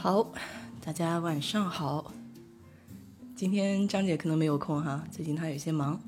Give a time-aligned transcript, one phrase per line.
[0.00, 0.24] 好，
[0.80, 2.12] 大家晚上好。
[3.34, 6.00] 今天张姐可能没有空哈，最近她有些忙，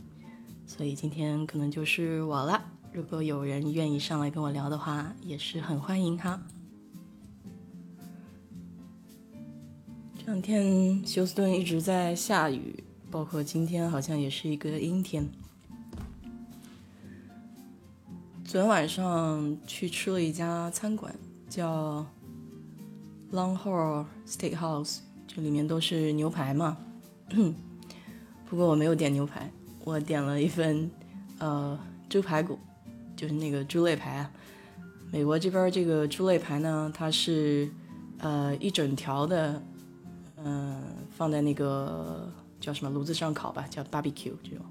[0.65, 2.63] 所以今天可能就是我了。
[2.93, 6.41] 如果有人愿意上来跟我聊的话，也是很欢迎哈。
[10.17, 15.29] 这两天休斯顿一直在下雨，包括今天好像也是一个阴天。
[18.45, 21.13] 昨天晚上去吃了一家餐馆，
[21.49, 22.07] 叫
[23.33, 26.77] Longhorn Steakhouse，这里面都是牛排嘛。
[28.49, 29.51] 不过我没有点牛排，
[29.85, 30.91] 我点了一份
[31.39, 31.79] 呃
[32.09, 32.59] 猪排骨，
[33.15, 34.31] 就是那个猪肋排啊。
[35.13, 37.71] 美国这边这个猪肋排呢，它是
[38.19, 39.63] 呃一整条的，
[40.37, 42.29] 嗯，放在那个
[42.61, 44.65] 叫什么炉子上烤吧，叫 barbecue 这种。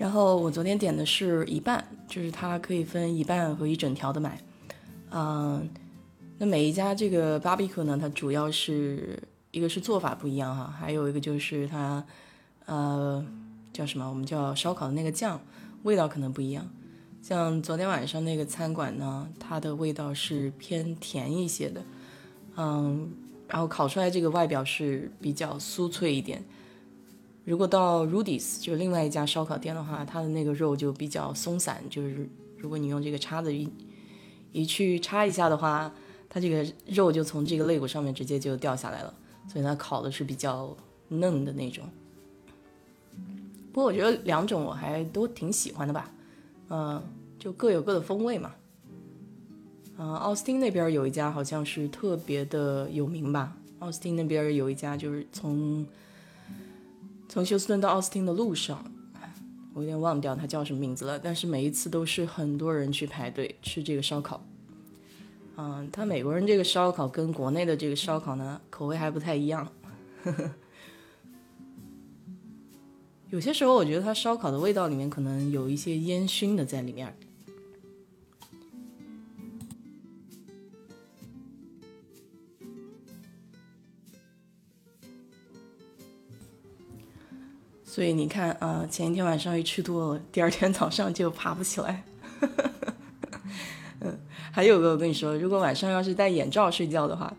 [0.00, 4.40] 然后我昨天点的是一半，就是它可以分一半和一整条的买。
[5.10, 5.68] 嗯，
[6.38, 12.02] 那每一家这个 barbecue 呢，它主要是一个是做法不一样哈，还有一个就是它
[12.64, 13.22] 呃
[13.74, 15.38] 叫什么，我们叫烧烤的那个酱
[15.82, 16.66] 味道可能不一样。
[17.20, 21.82] 像昨天晚上那个餐馆呢，它的味道是偏甜一些的，
[22.56, 23.12] 嗯，
[23.46, 26.42] 然后烤出来这个外表是比较酥脆一点。
[27.44, 33.68] 如果到 Rudy's 就另外一家烧烤店的话，它的那个肉就比较松散，就是如果你用这个叉子一
[34.52, 35.92] 一去插一下的话，
[36.28, 39.12] 它这个肉就从这个肋骨上面直接就掉下来了，
[39.48, 40.76] 所以它烤的是比较
[41.08, 41.84] 嫩的那种。
[43.72, 46.12] 不过我觉得两种我还都挺喜欢的吧，
[46.68, 47.02] 嗯，
[47.38, 48.52] 就各有各的风味嘛。
[49.98, 55.84] 嗯，奥斯汀那边有一家好像是特别的有名吧，奥斯汀那边有一家就是从。
[57.32, 58.84] 从休斯顿到奥斯汀的路上，
[59.72, 61.16] 我有点忘掉它叫什么名字了。
[61.16, 64.44] 但是每一次都是很多人去排队吃这个烧烤。
[65.56, 69.70] 嗯，他美国人这个烧烤跟国内的这个烧烤呢，口味还不太一样。
[73.30, 77.16] 有些时候我觉得它烧烤的味道里面可能有一些烟熏的在里面。
[88.00, 92.02] 所以你看啊，前一天晚上一吃多了，第二天早上就爬不起来。
[94.00, 94.18] 嗯，
[94.50, 97.30] 还有个我跟你说，如果晚上要是戴眼罩睡觉的话，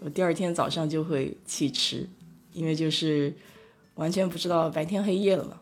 [0.00, 2.06] 我第二天早上就会起迟，
[2.52, 3.34] 因为就是
[3.94, 5.58] 完全不知道白天黑夜了嘛。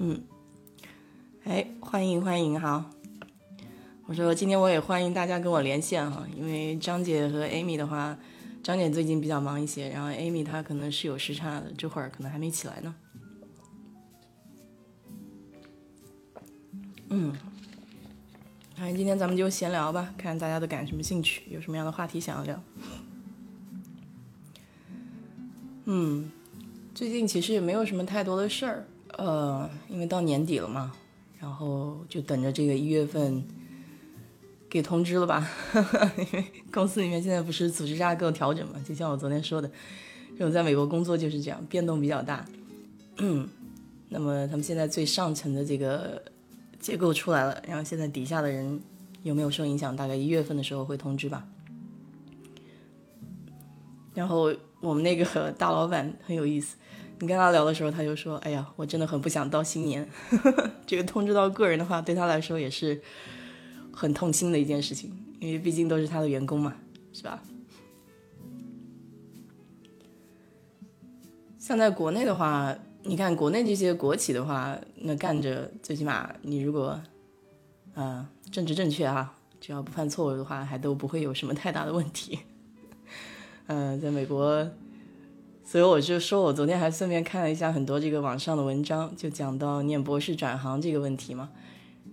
[0.00, 0.20] 嗯，
[1.44, 2.90] 哎，欢迎欢迎哈。
[4.08, 8.18] 我说今天我也欢迎大家跟我连线哈，因为张姐和 Amy 的话，
[8.62, 12.94] 张姐最近比较忙一些，然后 Amy 她可能是有时差的，这会儿可能还没起来呢。
[17.10, 17.36] 嗯，
[18.76, 22.58] 反正今天咱们就闲聊吧，看大家都感什么兴趣，有什么样的话题想要聊。
[25.84, 26.32] 嗯，
[26.94, 28.86] 最近其实也没有什么太多的事儿，
[29.18, 30.94] 呃，因为到年底了嘛，
[31.38, 33.44] 然后就等着这个一月份。
[34.70, 35.48] 给通知了吧？
[36.16, 39.70] 因为公司里面现在不是组织架构调整嘛，就像我昨天说的，
[40.36, 42.44] 这种在美国工作就是这样，变动比较大。
[43.16, 43.48] 嗯，
[44.10, 46.22] 那么他们现在最上层的这个
[46.78, 48.80] 结构出来了，然后现在底下的人
[49.22, 49.96] 有没有受影响？
[49.96, 51.46] 大概一月份的时候会通知吧。
[54.14, 56.76] 然后我们那个大老板很有意思，
[57.20, 60.08] 你跟他聊的时候，他就说：“哎呀，我真的很不想到新年，
[60.86, 63.00] 这个通知到个人的话，对他来说也是。”
[63.98, 65.10] 很痛心的一件事情，
[65.40, 66.76] 因为毕竟都是他的员工嘛，
[67.12, 67.42] 是吧？
[71.58, 72.72] 像在国内的话，
[73.02, 77.00] 你看国内这些国企的话，那干着最起码你如果，
[77.94, 82.38] 呃，政治正确啊，只要不犯错误的话，还都不会有什么太大的问题。
[83.66, 84.70] 嗯， 在美国，
[85.64, 91.50] 所以我就说我昨天还顺便看了一下很多这个网上的文章，就讲到念博士转行这个问题嘛。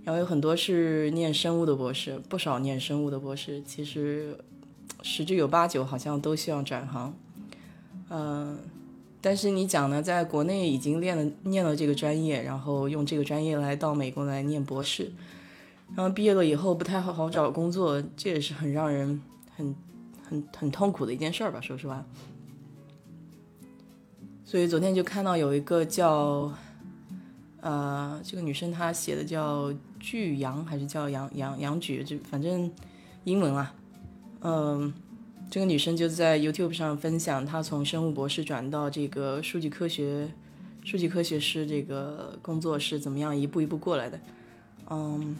[0.06, 4.38] 然后有很多是念生物的博士，不少念生物的博士，其实
[5.02, 7.12] 十之有八九好像都希望转行。
[8.12, 8.60] 嗯，
[9.20, 15.12] 但是你讲呢，在国内已经练了念了这个专业，然后用这个专业来到美国来念博士，
[15.96, 19.20] 然后毕业了以后不太好好找工作，这也是很让人
[19.56, 19.76] 很
[20.30, 22.06] 很很痛苦的一件事儿吧，说实话。
[24.46, 26.54] 所以昨天就看到有一个叫。
[27.66, 32.72] 呃，这个女生她写的叫巨阳还是叫杨杨杨菊，就反正
[33.24, 33.74] 英文啊，
[34.42, 34.94] 嗯，
[35.50, 40.30] 这个女生就在 YouTube 上分享她从生物博士转到这个数据科学
[40.84, 44.20] 数据科学师这个工作是怎么样一步一步过来的，
[44.92, 45.36] 嗯。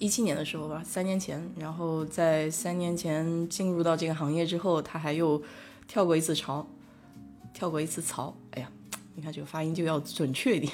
[0.00, 5.40] 一七年的时候吧，三年前，然后在三年前进入到这个行业之后，他还又
[5.86, 6.66] 跳过一次槽，
[7.54, 8.36] 跳过一次槽。
[8.50, 8.68] 哎呀，
[9.14, 10.72] 你看这个发音就要准确一点。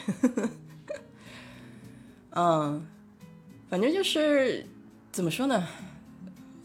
[2.33, 2.87] 嗯，
[3.69, 4.65] 反正就是
[5.13, 5.67] 怎么说呢，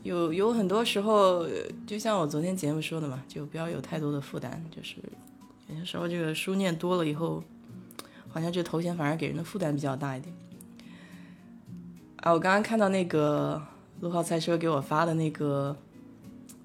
[0.03, 1.45] 有有很多时候，
[1.87, 4.63] 就像我昨天节目说的嘛，就不要有太多的负担。
[4.69, 4.95] 就是
[5.67, 7.43] 有些时候这个书念多了以后，
[8.29, 10.33] 好像这头衔反而给人的负担比较大一点。
[12.17, 13.61] 啊，我刚刚看到那个
[14.01, 15.75] 陆浩赛车给我发的那个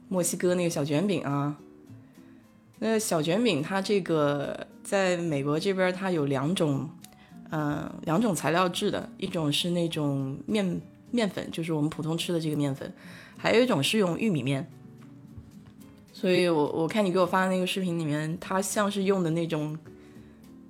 [0.08, 1.56] 墨西哥那个小卷饼啊，
[2.80, 6.90] 那小卷饼它这个在美国这边它有两种，
[7.50, 10.80] 嗯，两种材料制的，一种是那种面
[11.12, 12.92] 面粉，就是我们普通吃的这个面粉，
[13.36, 14.68] 还有一种是用玉米面。
[16.12, 19.78] 所以我我看你给我发的那个视频里面，它像是用的那种，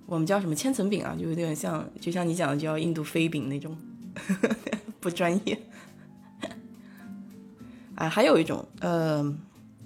[0.07, 3.77] 我们叫什么千层饼啊，就有点像，就像你讲的叫印度飞饼那种。
[5.01, 5.59] 不专业
[7.95, 9.25] 啊，还有一种，呃，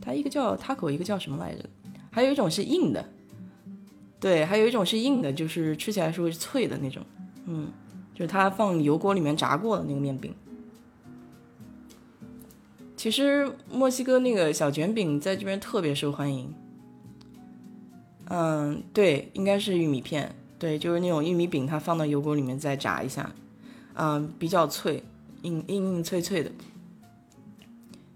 [0.01, 1.65] 它一个叫 taco，一个叫什么来着？
[2.15, 3.05] 还有一种是硬的，
[4.21, 7.05] 对，还有一种是硬的，就是吃起来是会脆的那种，
[7.47, 7.73] 嗯，
[8.15, 10.33] 就是它放油锅里面炸过的那个面饼。
[12.97, 16.55] 其实墨西哥那个小卷饼在这边特别受欢迎，
[18.27, 23.35] 嗯，对，应该是玉米片，对，就是那种玉米饼，它放到油锅里面再炸一下。
[23.95, 25.03] 嗯，比较脆，
[25.43, 26.53] 硬硬硬脆脆的。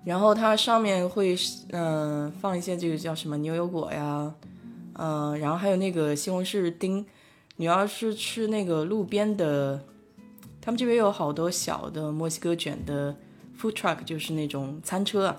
[0.08, 1.36] 然后它上面会
[1.72, 4.34] 嗯放一些这个叫什么牛油果呀，
[4.94, 7.04] 嗯，然后还有那个西红柿丁。
[7.56, 9.84] 你要是吃那个路边的，
[10.62, 13.14] 他们这边有好多小的墨西哥卷的
[13.60, 15.36] food truck，就是那种餐车啊，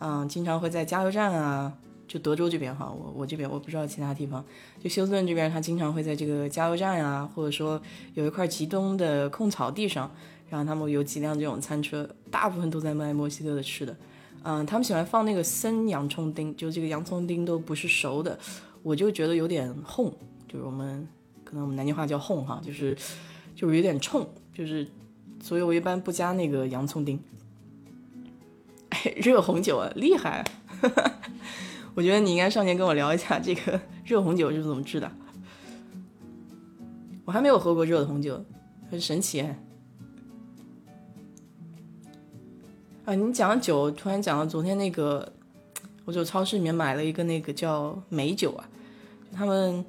[0.00, 1.72] 嗯，经常会在加油站啊。
[2.08, 4.44] 就德州这边哈，我我这边我不知道其他地方。
[4.78, 7.80] 就休斯顿这边，他经常会在这个加油站啊，或者说
[8.12, 10.10] 有一块极东的空草地上，
[10.52, 13.96] 然后他们有几辆这种餐车，大部分都在卖墨西哥的吃的。
[14.42, 18.38] 嗯，他们喜欢放那个生洋葱丁，就这个洋葱丁都不是熟的，
[18.82, 20.12] 我就觉得有点烘，
[20.46, 21.08] 就是我们
[21.42, 22.94] 可能我们南京话叫烘哈，就是
[23.56, 24.86] 就是有点冲，就是
[25.40, 27.18] 所以我一般不加那个洋葱丁。
[28.90, 30.44] 哎，热红酒啊，厉害！
[31.96, 35.10] 我觉得你应该上前跟我聊一下这个热红酒是怎么制的。
[37.24, 38.44] 我还没有喝过热的红酒，
[38.90, 39.58] 很神奇哎。
[43.04, 45.32] 啊，你讲酒，突然讲到昨天那个，
[46.04, 48.68] 我就超市里面买了一个那个叫美酒啊，
[49.32, 49.84] 他们，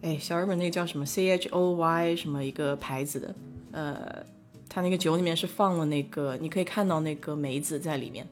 [0.00, 3.34] 哎，小日本那个叫什么 C H O Y 什么一个牌子的，
[3.70, 4.26] 呃，
[4.68, 8.26] 它那个酒里面是放了那个，你可以看到那个梅子在里面，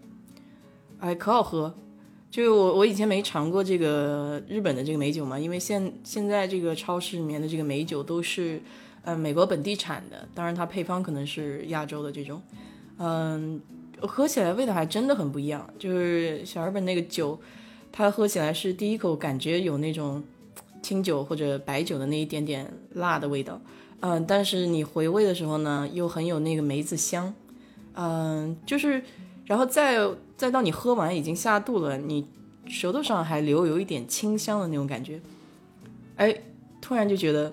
[0.99, 1.73] 哎，可好喝。
[2.33, 8.61] 就我我以前没尝过这个日本的这个美酒嘛，因为现现在这个超市里面的这个美酒都是，
[9.03, 12.41] 呃，美国本地产的，当然它配方可能是亚洲的这种，
[12.99, 13.61] 嗯，
[14.03, 15.69] 喝起来味道还真的很不一样。
[15.79, 17.39] 就是小日本那个酒，
[17.91, 20.23] 它喝起来是第一口感觉有那种
[20.83, 23.61] 清酒或者白酒的那一点点辣的味道，
[24.01, 27.35] 嗯，但是你回味的时候呢，又很有那个梅子香，
[27.95, 29.03] 嗯，就是。
[29.47, 29.99] 然后再
[30.37, 32.25] 再到你喝完已经下肚了，你
[32.69, 35.21] 舌头上还留有一点清香的那种感觉，
[36.15, 36.33] 哎，
[36.81, 37.53] 突然就觉得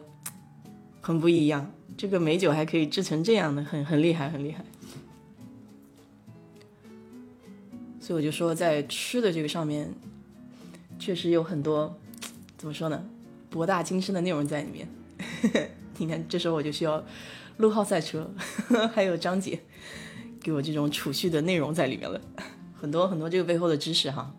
[1.02, 1.72] 很不一样。
[1.98, 4.64] 这个美酒还可以制成这样的，很很厉害，很厉害。
[8.08, 9.94] 所以我就说，在吃的这个上面，
[10.98, 11.94] 确实有很多
[12.58, 13.04] 怎么说呢，
[13.50, 14.88] 博大精深的内容在里面。
[16.00, 17.04] 你看，这时候我就需要
[17.58, 18.32] 陆浩赛车，
[18.96, 19.60] 还有张姐。
[20.42, 22.22] 给我这种储蓄的内容在里面了，
[22.80, 24.34] 很多很多这个背后的知识哈，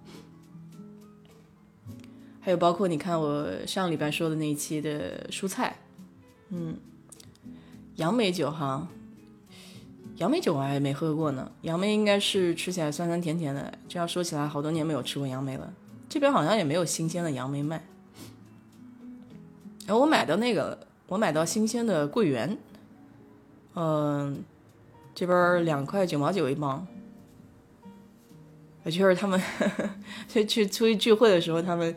[2.40, 5.76] 还有包括你看我上礼拜说的那一期的蔬菜，
[6.48, 6.78] 嗯，
[7.96, 8.88] 杨梅酒哈，
[10.18, 15.72] 杨梅酒我还没喝过呢，杨梅应该是吃起来酸酸甜甜的，这样说起来好多年没有吃过杨梅了，
[16.08, 17.82] 这边好像也没有新鲜的杨梅卖，
[19.86, 22.56] 然后我买到那个，我买到新鲜的桂圆，
[23.74, 24.44] 嗯。
[25.14, 26.86] 这边两块九毛九一磅，
[28.84, 29.42] 就是他们
[30.30, 31.92] 去去出去聚会的时候，他们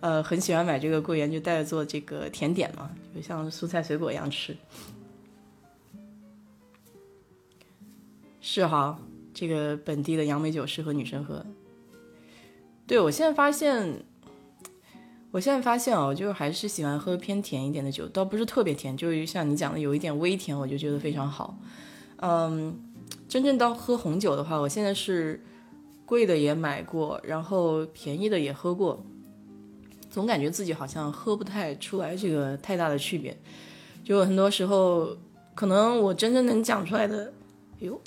[0.00, 4.56] 呃很喜欢买这个桂圆，就带着做这个甜点嘛，就像蔬菜水果一样吃。
[8.46, 8.98] 是哈，
[9.32, 11.42] 这个本地的杨梅酒适合女生喝。
[12.86, 14.04] 对我现在发现，
[15.30, 21.56] 我现在发现哦，就是还是喜欢喝偏甜一点的酒，倒不是特别甜，就是像你讲的有一点微甜，我就觉得非常好。
[22.18, 22.78] 嗯，
[23.26, 25.42] 真正到喝红酒的话，我现在是
[26.04, 29.02] 贵的也买过，然后便宜的也喝过，
[30.10, 33.34] 总感觉自己好像喝不太出来这个太大的区别。
[34.04, 35.16] 就很多时候，
[35.54, 37.32] 可能我真正能讲出来的，
[37.78, 37.98] 哟。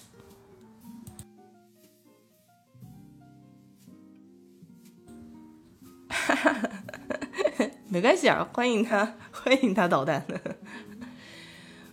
[6.28, 10.26] 哈哈哈没关系啊，欢迎他， 欢迎他捣蛋。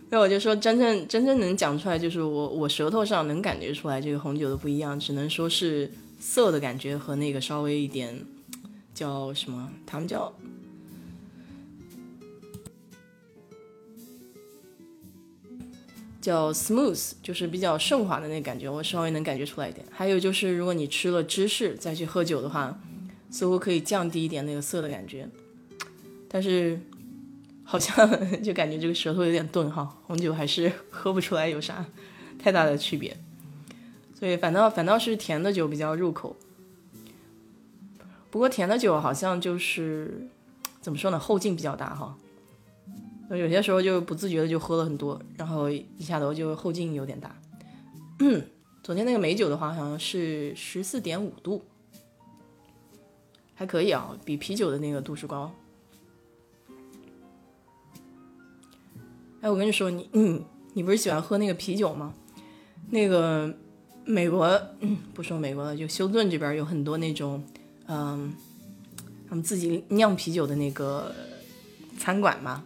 [0.09, 5.89] 那我就说，真正真正能讲出来，就是我我舌头上能感觉出来这个红酒的不一样，只能说是
[6.19, 8.25] 涩的感觉和那个稍微一点
[8.93, 10.33] 叫什么，他们叫
[16.19, 19.85] 叫 smooth，就是比较顺滑的那感觉，我稍微能感觉出来一点。
[19.89, 22.77] 还有就是，如果你吃了芝士再去喝酒的话，
[23.35, 25.27] 似乎可以降低一点那个涩的感觉。
[26.29, 26.79] 但是，
[27.65, 27.93] 好像
[28.41, 31.85] 就感觉这个舌头有点钝哈，红酒还是喝不出来有啥
[32.39, 33.17] 太大的区别，
[34.17, 36.37] 所以反倒反倒是甜的酒比较入口。
[38.31, 40.29] 不过甜的酒好像就是
[40.79, 42.15] 怎么说呢，后劲比较大哈，
[43.31, 47.35] 有些时候就不自觉的就喝了很多，然后一下头就后劲有点大。
[48.81, 51.65] 昨天那个美酒的话好像是十四点五度，
[53.55, 55.51] 还可以啊，比啤酒的那个度数高。
[59.41, 60.43] 哎，我跟你说，你嗯，
[60.73, 62.13] 你不是喜欢喝那个啤酒吗？
[62.89, 63.51] 那个
[64.03, 64.45] 美国，
[64.81, 67.43] 嗯，不说美国了，就休顿这边有很多那种，
[67.87, 68.33] 嗯，
[69.29, 71.13] 他们自己酿啤酒的那个
[71.97, 72.63] 餐馆嘛，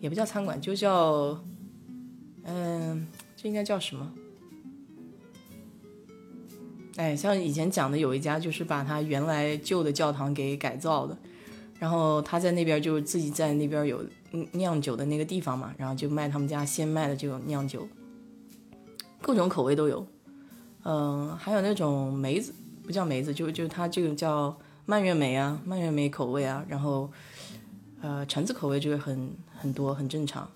[0.00, 1.42] 也不叫餐馆，就叫，
[2.44, 4.12] 嗯，这应该叫什么？
[6.96, 11.16] 哎，像以前讲的有一家，就是把他原来旧的教堂给改造的，
[11.78, 14.04] 然后他在那边就自己在那边有。
[14.52, 17.86] 酿酒的那个地方嘛，然后就卖他们家现卖的这种酿酒，
[19.20, 20.06] 各种口味都有。
[20.84, 24.56] 嗯，还有那种梅子，不叫梅子，就就它这个叫
[24.86, 26.64] 蔓越莓啊，蔓越莓口味啊。
[26.66, 27.10] 然后，
[28.00, 30.50] 呃，橙子口味这个很很多，很正常。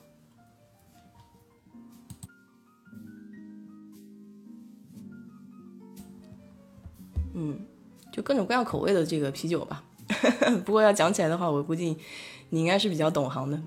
[7.37, 7.59] 嗯，
[8.12, 9.85] 就各种各样口味的这个啤酒吧。
[10.66, 11.97] 不过要讲起来的话，我估计。
[12.49, 13.61] 你应该是比较懂行的。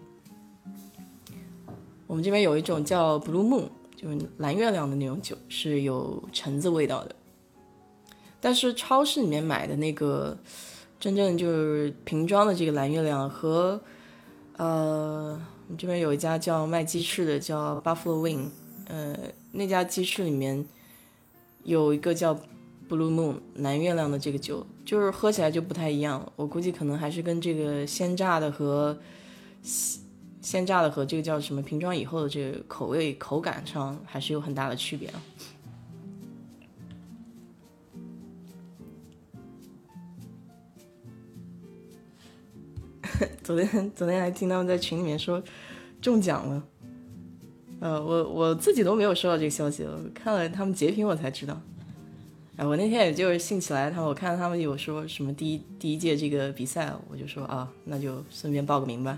[2.08, 7.14] 我们这边有一种叫 Blue Moon，就是蓝月亮的那种酒，是有橙子味道的。
[8.40, 10.38] 但是超市里面买的那个
[10.98, 13.82] 真正就是瓶装的这个蓝月亮和
[14.56, 18.48] 呃，我们这边有一家叫卖鸡翅的，叫 Buffalo Wing，
[18.88, 19.14] 呃，
[19.52, 20.66] 那家鸡翅里面
[21.66, 22.40] 有一个叫
[22.90, 24.66] Blue Moon 蓝月亮的这个酒。
[24.84, 28.98] 就是喝起来就不太一样，我估计可能还是跟这个鲜榨的和
[30.42, 35.22] 鲜榨的和这个叫什么瓶装以后的这个口味口感上还是有很大的区别啊。
[43.44, 45.44] 昨天昨天还听他们在群里面说
[46.02, 46.64] 中奖了，
[47.80, 51.62] 呃，我我自己都没有收到这个消息，我看了他们截屏我才知道。
[52.60, 59.18] 哎，我那天也就是兴起来，他我看他们有说什么第一第一届这个比赛，我就说啊，那就顺便报个名吧。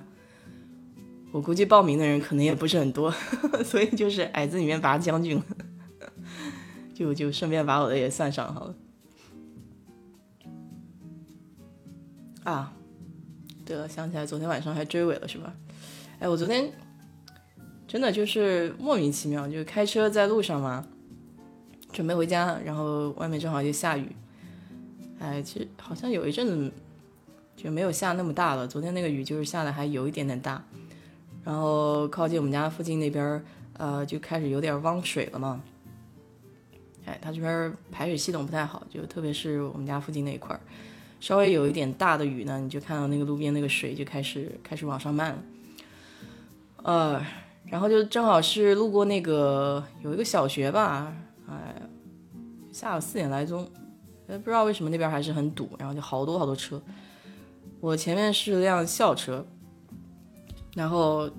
[1.31, 3.11] 我估计报名的人可能也不是很多，
[3.65, 5.41] 所以就是矮子里面拔将军，
[6.93, 8.75] 就就顺便把我的也算上好了。
[12.43, 12.71] 啊，
[13.65, 15.51] 对了，想起来昨天晚上还追尾了是吧？
[16.19, 16.71] 哎，我昨天
[17.87, 20.85] 真的就是莫名其妙，就开车在路上嘛。
[21.91, 24.07] 准备回家，然后外面正好就下雨，
[25.19, 26.71] 哎，其实好像有一阵子
[27.55, 28.67] 就没有下那么大了。
[28.67, 30.63] 昨天那个雨就是下的还有一点点大，
[31.43, 33.43] 然后靠近我们家附近那边，
[33.77, 35.61] 呃，就开始有点汪水了嘛。
[37.05, 40.61] 哎，它这边排水系统不太好，就特别是我们家附近那一块儿，
[41.19, 45.43] 稍微有一点大的雨呢，你就看到那个路边那个水就开始开始往上漫了。
[46.83, 47.25] 呃，
[47.65, 51.13] 然后就正好是路过那个有一个小学吧。
[51.51, 51.81] 哎，
[52.71, 53.69] 下午四点来钟，
[54.27, 56.81] 哎，不知道为什么那边还是很堵，然后就好多好多车。
[57.81, 59.45] 我前面是辆校车，
[60.75, 61.29] 然后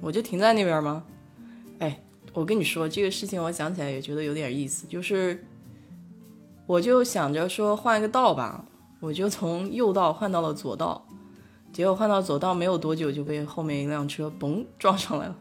[0.00, 1.04] 我就停在那边吗？
[1.80, 2.00] 哎，
[2.32, 5.44] 我跟你说这个事情，我想起来也觉得有点意思，就是
[6.66, 8.64] 我就想着说换一个道吧，
[9.00, 11.06] 我就从右道换到了左道，
[11.72, 15.36] 结果换到左道没有多久就被后面一辆车嘣撞上来了。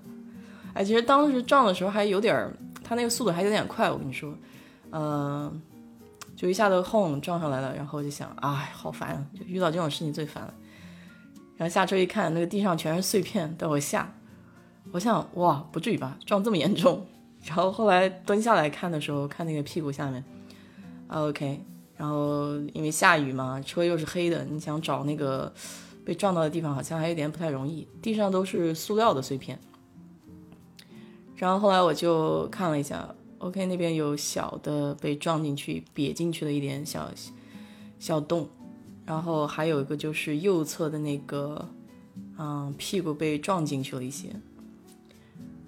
[0.74, 2.54] 哎，其实当时撞的时候还有点儿。
[2.88, 4.34] 他那个速度还有点快，我跟你说，
[4.92, 5.62] 嗯，
[6.38, 9.26] 就一下子轰撞上来了，然后就想，哎，好烦啊！
[9.38, 10.54] 就遇到这种事情最烦了。
[11.58, 14.14] 然后下车一看，那个地上全是碎片，带我吓。
[14.94, 17.06] 我想，哇，不至于吧，撞这么严重？
[17.44, 20.24] 然后后来蹲下来看的时候，看那个屁股下面
[21.10, 21.62] ，OK。
[21.98, 25.52] 然后因为下雨嘛，车又是黑的，你想找那个
[26.06, 27.88] 被撞到的地方，好像还有点不太容易。
[28.02, 29.60] 地上都是塑料的碎片。
[31.38, 37.10] 然后后来我就看了一下，OK，那边有小的被撞进去、瘪进去的一点小
[38.00, 38.50] 小洞，
[39.06, 41.70] 然后还有一个就是右侧的那个，
[42.40, 44.30] 嗯，屁股被撞进去了一些。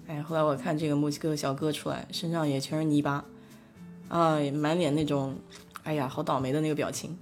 [0.08, 3.24] 哎，后来我看这个墨西哥小哥出来，身上也全是泥巴，
[4.08, 5.36] 啊，满脸那种，
[5.84, 7.16] 哎呀，好倒霉的那个表情。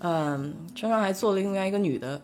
[0.00, 2.20] 嗯，车上还坐了另外一个女的，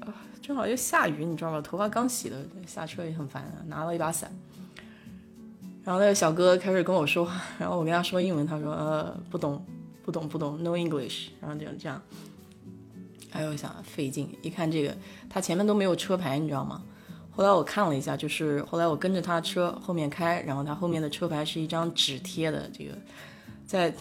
[0.00, 1.60] 啊，正好又下雨，你知道吧？
[1.60, 4.32] 头发刚洗的，下车也很烦，拿了一把伞。
[5.84, 9.64] 然后那个小哥开始跟我说话，然后我跟他说英文，他说呃不懂，
[10.04, 11.28] 不懂，不懂，no English。
[11.40, 12.00] 然后就这样，
[13.30, 14.94] 哎呦，想费劲，一看这个，
[15.28, 16.82] 他前面都没有车牌，你知道吗？
[17.32, 22.68] 后来我看了一下，就是后来我跟着他车后面开，然后他后面的车牌是一张纸贴的。
[22.72, 22.92] 这个
[23.64, 23.94] 在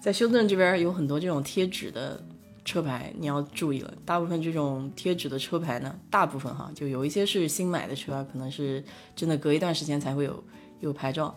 [0.00, 2.22] 在休斯顿这边有很多这种贴纸的
[2.64, 3.94] 车牌，你要注意了。
[4.04, 8.84] 大部分这种贴纸的车牌呢，大部分哈，就有一些是新买的车，可能是
[9.16, 10.44] 真的隔一段时间才会有
[10.80, 11.34] 有牌照。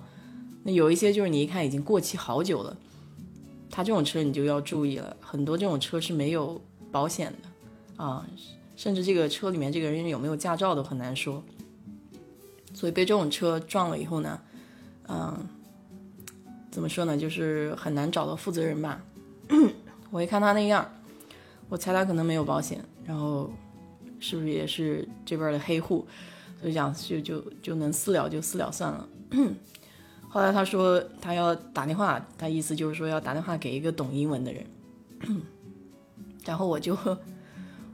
[0.63, 2.77] 那有一些就是你一看已经过期好久了，
[3.69, 8.27] 他这种车你就要注意了，很多这种车是没有保险的啊。
[8.75, 11.43] 甚至这个车里面这个人有没有驾照都很难说，
[12.73, 14.39] 所以被这种车撞了以后呢，
[15.07, 15.37] 嗯，
[16.71, 18.99] 怎么说呢，就是很难找到负责人吧。
[20.09, 20.89] 我一看他那样，
[21.69, 23.51] 我猜他可能没有保险，然后
[24.19, 26.05] 是不是也是这边的黑户，
[26.59, 29.07] 所以讲就就就能私了就私了算了。
[30.29, 34.65] 后来他说他要打电话，他意思就是说要打电话给一个懂英文的人，
[36.45, 36.97] 然后我就。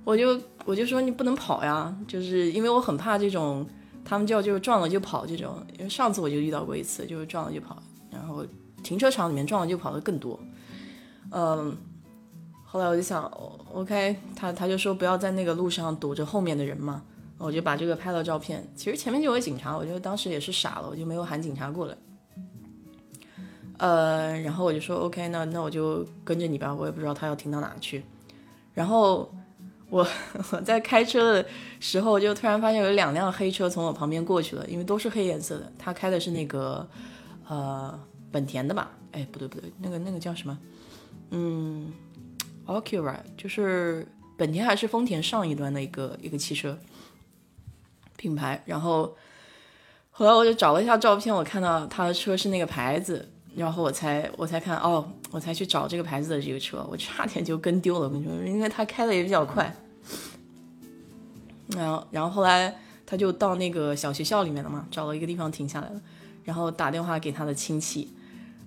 [0.08, 3.67] 我就我就说你不能跑呀，就是因为我很怕这种，
[4.06, 8.45] 他们叫就是撞了就跑这种，因为上次我就遇到过一次，就是撞了就跑，然后
[8.82, 10.39] 停车场里面撞了就跑的更多，
[11.32, 11.76] 嗯，
[12.63, 13.21] 后来我就想
[13.73, 17.04] ，OK，他他就说不要在那个路上堵着后面的人嘛，
[17.38, 21.97] 我就把这个拍了照片，其实前面就有警察，我就当时也是傻了，我就没有喊警察过来，
[23.78, 28.04] 呃，然后我就说 OK，那那我就跟着你吧，我也不知道他要停到哪去，
[28.73, 29.32] 然后。
[29.89, 30.06] 我
[30.52, 31.45] 我在开车的
[31.80, 35.71] 时候，就突然发现有两辆黑车从我旁边过去了，因为都是黑颜色的。
[35.80, 36.86] 他开的是那个
[37.47, 37.97] 呃
[38.30, 38.91] 本田的吧？
[39.13, 40.60] 哎，不对不对，那个那个叫什么？
[41.32, 41.93] 嗯
[42.65, 46.78] ，Acura，就是本田还是丰田上一端的一个一个汽车
[48.17, 48.62] 品牌。
[48.65, 49.15] 然后
[50.12, 53.30] 后来我就找了一下照片，我看到他的车是那个牌子。
[53.56, 58.01] 然后我才我才看哦，我才去找这个牌子的这个车，我差点就跟丢了。
[58.01, 59.75] 我跟你说，因为他开的也比较快。
[61.69, 65.99] 然后然后后来他就到那个小学校里面了嘛，找了一个地方停下来了，
[66.43, 68.13] 然后打电话给他的亲戚，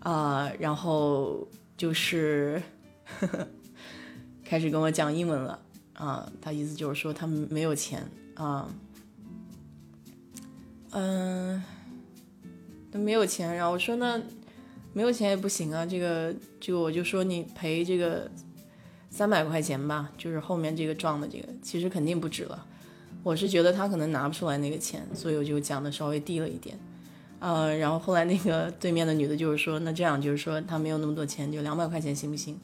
[0.01, 2.61] 啊，然后就是
[4.45, 5.57] 开始跟我讲英文了
[5.95, 8.69] 啊，他意思就是说他们没有钱啊，
[10.90, 11.62] 嗯，
[12.92, 14.20] 他没有钱，然后我说那。
[14.92, 18.29] 没有钱也不行啊，这个就我就说你赔这个
[19.09, 22.66] 三百块钱吧，就是后面这个撞的这个，其实肯定不止了。
[23.22, 26.76] 我是觉得他可能拿不出来那个钱，所以我就讲的稍微低了一点。
[27.38, 32.59] 呃，然后后来那个对面的女的就是说，那这样就是说他没有那么多钱，就两百块钱行不行？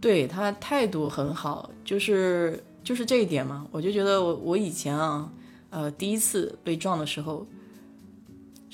[0.00, 5.30] 对他态度很好，就是就是这一点嘛，我就觉得我我以前啊，
[5.72, 7.44] 呃，第一次被撞的时候。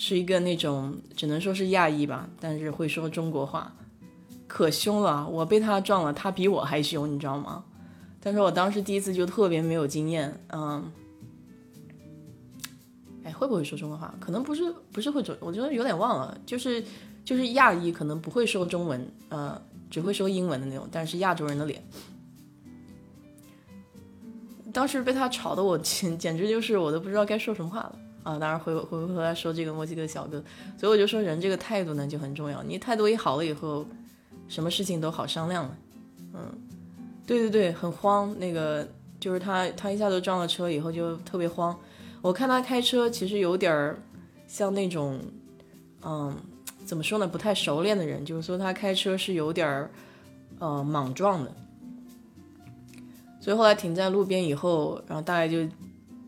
[0.00, 3.74] 是一个那种只能说是亚裔吧，但是会说中国话，
[4.46, 5.28] 可凶了。
[5.28, 7.64] 我被他撞了，他比我还凶，你知道吗？
[8.20, 10.88] 但是我当时第一次就特别没有经验，嗯，
[13.24, 14.14] 哎，会不会说中国话？
[14.20, 16.40] 可能不是，不是会说，我觉得有点忘了。
[16.46, 16.80] 就是
[17.24, 21.82] 就是亚裔可能不会说中文，呃，只会说英文的那种，但是亚洲人的脸。
[24.78, 27.98] 当时被他吵的我简简直就是我都不知道该说什么话了。
[28.22, 30.40] 啊，当然回回回来说这个墨西哥小哥，
[30.78, 32.62] 所以我就说人这个态度呢就很重要。
[32.62, 33.84] 你态度一好了以后，
[34.46, 35.76] 什么事情都好商量了。
[36.32, 36.40] 嗯，
[37.26, 38.32] 对对对，很慌。
[38.38, 38.86] 那个
[39.18, 41.76] 就是他，他一下子撞了车以后就特别慌。
[42.22, 44.00] 我看他开车其实有点儿
[44.46, 45.18] 像那种，
[46.04, 46.36] 嗯，
[46.84, 49.90] 怎么说呢，不太熟练的人，就是说他开车是有点儿
[50.60, 51.52] 呃莽撞的。
[53.48, 55.66] 所以后来停在路边以后，然后大概就。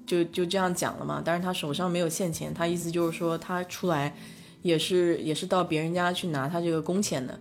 [0.06, 4.12] 就就这样讲了嘛，但是他手上没有现钱，他意思就是说他出来
[4.61, 7.38] 也是也是到别人家去拿他这个工钱的，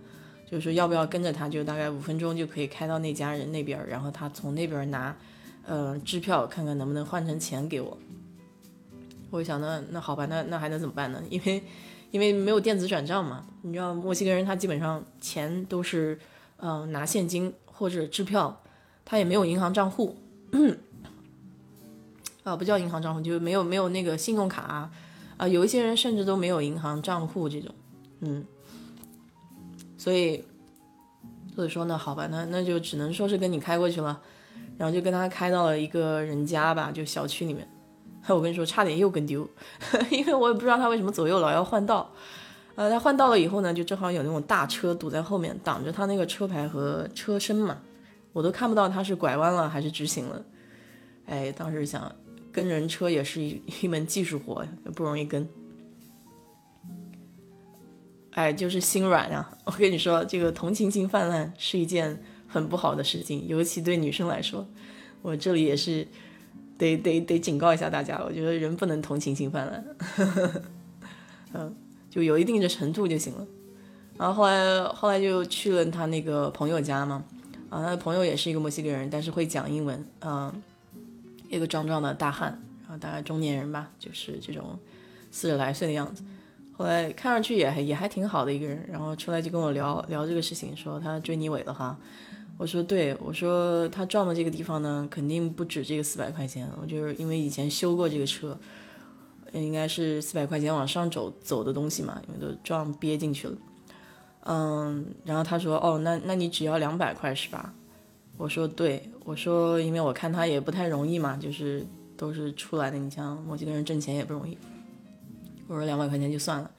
[0.48, 5.16] 就是说要不要跟着他，就大概五分钟就可以开到那家人那边，然后他从那边拿
[5.66, 7.98] 呃支票，看看能不能换成钱给我。
[9.30, 11.20] 我想那那好吧，那那还能怎么办呢？
[11.28, 11.60] 因为
[12.12, 16.16] 因为没有电子转账嘛，你知道墨西哥人他基本上钱都是
[16.58, 18.62] 嗯拿现金或者支票，
[19.10, 20.16] 他也没有银行账户。
[22.44, 24.90] 啊，不叫银行账户，就是没有没有那个信用卡
[25.36, 27.74] 啊，有一些人甚至都没有银行账户这种，
[28.20, 28.44] 嗯，
[29.98, 30.44] 所以
[31.54, 34.20] 所以说呢，好吧，那那就只能说是跟你开过去了，
[34.78, 37.68] 然后就跟他开到了一个人家吧，就小区里面，
[38.28, 39.46] 我跟你说，差点又跟丢，
[40.10, 42.10] 因为我也不知道他为什么左右老要换道，
[42.76, 47.76] 呃，他换道了以后呢，就正好有那种大车堵在后面，挡着他那个车牌和车身嘛，
[48.32, 50.44] 我都看不到他是拐弯了还是直行了，
[51.26, 52.10] 哎，当时想。
[52.52, 54.66] 跟人车也是一 一门技术活，
[54.96, 55.48] 不容易跟。
[58.32, 59.48] 哎，就是心软呀！
[59.64, 64.66] 我跟你说，这个同情心泛滥是一件很不好的事情，尤其对女生来说。
[65.22, 66.04] 我这里也是
[66.76, 69.84] 得得得警告一下大家，我觉得人不能同情心泛滥，
[71.54, 71.72] 嗯，
[72.10, 73.46] 就有一定的程度就行了。
[74.18, 77.24] 然后后来后来就去了他那个朋友家嘛，
[77.70, 80.62] 啊，他的朋友也是一个墨西哥人，但是会讲英文，嗯。
[81.48, 82.50] 一个壮壮的大汉，
[82.82, 84.78] 然后大概中年人吧，就是这种
[85.32, 86.22] 四十来岁的样子。
[86.76, 91.98] 后来看上去也也还挺好的一个人，然后出来就跟我聊聊这个事情，说他追你尾了哈。
[92.56, 96.70] 我说对，我说他撞的这个地方呢，肯定不止这个四百块钱。
[96.80, 98.56] 我就是因为以前修过这个车，
[99.52, 103.56] 应该是四百块钱往上走走的东西嘛，因为都撞憋进去了。
[104.44, 107.72] 嗯，然后他说哦，那那你只要两百块是吧？
[108.36, 114.56] 我说对，我说因为我看他也不太容易嘛，就是都是出来的，你像墨西哥人挣钱也不容易。
[115.68, 116.70] 我说两百块钱就算了，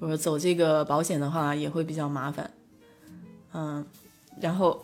[0.00, 2.50] 我说走这个保险的话也会比较麻烦，
[3.52, 3.86] 嗯，
[4.40, 4.82] 然后，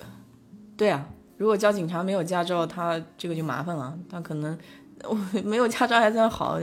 [0.76, 1.04] 对啊，
[1.36, 4.56] 如果交警察没有驾照，他这个就麻烦了，他可能
[5.02, 6.58] 我没有驾照还算好，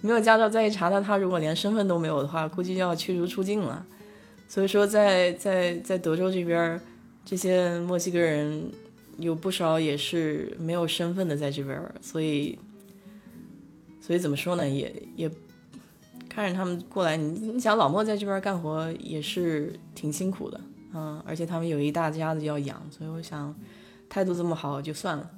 [0.00, 3.86] 没有驾照再一查他，他如果连身份都没有的话，估计就要驱逐出境了。
[4.48, 6.80] 所以说，在在在德州这边，
[7.24, 8.70] 这些墨西哥人。
[9.18, 12.58] 有不少也是没有身份的在这边，所以，
[13.98, 14.68] 所以怎么说呢？
[14.68, 15.30] 也也
[16.28, 20.60] 看着他们过来，你你想老莫在这边干活也是挺辛苦的，
[20.92, 23.58] 嗯，而且他们有一大家子要养，所以我想
[24.06, 25.30] 态度这么好就算了。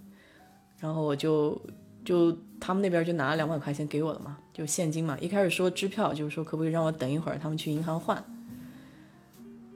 [0.81, 1.57] 然后我就
[2.05, 5.17] 就他们那边就拿了两百块钱给我了嘛，就现金嘛。
[5.21, 8.21] 一开始说支票，就是说可不可以让我等一会儿，他们去银行换。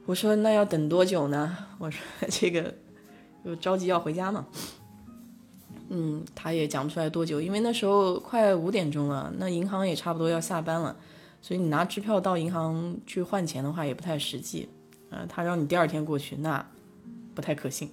[0.05, 1.57] 我说那要等多久呢？
[1.77, 2.73] 我说 这个。
[3.45, 4.47] 就着急要回家嘛，
[5.89, 10.95] 嗯，他也讲不出来多久，因为那时候快五点钟了，那银行也差不多要下班了，
[11.41, 14.69] 所以你拿支票到银行去换钱的话也不太实际，
[15.09, 16.65] 呃，他让你第二天过去，那
[17.35, 17.91] 不太可信。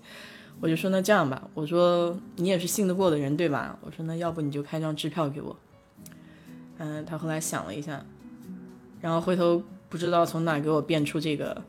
[0.61, 3.77] 我就说那这样吧，我说你也是信得过的人对吧？
[3.81, 5.57] 我说那要不你就开张支票给我。
[6.79, 8.07] 嗯，他后来想了一下，
[9.01, 11.61] 然后回头不知道从哪给我变出这个，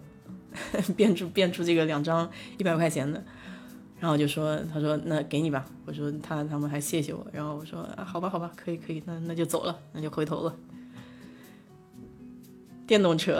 [0.96, 3.24] 变出变出这个两张一百块钱的。
[4.00, 5.64] 然后就说，他说那给你吧。
[5.86, 7.24] 我说他他们还谢谢我。
[7.32, 10.56] 然后我说啊，好吧好吧，可以可以，那那就走了，那就回头了。
[12.88, 13.40] 电动车，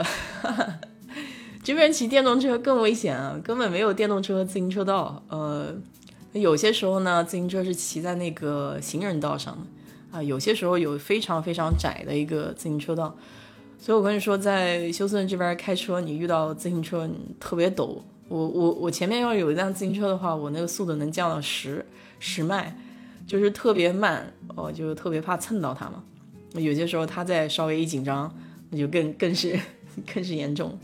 [1.64, 5.22] 这边骑电动车更危险啊，根本没有电动车自行车道。
[5.28, 5.74] 呃，
[6.32, 13.16] 有些时候呢，自行车是骑在那个行人道上的啊，有些时候有非常非常窄的一个自行车道。
[13.82, 17.98] 所以我跟你说，在休斯顿这边开车，你遇到自行车特别陡。
[18.28, 21.84] 我我我前面要有一辆自行车的话，我那个速度能降到十
[22.20, 22.78] 十迈，
[23.26, 26.04] 就是特别慢，哦，就特别怕蹭到它嘛。
[26.52, 28.32] 有些时候它再稍微一紧张，
[28.70, 29.58] 那就更更是
[30.14, 30.78] 更是严重。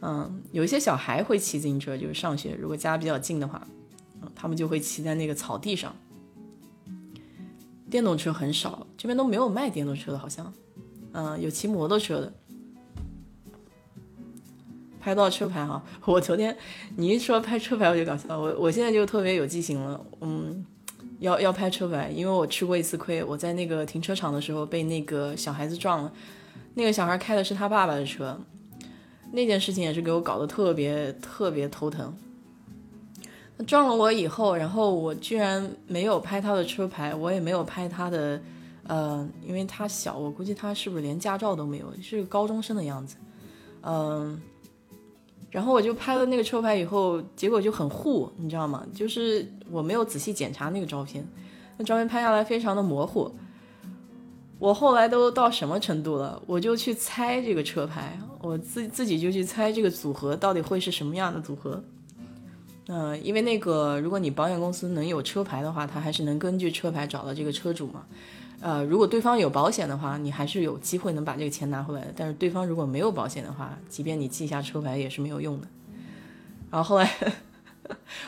[0.00, 3.68] 嗯，有一些小孩会骑自行车，就是上学，如果家比较近的话，
[4.34, 5.94] 他们就会骑在那个草地上。
[7.90, 10.50] 电动车很少，这边都没有卖电动车的，好像，
[11.12, 12.32] 嗯，有骑摩托车的。
[15.00, 16.54] 拍到车牌哈，我昨天
[16.96, 20.62] 你一说拍车牌我就搞笑，我我现在就特别有记性了，嗯，
[21.20, 26.12] 要要拍车牌，因为我吃过一次亏，我在那个停车场的时候被那个小孩子撞了，
[26.74, 28.38] 那个小孩开的是他爸爸的车，
[29.32, 32.14] 那件事情也是给我搞得特别特别头疼。
[33.56, 38.38] 他撞了我以后，然后我居然没有拍他的车牌，我也没有拍他的，
[38.84, 43.16] 呃，因为他小，我估计他是不是连驾照都没有，是个高中生的样子，
[43.82, 44.40] 嗯。
[45.50, 48.86] 然后我就拍了那个车牌以后，结果就很糊，你知道吗？
[48.94, 51.26] 就是我没有仔细检查那个照片，
[51.76, 53.28] 那照片拍下来非常的模糊。
[54.60, 56.40] 我后来都到什么程度了？
[56.46, 61.82] 我就去猜这个车牌，我自自己就去猜这个组合到底会是什么样的组合。
[62.86, 68.06] 嗯，因为那个，如果你保险公司能有车牌的话，他还是能根据车牌找到这个车主嘛。
[68.60, 72.12] 呃，如果对方有保险的话，你还是有机会能把这个钱拿回来的。
[72.14, 75.66] 但是对方如果没有保险的话，即便你记下车牌也是没有用的。
[76.70, 77.10] 然后后来，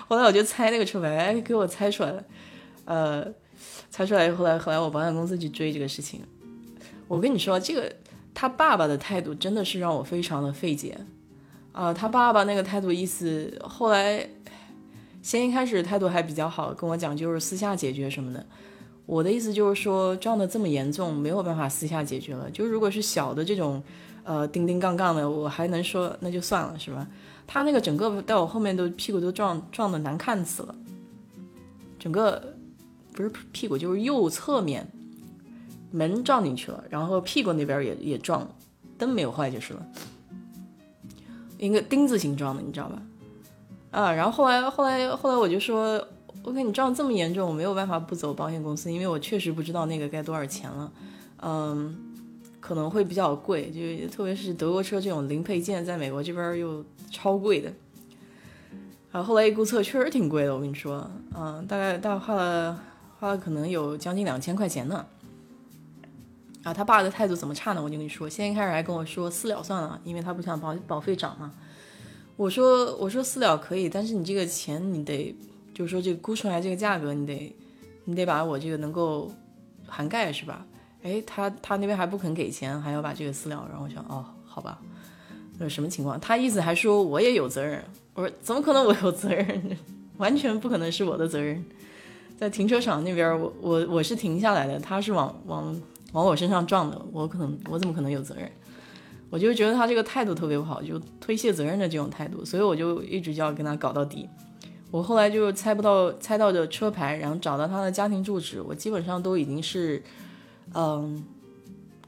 [0.09, 2.25] 后来我就猜那个车牌，给我猜出来了。
[2.85, 3.27] 呃，
[3.91, 6.21] 猜出来，后来后来我保险公司去追这个事情。
[7.09, 7.95] 我跟你说，这个
[8.33, 10.99] 他爸爸的态度真的是让我非常的费解。
[11.73, 14.29] 啊，他爸爸那个态度意思，后来。
[15.23, 18.45] 先一开始态度还比较好，跟我讲就是私下解决什么的。
[19.07, 22.51] 我的意思就是说撞的这么严重，没有办法私下解决了。
[22.51, 23.83] 就如果是小的这种，
[24.25, 27.07] 呃，叮叮杠杠的，我还能说那就算了，是吧？
[27.47, 30.75] 他那个整个在我后面都屁股都撞撞的难看死了，
[31.99, 32.55] 整个
[33.13, 34.87] 不是屁股就是右侧面
[35.91, 38.51] 门撞进去了，然后屁股那边也也撞了，
[38.97, 39.87] 灯没有坏就是了，
[41.59, 43.03] 一个丁字形状的，你知道吧？
[43.91, 46.03] 啊，然后后来后来后来我就说，
[46.43, 50.93] 我跟你撞这么严重，我没有办法不走保险公司，因为我确实不知道那个该多少钱了，
[51.41, 51.97] 嗯，
[52.59, 57.73] 可能会比较贵，就特别是德国车这种零配件，在美国这边又超贵的。
[59.13, 62.83] 然后后来一估测，确实挺贵的，我跟你说，嗯，大概大概花了
[63.21, 65.05] 花了可能有将近两千块钱呢。
[66.65, 67.83] 啊，他爸的态度怎么差呢？
[67.83, 71.53] 我就跟你说，先一开始还跟我说私了算了，因为他不想保保费涨嘛。
[72.37, 75.37] 我说我说私了可以，但是你这个钱你得，
[75.75, 77.55] 就是说这个估出来这个价格你得，
[78.05, 79.33] 你得把我这个能够
[79.87, 80.67] 涵盖是吧？
[81.03, 84.79] 哎，他他那边还不肯给钱，还要把这个私了，然后我想哦，好吧，
[85.59, 86.19] 那什么情况？
[86.21, 87.83] 他意思还说我也有责任，
[88.15, 89.77] 我说怎么可能我有责任？
[90.19, 91.65] 完全不可能是我的责任。
[92.39, 95.81] 在停车场那边，我我我是停下来的，他是往往
[96.13, 98.51] 往我身上撞的，我可能我怎么可能有责任？
[99.31, 104.29] 我就觉得他这个态度特别不好，就推卸责任的这种态度，所以我就一直就要跟他搞到底。
[104.93, 110.01] 我后来就猜不到，猜到的车牌，然后找到他的家庭住址，我基本上都已经是，
[110.75, 111.25] 嗯，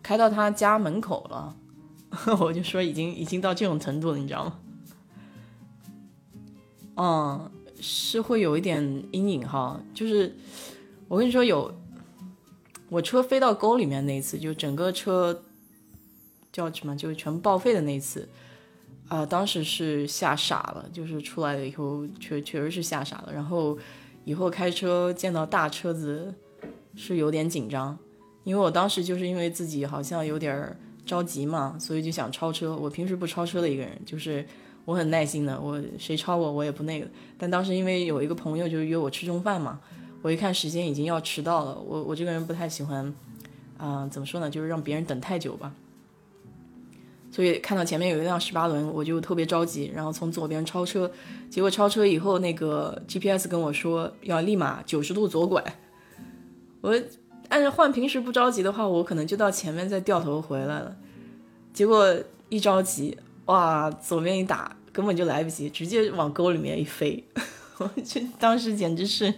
[0.03, 1.57] 开到他家门口了。
[2.39, 4.59] 我就说已经已经到这种程度了，你知道吗？
[6.97, 9.81] 嗯，是会有一点阴影哈。
[9.93, 10.37] 就是
[11.09, 11.75] 我跟你说，有
[12.91, 15.43] 我车飞到沟里面那一次，就整个车。
[16.53, 16.97] 叫什么？
[16.97, 18.29] 就是全部报废的那一次，
[19.09, 23.33] 啊，当时是吓傻了，就是出来了以后，确确实是吓傻了。
[23.33, 23.77] 然后
[24.25, 26.35] 以后开车见到大车子
[26.97, 27.97] 是有点紧张，
[28.45, 32.75] 因为我当时就是因为自己好像有点着急嘛，所以就想超车。
[32.75, 34.45] 我平时不超车的一个人，就是
[34.87, 37.07] 我很耐心的，我谁超我我也不那个。
[37.37, 39.79] 但当时因为有一个朋友就约我吃中饭嘛，
[40.23, 43.15] 我一看时间已经要迟到了，我我这个人不太喜欢，
[43.77, 45.75] 啊，怎么说呢，就是让别人等太久吧。
[47.35, 51.11] 所以看到前面有一辆十八轮，我就特别着急，然后从左边超车，
[51.51, 55.61] 结果超车以后，那个 GPS 跟我说要立马九十度左拐。
[56.81, 56.95] 我
[57.49, 60.95] 按照换平时不着急的话，我可能就到前面再掉头回来了。
[61.73, 62.17] 结果
[62.51, 67.25] 一着急，哇，左边一打，根本就来不及，直接往沟里面一飞。
[67.79, 69.35] 我就当时简直是，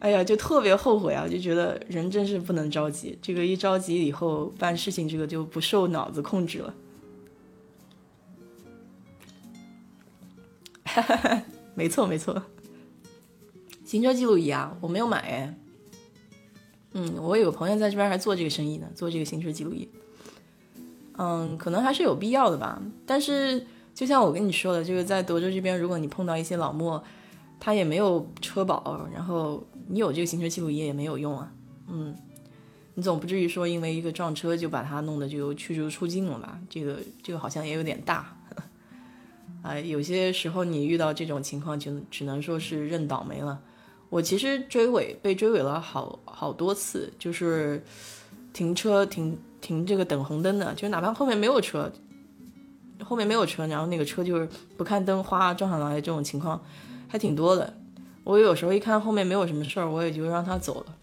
[0.00, 6.74] 哎呀，就特别后悔啊，就觉得人真是不能着急，这个一着急以后办事情这个就不受脑子控制了。
[11.02, 11.42] 哈 哈
[11.74, 12.40] 没错没错，
[13.84, 15.54] 行车记录仪啊，我没有买哎。
[16.92, 19.88] 嗯，我有个朋友在这边还做这个生意呢，做这个行车记录仪。
[21.18, 22.80] 嗯，可能还是有必要的吧。
[23.04, 27.02] 但是就像我跟你说的，就是在德州这边，如果你碰到一些老莫，
[27.58, 31.52] 他也没有车保，然后你有这个行车记录仪也没有用啊。
[31.88, 32.14] 嗯，
[32.94, 36.60] 你总不至于说因为一个撞车就把他弄得就驱逐出境了吧？
[36.70, 38.33] 这个这个好像也有点大。
[39.64, 43.58] 啊，有些时候你遇到这种情况，就只能说是认倒霉了。
[44.10, 47.82] 我其实追尾被追尾了好好多次，就是
[48.52, 51.90] 停车停停这个等红灯的，就哪怕后面没有车，
[53.02, 54.46] 后面没有车，然后那个车就是
[54.76, 56.62] 不看灯，哗撞上来，这种情况
[57.08, 57.74] 还挺多的。
[58.22, 60.94] 我有时候一看后面没有什么事儿，我也就让他走了。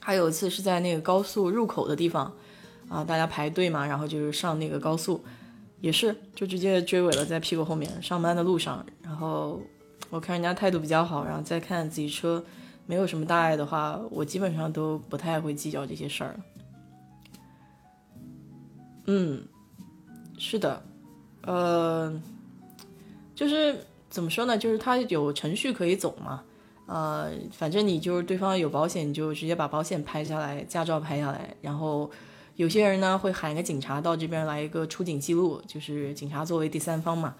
[0.00, 2.30] 还有一次是在那个高速入口的地方，
[2.90, 5.24] 啊，大家排队嘛，然后就是上那个高速。
[5.80, 7.90] 也是，就直接追尾了，在屁股后面。
[8.02, 9.58] 上班的路上，然后
[10.10, 12.44] 我看人家态度比较好，然后再看自己车
[12.84, 16.36] 没有什么大碍的话，我基本上都不太会计较这些事儿。
[19.06, 19.42] 嗯，
[20.36, 20.82] 是的，
[21.44, 22.12] 呃，
[23.34, 24.58] 就是怎么说呢？
[24.58, 26.42] 就是他有程序可以走嘛，
[26.84, 32.10] 呃，反正你就是对方有保险，你就直接把保险拍下来，驾照拍下来，然后。
[32.60, 37.34] 有些人呢会喊一个警察到这边来一个出警记录，就是警察作为第三方嘛，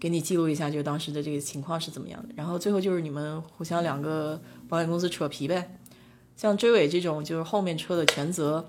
[0.00, 2.30] 给你记录一下，就当时的这个情况是怎么样的。
[2.34, 5.76] 然后最后就是你们互相两个保险公司扯皮呗。
[6.34, 8.66] 像追尾这种，就是后面车的全责，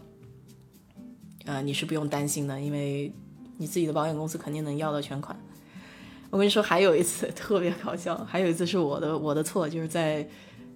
[1.46, 3.14] 呃，你是不用担心的，因为
[3.56, 5.40] 你自己的保险公司肯定能要到全款。
[6.30, 10.28] 我跟你说，还有一次特别搞笑，还有一次是我的我的错，就是在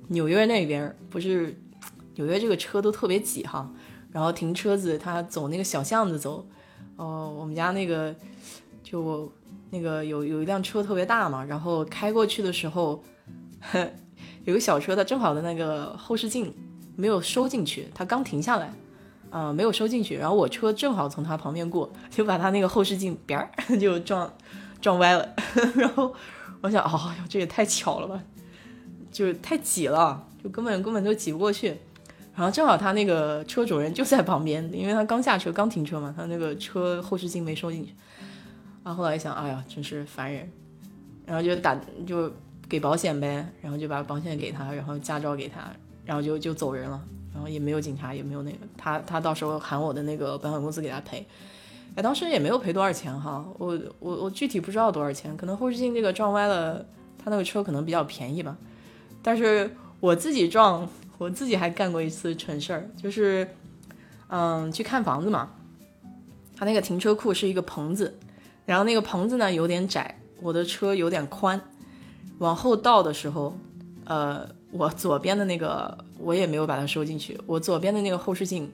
[0.07, 1.61] 纽约那边，不是
[2.15, 3.69] 纽约这个车都特别挤哈，
[4.11, 6.45] 然后停车子他走那个小巷子走，
[6.95, 8.15] 哦，我们家那个
[8.83, 9.31] 就。
[9.71, 13.03] 那个有有一辆车特别大嘛，然后开过去的时候，
[13.61, 13.87] 呵
[14.45, 16.51] 有个小车，它正好的那个后视镜
[16.95, 18.73] 没有收进去，它刚停下来，
[19.29, 24.33] 啊，没有收进去，然后我车正好从它旁边过，就把它那个后视镜边儿 就撞
[24.81, 25.35] 撞歪了，
[25.77, 26.11] 然后
[26.61, 28.19] 我想，哦哟，这也太巧了吧，
[29.11, 31.77] 就是太挤了，就根本根本就挤不过去，
[32.39, 37.93] 然后正好他那个车主人就在旁边，因为他刚下车刚停车嘛，他那个车后视镜没收进去。
[38.81, 40.49] 然后后来一想，哎呀，真是烦人，
[41.25, 42.31] 然后就打就
[42.69, 45.69] 给保险呗，然后就把保险给他，然后驾照给他，
[46.05, 47.01] 然后就就走人了，
[47.33, 51.27] 然后也没有警察，也没有那个他他到时候喊我的那个保险公司给他赔，
[51.95, 56.85] 哎，当时也没有赔多少钱哈，我我我具体不知道多少钱，可能后视镜这个撞歪了，
[57.21, 58.55] 他那个车可能比较便宜吧，
[59.21, 60.87] 但是我自己撞，
[61.19, 63.47] 我自己还干过一次蠢事儿，就是
[64.29, 65.51] 嗯去看房子嘛，
[66.55, 68.17] 他那个停车库是一个棚子。
[68.65, 71.59] 然后那个棚子呢有点窄，我的车有点宽，
[72.37, 73.57] 往后倒的时候，
[74.05, 78.71] 呃，我左边的那个我也没有把它收进去，我左边的那个后视镜，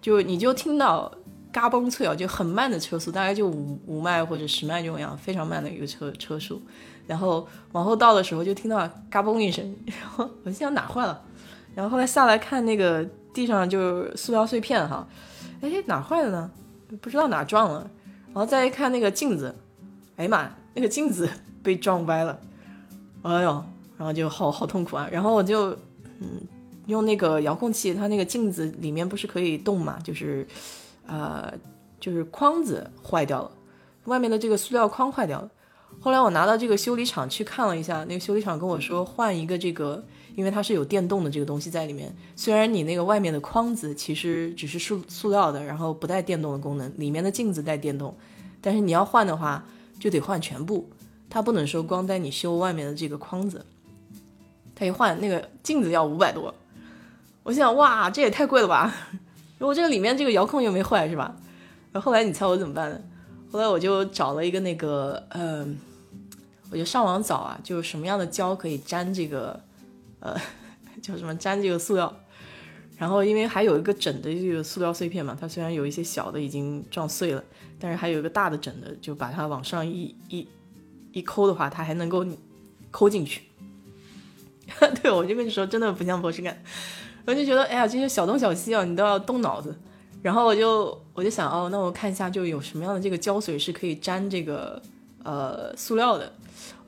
[0.00, 1.12] 就你就听到
[1.52, 6.62] 嘎嘣脆啊，就很慢的车速，大概就五五迈或者十迈这种样，非常慢的一个车车速，
[7.06, 11.22] 然后往后倒的时候就听到嘎嘣一声，然 后我心想哪坏了，
[11.78, 15.06] 然后后来下来看那个地上就是塑料碎片哈，
[15.60, 16.50] 哎哪坏了呢？
[17.00, 17.88] 不知道哪撞了。
[18.26, 19.54] 然后再一看那个镜子，
[20.16, 21.30] 哎呀妈，那个镜子
[21.62, 22.36] 被撞歪了，
[23.22, 23.64] 哎呦，
[23.96, 25.08] 然后就好好痛苦啊。
[25.12, 25.70] 然后我就
[26.18, 26.40] 嗯
[26.86, 30.44] 用那个遥控器，它那个镜子里面不是可以动嘛，就是
[31.06, 31.54] 呃
[32.00, 33.50] 就是框子坏掉了，
[34.06, 35.48] 外面的这个塑料框坏掉了。
[36.00, 40.04] 后来我拿到这个修理厂去看了一下，那个修理厂跟我说换一个这个。
[40.38, 48.16] 因为它是有电动的这个东西在里面，虽然你那个外面的框子其实只是塑塑料的，然后不带电动的功能，里面的镜子带电动，
[48.60, 49.64] 但是你要换的话
[49.98, 50.88] 就得换全部，
[51.28, 53.66] 它不能说光带你修外面的这个框子，
[54.76, 56.54] 它一换那个镜子要五百多，
[57.42, 58.94] 我想哇这也太贵了吧，
[59.58, 61.34] 如果这个里面这个遥控又没坏是吧？
[61.90, 63.00] 然后后来你猜我怎么办呢？
[63.50, 65.76] 后来我就找了一个那个嗯，
[66.70, 69.66] 我就上网找啊，就是什么样的胶可以粘这个。
[70.20, 70.34] 呃，
[71.00, 72.14] 叫什么粘这个塑料，
[72.96, 77.44] 然后因为还有一个整的这个塑料碎片嘛，它虽然有一些小的已经撞碎了，
[77.78, 80.46] 但是还有一个大的整的，就把它往上一一
[81.12, 82.26] 一抠的话，它还能够
[82.90, 83.42] 抠进去。
[85.00, 86.62] 对，我就跟你说，真的不像博士干，
[87.24, 89.74] 我就觉得，哎呀，这些小东小西啊，你都要动脑子。
[90.20, 94.82] 然后我就我就想，哦，那我看一下，就有什么样的这个胶水是可以粘这个
[95.22, 96.32] 呃塑料的。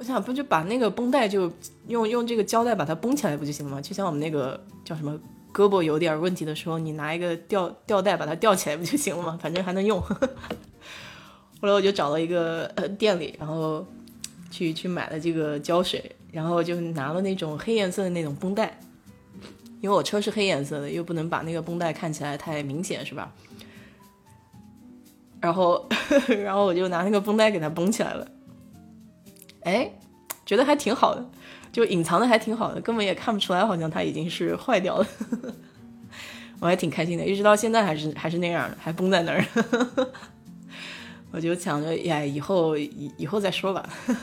[0.01, 1.53] 我想不就把那个绷带就
[1.89, 3.83] 用用这个胶带把它绷起来不就行了吗？
[3.83, 5.13] 就像我们那个叫什么
[5.53, 9.39] 胳膊有点问题的时候，你拿一个吊吊带把它吊起来不就行了吗？
[9.43, 10.01] 反正还能用。
[11.61, 12.67] 后来我就找了一个
[12.99, 13.87] 店里，然后
[14.51, 18.81] 去去买了这个胶水，然后就拿了那种黑颜色的那种绷带，
[19.83, 23.31] 因为我车是黑颜色的，又不能把那个绷带看起来太明显，是吧？
[25.43, 25.87] 然后
[26.43, 28.27] 然后我就拿那个绷带给它绷起来了。
[29.63, 29.93] 哎，
[30.47, 31.31] 觉得还挺好的，
[31.71, 35.07] 就隐藏的还挺好的，根本也看不出来，好像它已经是坏掉了。
[36.61, 39.45] 我还挺开心的，一直到现在还是还是那样的，还绷在那儿。
[41.33, 43.89] 我就想着，呀，以后以以后再说吧。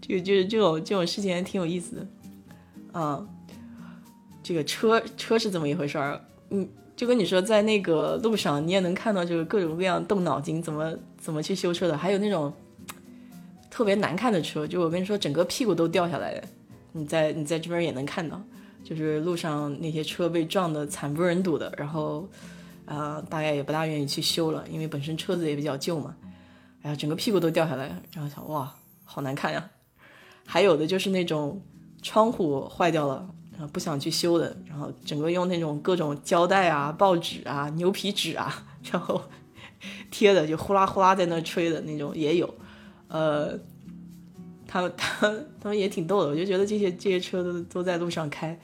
[0.00, 2.06] 这个就这种这种事情还挺有意思的。
[2.98, 3.26] 啊，
[4.42, 6.24] 这个车车是怎么一回事儿？
[6.50, 12.52] 嗯，就跟你说，在那个路上，你也能看到，就是各种各样动脑筋怎么怎么去修车的，还有那种。
[13.80, 16.44] 特别难看的车，就我跟你说，整个屁股都掉下来的。
[16.92, 18.38] 你在你在这边也能看到，
[18.84, 22.28] 就是路上那些车被撞的惨不忍睹的，然后，
[22.84, 26.14] 啊，大概也不大愿意去修了，因为本身车子也比较旧嘛。
[26.82, 28.70] 哎呀，整个屁股都掉下来，然后想哇，
[29.02, 29.70] 好难看呀。
[30.44, 31.62] 还有的就是那种
[32.02, 38.62] 窗户坏掉了，然后不想去修的，然后整个用那种各种胶带啊、报纸啊、牛皮纸啊，
[38.92, 39.22] 然后
[40.10, 42.54] 贴的就呼啦呼啦在那吹的那种也有。
[43.12, 43.58] 呃，
[44.70, 45.28] 他他
[45.60, 48.56] 他们也挺逗的，我就觉得这些这些车都都在路上开。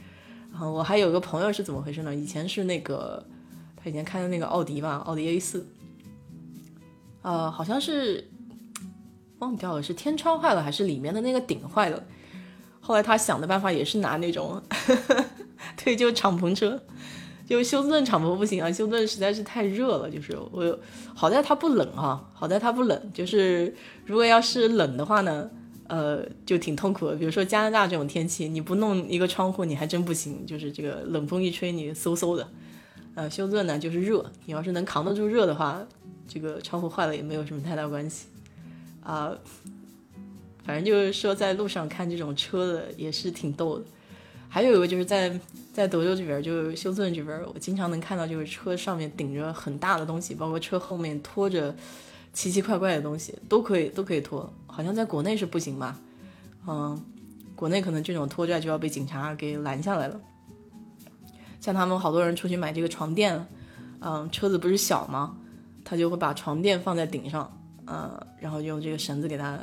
[0.53, 2.15] 然后我还有个朋友是怎么回事呢？
[2.15, 3.27] 以前是那个
[3.75, 5.67] 他以前开的那个奥迪吧，奥迪 A 四。
[7.23, 8.31] 呃，好像是
[9.41, 12.01] 忘掉了是天窗坏了还是里面的那个顶坏了。
[12.81, 14.63] 后来他想的办法也是拿那种，
[15.83, 16.81] 对，就敞篷车，
[17.45, 20.09] 就休斯顿敞篷不行啊，休斯顿实在是太热了。
[20.09, 20.79] 就是我
[21.17, 23.13] 好在它不冷哈，好在它不冷。
[23.13, 25.51] 就是如果要是冷的话呢，
[25.89, 27.17] 呃，就挺痛苦的。
[27.17, 30.45] 比如说加拿大这种天气，你不弄一个窗户，你还真不行。
[30.47, 32.49] 就是这个冷风一吹，你嗖嗖的。
[33.15, 35.87] 呃，休斯顿呢就是热，你要是能扛得住热的话，
[36.29, 38.27] 这个窗户坏了也没有什么太大关系
[39.03, 39.33] 啊。
[40.65, 43.85] 反正就是说，在路上看这种车的也是挺逗的。
[44.49, 45.39] 还有一个就是在
[45.73, 51.75] 在德州这边，就是休斯顿这边，我经常能看到，就是车上面顶着很大的东西，包括车后面拖着
[52.37, 54.53] 奇奇怪怪的东西，都可以都可以拖。
[54.67, 55.99] 好像在国内是不行吧？
[56.67, 57.03] 嗯，
[57.55, 60.21] 国内可能这种拖拽就要被警察给拦下来了。
[61.61, 63.47] 像他们好多人出去买这个床垫，
[64.01, 65.39] 嗯，车子不是小吗？
[65.83, 67.51] 他就会把床垫放在顶上，
[67.87, 69.59] 嗯，然后用这个绳子给它。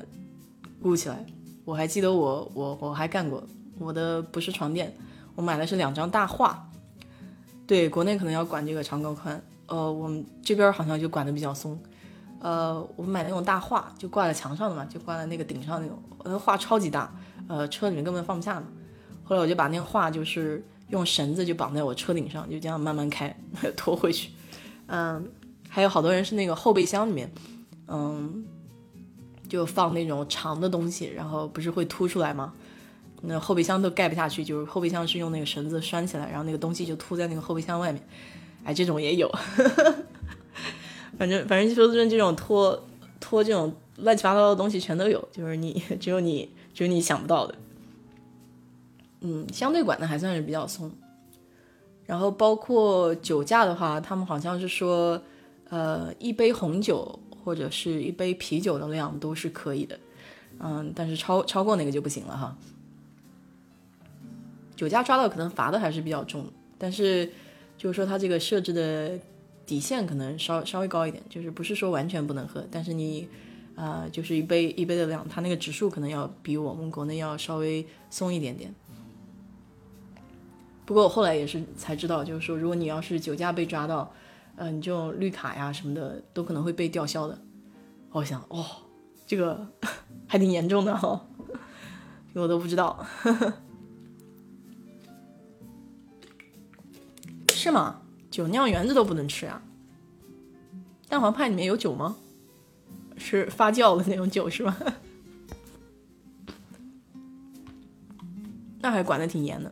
[0.81, 1.25] 固起来，
[1.63, 3.41] 我还记得我我我还干过，
[3.79, 4.93] 我的不是床垫，
[5.35, 6.69] 我买的是两张大画。
[7.65, 11.79] 对，国内可能要管这个长高宽，呃，我们这边好像就管的比较松。
[12.43, 17.11] 呃，我买那种大画，就挂在墙上的嘛，就挂在那个顶上那种，那画超级大，
[17.47, 18.67] 呃，车里面根本放不下嘛。
[19.23, 23.35] 后来我就把那个画就是用绳子就绑在我车顶上，就这样慢慢开
[23.75, 24.31] 拖回去。
[24.87, 25.25] 嗯，
[25.69, 27.31] 还有好多人是那个后备箱里面，
[27.87, 28.45] 嗯。
[29.49, 32.51] 就放那种长的东西，然后不是会凸出来吗？
[33.21, 38.03] 那后备箱都盖不下去，就是后备箱是用那个绳子拴起来，然后那个东西就凸在那个后备箱外面。
[38.63, 39.31] 哎，这种也有，
[41.17, 42.83] 反正反正就是这种拖
[43.19, 47.55] 拖这种乱七八糟的东西全都有，就是你 只有你只有你想不到的。
[49.21, 50.91] 嗯，相对管的还算是比较松。
[52.05, 55.21] 然后包括酒驾的话，他们好像是说，
[55.69, 57.19] 呃，一杯红酒。
[57.45, 59.99] 或者是一杯啤酒的量都是可以的，
[60.59, 62.55] 嗯，但是超超过那个就不行了哈。
[64.77, 66.45] 酒驾抓到可能罚的还是比较重，
[66.77, 67.29] 但是
[67.77, 69.19] 就是说它这个设置的
[69.65, 73.27] 底线可能稍稍微高一点，就是不是说完全不能喝，但是你
[73.75, 78.73] 啊就是一杯一杯的量，它那个指数可能要比我们国内要稍微松一点点。
[80.85, 84.11] 不过我后来也是才知道，就是说如果你要是酒驾被抓到。
[84.55, 87.35] 嗯，你这种绿卡呀什么的都可能会被吊销的。
[88.11, 88.63] 我想，哦，
[89.25, 89.67] 这个
[90.29, 91.25] 还挺严重的哈，
[92.33, 93.03] 我都不知道，
[97.49, 98.02] 是吗？
[98.33, 99.61] 酒酿圆子都不能吃啊？
[101.07, 102.15] 蛋黄派里面有酒吗？
[103.15, 104.75] 是发酵的那种酒是吗？
[108.79, 109.71] 那还管的挺严的。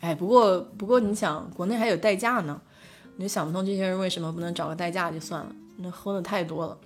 [0.00, 2.58] 哎，不过不过，你想，国内还有代驾呢。
[3.16, 6.78] 你就想不通这些人为什么不能找个代驾就算了，那喝的太多了，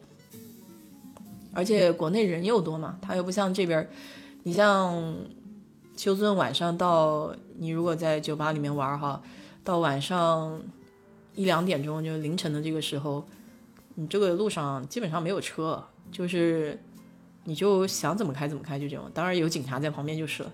[1.53, 3.89] 而且国内人又多嘛，他又不像这边，
[4.43, 5.15] 你像
[5.97, 9.23] 休斯顿晚上到，你如果在酒吧里面玩哈，
[9.65, 10.61] 到晚上
[11.35, 13.25] 一两点钟就凌晨的这个时候，
[13.95, 16.79] 你这个路上基本上没有车，就是
[17.45, 20.53] 你就想怎么开怎么开就这种，当然有警察在旁边就是了。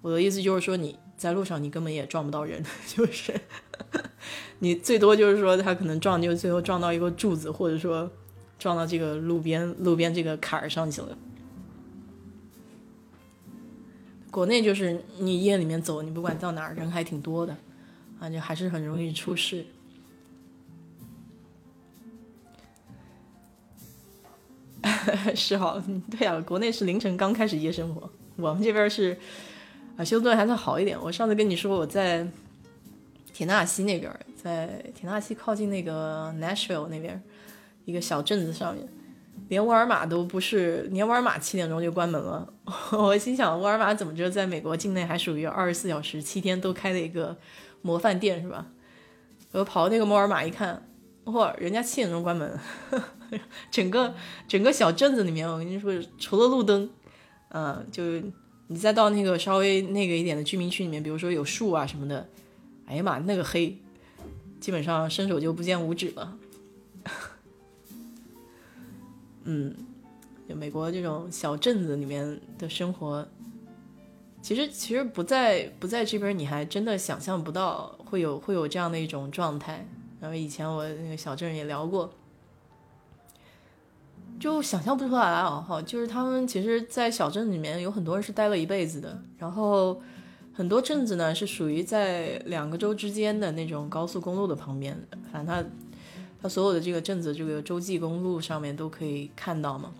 [0.00, 3.40] 我的意思就是说你在路上你根本也撞不到人， 就是。
[4.60, 8.10] 你最多就是说，他可能撞，就最后撞到一个柱子，或者说
[8.58, 11.16] 撞到这个路边路边这个坎儿上去了。
[14.32, 17.56] 国内就是你夜里面走，你不管到哪儿，人还挺多的，
[18.18, 19.64] 啊，就还是很容易出事。
[25.34, 29.16] 是哈，对啊，国内是凌晨刚开始夜生活，我们这边是
[29.96, 30.98] 啊，休斯顿还算好一点。
[31.00, 32.26] 我上次跟你说我在。
[33.30, 34.66] 田纳西那边，在
[34.96, 37.22] 田纳西靠近那个 Nashville 那边
[37.84, 38.84] 一个小镇子上面，
[39.46, 42.52] 连沃尔玛都不是，连沃尔玛七点钟就关门了。
[42.90, 47.36] 我心想，沃尔玛怎么着，在美国境内还属于二十四小时、七天都开的一个
[47.82, 48.66] 模范店是吧？
[49.52, 50.86] 我跑到那个沃尔玛一看，
[51.24, 52.58] 哇，人家七点钟关门，
[53.70, 54.14] 整个
[54.46, 56.88] 整个小镇子里面，我跟你说，除了路灯，
[57.48, 58.02] 嗯，就
[58.66, 62.28] 你再到那个稍微那个一点的居民区里面，比如说有树啊什么的。
[62.86, 63.78] 哎呀妈，那个黑，
[64.60, 66.38] 基本上伸手就不见五指了。
[69.44, 69.74] 嗯，
[70.48, 73.26] 就美国这种小镇子里面的生活，
[74.40, 79.86] 其实其实不在不在这边，你还真的想象不到会有会有这样的一种状态。
[80.20, 82.10] 然后以前我那个小镇也聊过，
[84.40, 85.64] 就想象不出来啊！
[85.68, 90.00] 哈，就是他们其实，在小镇里面有很多人是待了一辈子的，然后。
[90.54, 95.64] 很多镇子呢是属于在两个州之间的那种高速公路的旁边，反正它
[96.42, 99.94] 它所有的这个镇子这个洲际公路上面都可以看到嘛。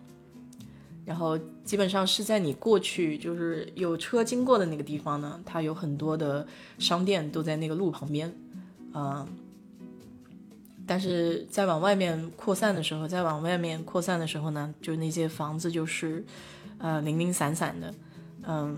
[1.09, 6.46] 然后基本上是在你过去就是有车经过的那个地方呢，它有很多的
[6.78, 8.30] 商店都在那个路旁边，
[8.92, 9.26] 啊，
[10.86, 16.22] 但是再往外面扩散的时候，再往外面扩散的时候呢，就那些房子就是
[16.76, 17.94] 呃零零散散的，
[18.42, 18.76] 嗯，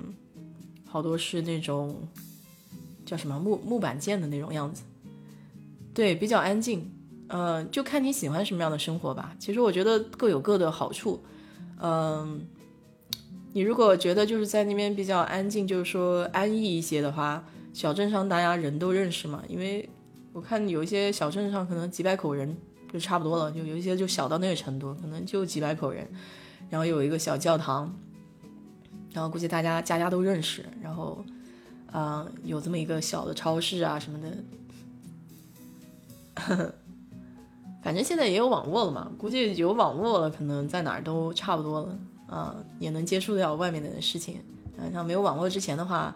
[0.87, 1.97] 好多是那种
[3.05, 4.85] 叫什么木木板建的那种样子，
[5.93, 6.89] 对，比较安静，
[7.27, 9.35] 呃，就看你喜欢什么样的生活吧。
[9.41, 11.21] 其实我觉得各有各的好处。
[11.83, 12.47] 嗯，
[13.53, 19.43] 你如果觉得就是在那边比较安静，就是说安逸一些的话，小镇上大家人都认识嘛。
[19.49, 19.89] 因为
[20.33, 22.57] 我看有一些小镇上可能几百口人
[22.93, 26.07] 就差不多了，就有一些就小到那个程度，可能就几百口人，
[26.69, 27.93] 然后有一个小教堂，
[29.13, 31.25] 然后估计大家家家都认识，然后
[31.91, 34.37] 啊有这么一个小的超市啊什么的。
[37.83, 44.41] 反正现在也有网络了嘛，估计有网络了，可能在哪儿都差不多了啊，也能接触到外面的事情。
[44.77, 46.15] 嗯，像没有网络之前的话，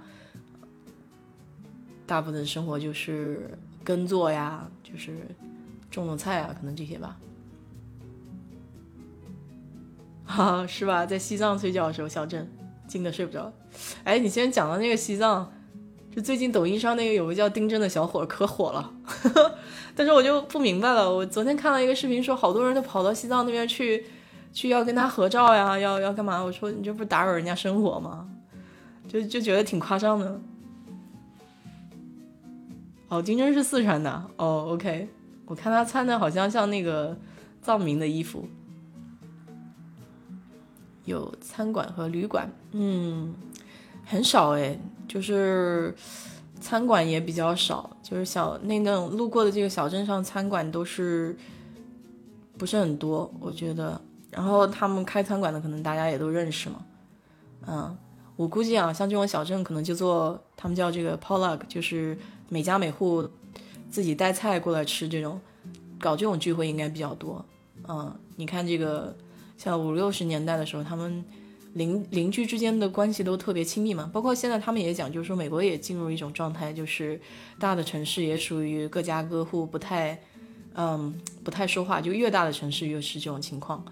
[2.06, 5.16] 大部分生活就是耕作呀，就是
[5.90, 7.18] 种种菜啊，可能这些吧。
[10.26, 11.06] 哈， 是吧？
[11.06, 12.50] 在西藏睡觉的时候，小镇
[12.86, 13.52] 静的睡不着。
[14.04, 15.50] 哎，你先讲到那个西藏，
[16.14, 18.92] 就最近抖音上那个有个叫丁真的小伙可火了。
[19.96, 24.06] 但是我就不明白了，我昨天看了一个视频，说好多人都跑到西藏那边去，
[24.52, 26.40] 去要跟他合照呀，要要干嘛？
[26.40, 28.28] 我说你这不打扰人家生活吗？
[29.08, 30.40] 就就觉得挺夸张的。
[33.08, 35.08] 哦，丁真是四川的哦，OK，
[35.46, 37.16] 我看他穿的好像像那个
[37.60, 38.48] 藏民的衣服。
[41.04, 43.34] 有餐馆和旅馆，嗯，
[44.04, 44.78] 很少哎，
[45.08, 45.94] 就是。
[46.60, 51.36] 餐馆也比较少，就是小那那种路过的这个小镇上，餐馆都是
[52.56, 54.00] 不是很多，我觉得。
[54.30, 56.86] 然后他们开餐馆的，可能大家也都认识嘛。
[57.66, 57.94] 嗯，
[58.36, 62.16] 我估计啊，像这种小镇，可能就做他们叫这个 p o l l u g 就是
[62.48, 63.28] 每家每户
[63.90, 65.38] 自己带菜过来吃这种，
[66.00, 67.44] 搞这种聚会应该比较多。
[67.86, 69.14] 嗯，你看这个，
[69.58, 71.22] 像五六十年代的时候，他们。
[71.74, 77.20] 邻邻居之间的关系都特别亲密嘛，包括现在他们也讲，就是说美国也进入一种状态，就是
[77.58, 80.18] 大的城市也属于各家各户不太，
[80.74, 81.12] 嗯，
[81.42, 83.84] 不太说话，就越大的城市越是这种情况，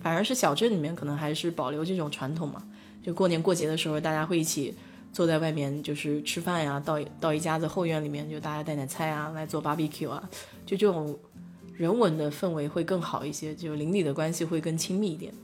[0.00, 2.62] 反而是小镇里面可能还是保留这种传统嘛，
[3.02, 4.72] 就过年过节的时候大家会一起
[5.12, 10.30] 坐在外面就是吃饭呀，到到一家子后院里面就大家带点菜啊来做 barbecue 啊，
[10.64, 11.18] 就这种
[11.76, 15.34] 人文的氛围会更好一些，就邻里的关系会更亲密一点。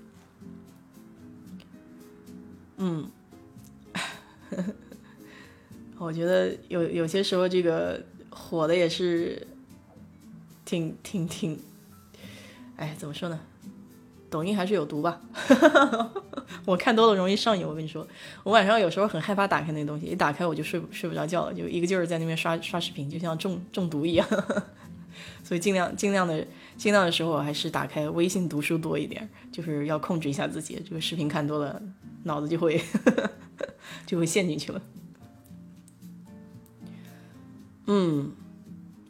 [2.83, 3.11] 嗯，
[5.99, 9.47] 我觉得有有些时候这个火的也是
[10.65, 11.59] 挺挺挺，
[12.77, 13.39] 哎，怎么说呢？
[14.31, 15.21] 抖音还是有毒吧？
[16.65, 17.67] 我看多了容易上瘾。
[17.67, 18.07] 我跟你说，
[18.45, 24.27] 我晚上有时候很害怕打开那个东西，一打开我就睡睡不着觉了，就一个劲儿在那边刷刷视频，就像中中毒一样。
[25.45, 26.47] 所以尽量尽量的
[26.79, 31.83] 尽量的时候还是打开微信读书多一点，就是要控制一下自己，这个视频看多了。
[32.25, 32.83] 脑子就会
[34.07, 34.83] 就会陷进去了。
[37.87, 38.31] 嗯，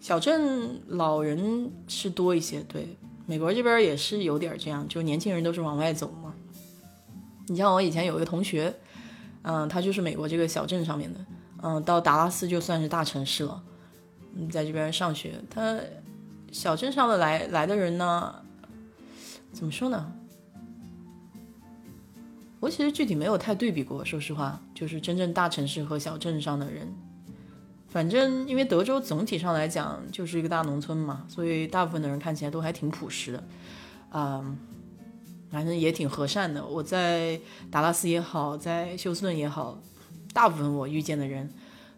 [0.00, 2.96] 小镇老人是多一些，对，
[3.26, 6.34] 美国这边也是有点这样，就年轻人都是往外走嘛。
[7.48, 8.74] 你像我以前有一个同学，
[9.42, 11.20] 嗯，他就是美国这个小镇上面的，
[11.62, 13.62] 嗯，到达拉斯就算是大城市了，
[14.34, 15.78] 嗯，在这边上学，他
[16.52, 18.34] 小镇上的来来的人呢，
[19.52, 20.12] 怎么说呢？
[22.60, 26.86] 我其实具体没有太对比过，说实话，就是真正大城市和小镇上的人，
[27.88, 33.44] 反正因为德州总体上来讲就是一个大农村嘛，所以大部分的人看起来都还挺朴实的，
[34.10, 34.44] 啊，
[35.50, 36.64] 反正也挺和善的。
[36.64, 37.40] 我在
[37.70, 39.80] 达拉斯也好，在休斯顿也好，
[40.34, 41.48] 大部分我遇见的人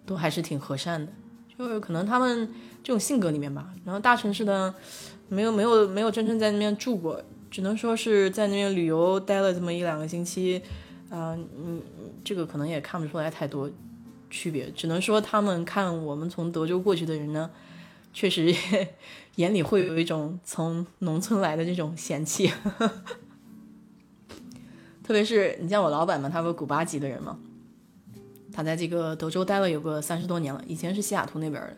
[0.07, 1.13] 都还是挺和善的，
[1.59, 2.49] 就是可能他们
[2.85, 3.75] 这种性格里面吧。
[3.85, 4.73] 然后大城市呢，
[5.29, 7.21] 没有没有没有真正在那边住过。
[7.53, 10.63] 只能说是在那边旅游待了这么一两个星期，
[11.11, 11.83] 啊，嗯，
[12.25, 13.71] 这个可能也看不出来太多
[14.31, 14.71] 区别。
[14.71, 17.51] 只能说他们看我们从德州过去的人呢，
[18.15, 18.55] 确实
[19.37, 22.51] 眼里会有一种从农村来的这种嫌弃。
[25.05, 27.39] 特别是你像我老板嘛，他不是古巴籍的人嘛，
[28.51, 31.77] 他在这个德州待了有个三十多年了，以前是西雅图那边的，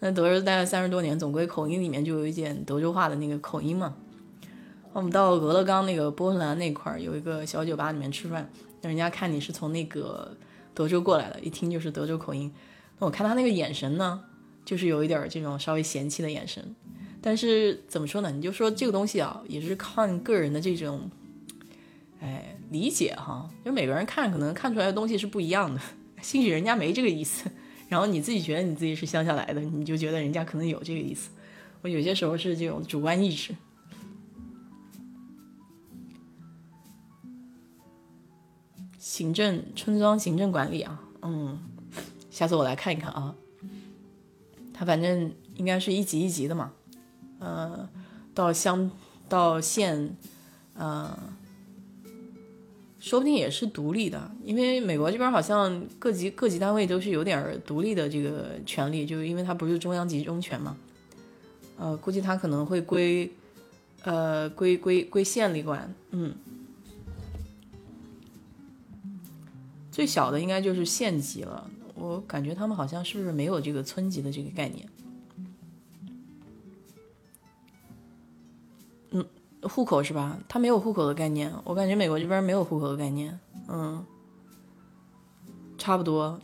[0.00, 3.96] 那德州待了三十多年，总归口音里面就有一点德州话的那个口音嘛。
[4.94, 8.48] 我们到俄勒冈那个波兰那块儿有一个小酒吧里面吃饭，
[8.80, 10.36] 人家看你是从那个
[10.72, 12.50] 德州过来的，一听就是德州口音。
[13.00, 14.22] 那我看他那个眼神呢，
[14.64, 16.76] 就是有一点这种稍微嫌弃的眼神。
[17.20, 18.30] 但是怎么说呢？
[18.30, 21.10] 你就说这个东西啊，也是看个人的这种，
[22.20, 25.80] 哎，理解哈，就每个人看可能看出来的东西是不一样的，
[26.22, 27.50] 兴许人家没这个意思，
[27.88, 31.30] 然后你自己觉得你自己是乡下来的，你就觉得人家可能有这个意思。
[31.82, 33.52] 我有些时候是这种主观意识。
[39.14, 41.56] 行政村庄行政管理啊，嗯，
[42.32, 43.32] 下次我来看一看啊。
[44.72, 46.72] 它反正应该是一级一级的嘛，
[47.38, 47.88] 呃，
[48.34, 48.90] 到乡
[49.28, 50.16] 到县，
[50.74, 51.16] 呃，
[52.98, 60.76] 说不定也是独立的，因为美国这边好像各级各级单位都是有点独立的这个权利，就是因为它不是中央集中权嘛，
[61.78, 63.30] 呃，估计它可能会归，
[64.02, 66.34] 呃，归归归县里管，嗯，
[69.94, 71.70] 最小的应该就是县级了。
[71.94, 74.88] 我感觉他们好像是不是没有这个村级的这个概念？
[79.10, 79.24] 嗯，
[79.62, 80.36] 户口是吧？
[80.48, 81.52] 他没有户口的概念。
[81.62, 83.38] 我感觉美国这边没有户口的概念。
[83.68, 84.04] 嗯，
[85.78, 86.40] 差不多，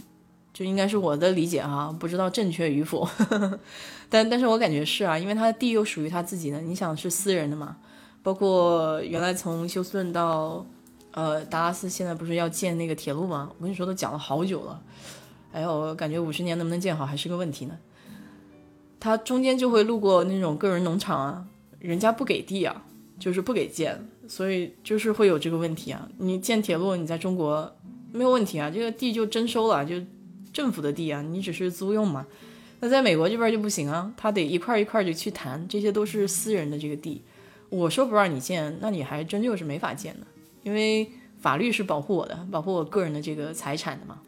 [0.53, 3.09] 就应该是我的理解哈，不知道正确与否。
[4.09, 7.79] 但但是我感觉是啊，因为他的地又属于他自己的，你想是私人的嘛？
[8.23, 10.65] 包括原来从休斯顿到
[11.13, 13.51] 呃达拉斯，现在不是要建那个铁路吗？
[13.59, 14.83] 我跟你说，都讲了好久了。
[15.53, 17.77] 哎呦，我感觉五十年能不能建好还是个问题呢。
[19.01, 21.47] 它中间就会路过那种个人农场啊，
[21.79, 22.85] 人家不给地啊，
[23.19, 26.09] 就是不给建，所以就是会有这个问题啊。
[26.19, 27.75] 你建铁路，你在中国
[28.13, 29.97] 没有问题啊，这个地就征收了，就
[30.53, 32.27] 政府的地啊，你只是租用嘛。
[32.81, 37.23] 那在美国这边就不行啊，他得一块一块就去谈，这些都是私人的这个地，
[37.69, 40.27] 我说不让你建，那你还真就是没法建的，
[40.63, 44.21] 因为法律是保护我的，保护我个人的这个财产的嘛。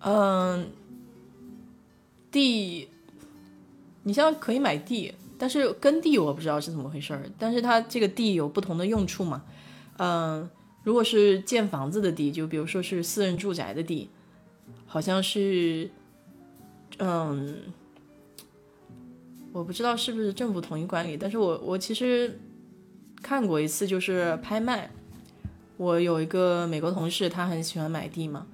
[0.00, 0.70] 嗯，
[2.30, 2.88] 地，
[4.04, 7.28] 你像可以买地，但是耕地我不知道是怎么回事儿。
[7.38, 9.44] 但是它这个地有不同的用处嘛？
[9.98, 10.48] 嗯，
[10.84, 14.08] 如果是建房子的地，就比如说是私人住宅的地，
[14.86, 15.90] 好像是，
[16.98, 17.56] 嗯，
[19.52, 21.16] 我不知道是不是政府统一管理。
[21.16, 22.38] 但是我我其实
[23.22, 24.90] 看过一次，就是拍卖。
[25.76, 28.46] 我有一个美国同事，他很喜欢买地嘛。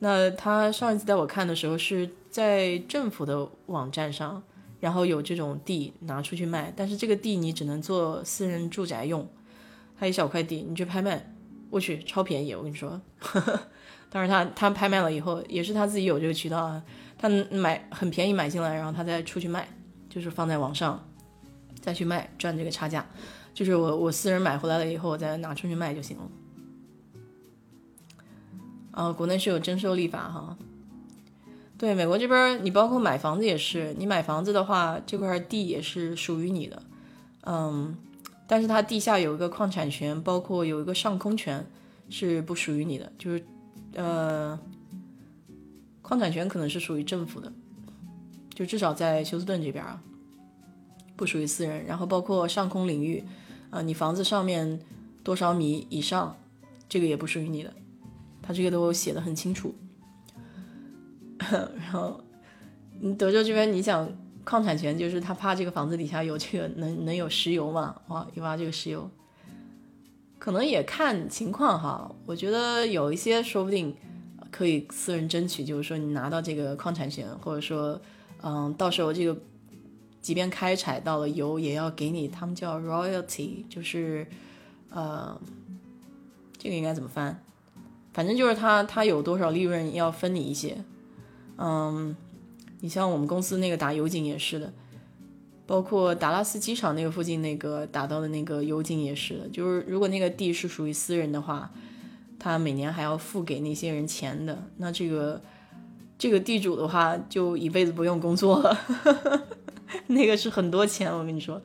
[0.00, 4.42] 那他上一次带我看的时候是在政府的网站上，
[4.80, 9.26] 然后有这种地拿出去卖，但是这个地你只能做私人住宅用，
[9.98, 11.32] 他一小块地你去拍卖，
[11.70, 13.00] 我去超便宜，我跟你说。
[14.10, 16.82] 当然他他拍卖了以后也是他自己有这个渠道啊，
[17.18, 19.68] 他买很便宜买进来，然后他再出去卖，
[20.08, 21.04] 就是放在网上
[21.80, 23.06] 再去卖赚这个差价，
[23.54, 26.28] 就是我我私人买回来了以后我再拿出去卖就行了。
[28.90, 30.56] 啊，国内是有征收立法哈。
[31.76, 36.82] 对，美国这边你包括买房子也是，你买房子的话，这块地也是属于你的，
[37.42, 37.96] 嗯，
[38.46, 41.66] 但是它地下有一个矿产权，包括有一个上空权
[42.08, 43.44] 是不属于你的，就是
[43.94, 44.58] 呃，
[46.00, 47.52] 矿产权可能是属于政府的，
[48.54, 50.00] 就至少在休斯顿这边啊，
[51.16, 51.84] 不属于私人。
[51.84, 53.24] 然后包括上空领域，
[53.74, 54.80] 啊，你房子上面
[55.24, 56.36] 多少米以上，
[56.88, 57.72] 这个也不属于你的。
[58.40, 59.74] 他这个都写的很清楚，
[61.40, 62.20] 然后，
[63.18, 64.08] 德州这边你想
[64.44, 67.96] 矿产权，就是他怕这个房子底下有这个能能有石油嘛？
[68.06, 69.10] 哇，一挖这个石油，
[70.38, 72.14] 可能也看情况哈。
[72.26, 73.92] 我觉得有一些说不定
[74.52, 78.00] 可以私人争取，就是说你拿到这个矿产权，或者说，
[78.40, 79.36] 嗯，到时候这个
[80.24, 84.26] 即便开采到了油，也要给你，他们叫 royalty，就是
[84.88, 85.38] 呃，
[86.56, 87.38] 这个应该怎么翻？
[88.14, 90.78] 反正就是他，他有多少利润要分你一些，
[91.58, 92.16] 嗯，
[92.80, 94.72] 你像我们公司那个打油井也是的，
[95.66, 101.70] 包括达拉斯机场那个附近那个打到的那个油井也是的，就是如果那个地是属于私人的话，
[102.38, 105.42] 他每年还要付给那些人钱的，那这个
[106.16, 108.78] 这个地主的话就一辈子不用工作了，
[110.08, 111.60] 那个是很多钱，我跟你说，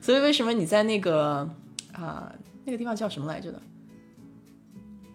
[0.00, 1.48] 所以为什么你在那个
[1.92, 2.32] 啊
[2.64, 3.60] 那个地方叫什么来着的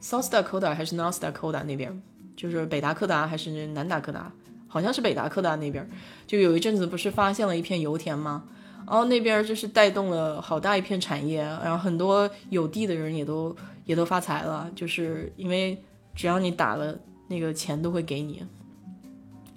[0.02, 2.02] ？South Dakota 还是 North Dakota 那边，
[2.36, 4.32] 就是北达科达还是南达科达？
[4.68, 5.90] 好像是北达科达那边，
[6.28, 8.44] 就有一阵子不是发现了一片油田吗？
[8.86, 13.56] 然后那边就是带动了好大一片产业，然后很多有地的人也都
[13.86, 15.78] 也都发财了，就是因为
[16.16, 16.98] 只要你打了
[17.28, 18.44] 那个钱都会给你，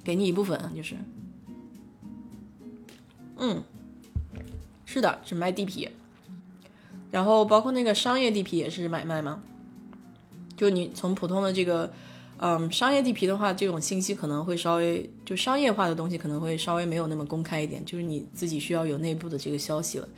[0.03, 0.97] 给你一部分，就是，
[3.39, 3.63] 嗯，
[4.85, 5.89] 是的，只卖地皮，
[7.11, 9.43] 然后包括那个商业地皮也是买卖吗？
[10.57, 11.93] 就你从普通的这个，
[12.39, 20.09] 嗯，商业地皮的话，这种信息可能会稍微就商业化的东西可能会稍微没有那么公开一点，就是你自己需要有内部的这个消息了。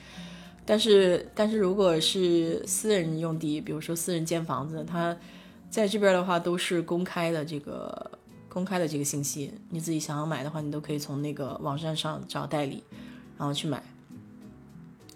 [0.67, 5.17] 但是但是如果是私人用地，比如说私人建房子，它
[5.71, 8.11] 在这边的话都是公开的这个
[8.49, 12.83] 公开的这个信息，你自己想要买的话，你都可以从那个网站上找代理，
[13.45, 13.83] 然后去买，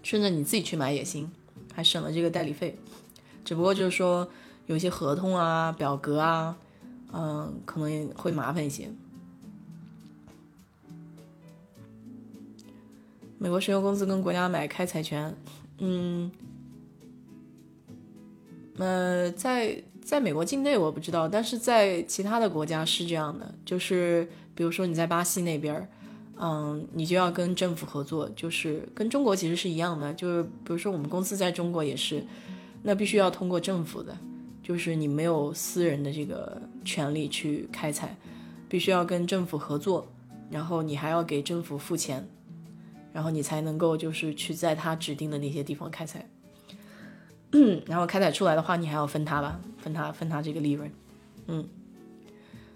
[0.02, 1.32] 甚至你自己去买也行，
[1.72, 2.78] 还省了这个代理费。
[3.42, 4.28] 只不过就是说
[4.66, 6.54] 有些合同啊、表格啊，
[7.10, 8.90] 嗯，可能会麻烦一些。
[13.38, 15.34] 美国石油公司跟国家买开采权，
[15.78, 16.30] 嗯，
[18.76, 25.88] 呃，在在美国境内我不知道，但是在其他的国家是这样的，就是比如说你在巴西那边，
[26.40, 32.24] 嗯，你就要跟政府合作，就是跟中国其实是一样的，就是比如说我们公司在中国也是，
[32.82, 34.16] 那必须要通过政府的，
[34.62, 38.16] 就是你没有私人的这个权利去开采，
[38.68, 40.06] 必须要跟政府合作，
[40.50, 42.26] 然后你还要给政府付钱。
[43.10, 46.24] 然后你才能够就是去在他指定的那些地方开采，
[47.86, 50.88] 然后开采出来的话，你还要分他吧，分他分他这个利润，
[51.46, 51.66] 嗯，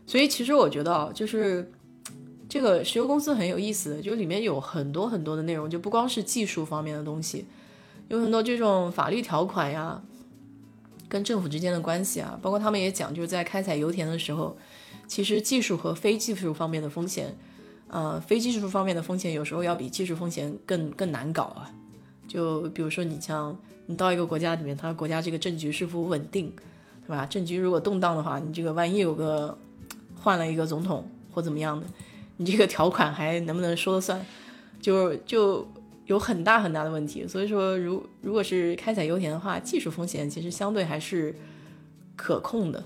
[0.04, 1.70] 所以其实我觉得啊，就是
[2.52, 7.46] 这个石油公司很有意思，就里面有很多很多的内容，就不光是技术方面的东西，
[8.08, 10.02] 有很多这种法律条款呀，
[11.08, 14.54] 跟政府之间的关系啊，包括他们也讲，就是在开采油田的时候，
[15.06, 17.34] 其实技术和非技术方面的风险。
[17.88, 21.72] 呃，非技术方面的风险有时候要比技术风险更更难搞啊。
[22.28, 26.52] 就比如说，你像你到一个国家里面，它国家这个政局是否稳定，
[27.06, 27.24] 对吧？
[27.24, 29.56] 政局如果动荡的话，你这个万一有个
[30.20, 31.86] 换了一个总统或怎么样的，
[32.42, 34.20] 你这个条款还能不能说了算？
[34.80, 35.64] 就就
[36.06, 37.24] 有很大很大的问题。
[37.28, 41.32] 所以说，如如果是开采油田的话，技术风险其实相对还是
[42.16, 42.82] 可控的。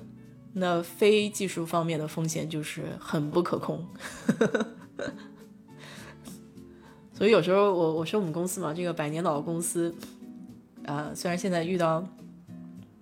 [0.52, 3.82] 那非技术方面的风险就是很不可控。
[7.14, 9.94] 所以有时候我我说我们公司嘛，这个百年老公司，
[10.84, 12.06] 啊，虽然现在遇到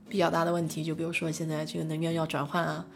[0.08, 2.86] 比较大的问题，就比如说现在这个能源要转换啊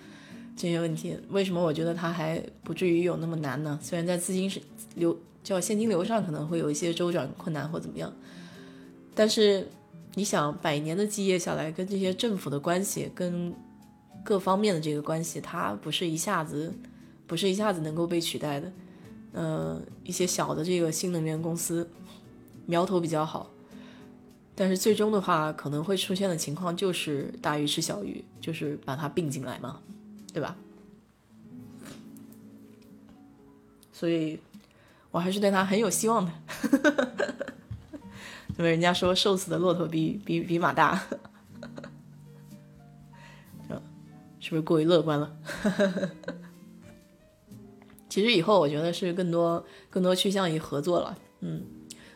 [0.59, 3.79] 这些问题，为什么我觉得它还不至于有那么难呢？
[3.81, 4.61] 虽然在资金是
[4.97, 8.13] 流叫现金流上可能会有一些周转困难或怎么样，
[9.15, 9.67] 但是
[10.17, 13.55] 你想百年的基业下来，跟这些政府的关系，跟
[14.23, 16.75] 各方面的这个关系，它不是一下子。
[17.29, 18.73] 不是一下子能够被取代的，
[19.33, 21.87] 呃，一些小的这个新能源公司
[22.65, 23.51] 苗头比较好，
[24.55, 29.79] 但是最终的话可能会出现的情况就是大鱼吃小鱼，就是把它并进来嘛，
[30.39, 30.57] 对吧？
[33.93, 34.39] 所以
[35.11, 36.33] 我还是对他很有希望的，
[38.57, 40.95] 因为人家说瘦死的骆驼比比比马大，
[44.39, 45.37] 是不是过于乐观了？
[48.09, 51.65] 其实以后我觉得是更多更多趋向于合作了，嗯，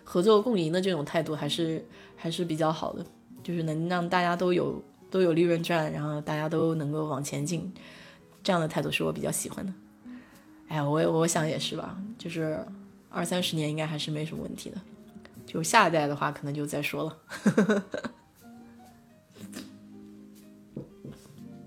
[0.04, 1.84] 合作共赢的这种态度还是
[2.16, 3.04] 还是比较好的，
[3.42, 7.70] 就是能让大家都有都有利润赚，然后大家都能够往前进，
[8.42, 9.72] 这样的态度是我比较喜欢的。
[10.68, 12.64] 哎，我我想也是吧，就是
[13.10, 14.80] 二三十年应该还是没什么问题的，
[15.44, 17.18] 就下一代的话可能就再说了。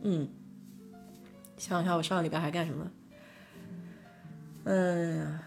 [0.03, 0.28] 嗯，
[1.57, 2.91] 想一下我上个礼拜还干什么？
[4.65, 5.39] 嗯，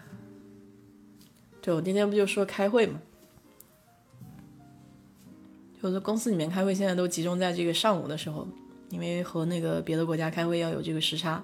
[1.61, 2.99] 对我今天不就说开会嘛，
[5.81, 8.47] 就是公司里面开会，现在都集中在这个上午的时候，
[8.89, 11.43] 因为和那个别的国家开会要有这个时差。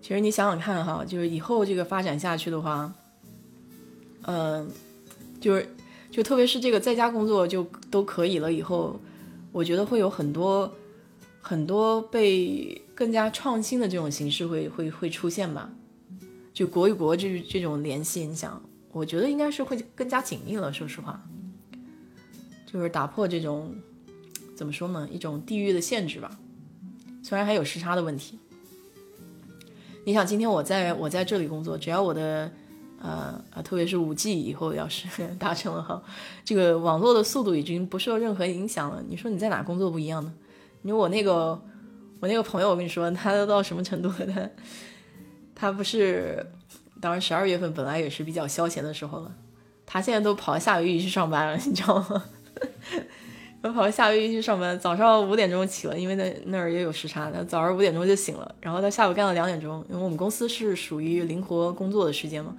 [0.00, 2.92] 其实你想想看哈，就是以后这个发展下去的话，
[4.22, 4.68] 嗯，
[5.40, 5.68] 就是
[6.10, 9.00] 就特别是这个在家工作就都可以了以后，
[9.52, 10.72] 我觉得会有很多
[11.40, 12.82] 很多被。
[12.98, 15.70] 更加创新的这种形式会会会出现吧？
[16.52, 18.60] 就国与国这这种联系，你想，
[18.90, 20.72] 我觉得应该是会更加紧密了。
[20.72, 21.24] 说实话，
[22.70, 23.74] 就是打破这种
[24.54, 26.38] 怎么说呢，一种地域的限制吧。
[27.22, 28.38] 虽然还有时差的问题。
[30.04, 32.50] 你想，今天我在我在这里工作，只要我的
[33.00, 35.06] 呃啊，特别是五 G 以后要是
[35.40, 36.02] 达成了哈，
[36.44, 39.02] 这个网络的速度已经不受任何影响了。
[39.08, 40.34] 你说你在哪工作不一样呢？
[40.82, 41.60] 你说我那个。
[42.20, 44.26] 我那个朋友，我跟你说，他都到什么程度了？
[44.26, 44.50] 他
[45.54, 46.44] 他不是，
[47.00, 49.32] 当然十二月份本来也是比较消闲的时候了，
[49.86, 52.24] 他现在都跑到夏威夷去上班了，你知道吗？
[53.62, 62.56] 我跑到夏威夷去上班，早上五点钟起了，因为那那儿也有时差，他早上五点钟就醒了，然后他下午干到两点钟，因为我们公司是属于灵活工作的时间嘛，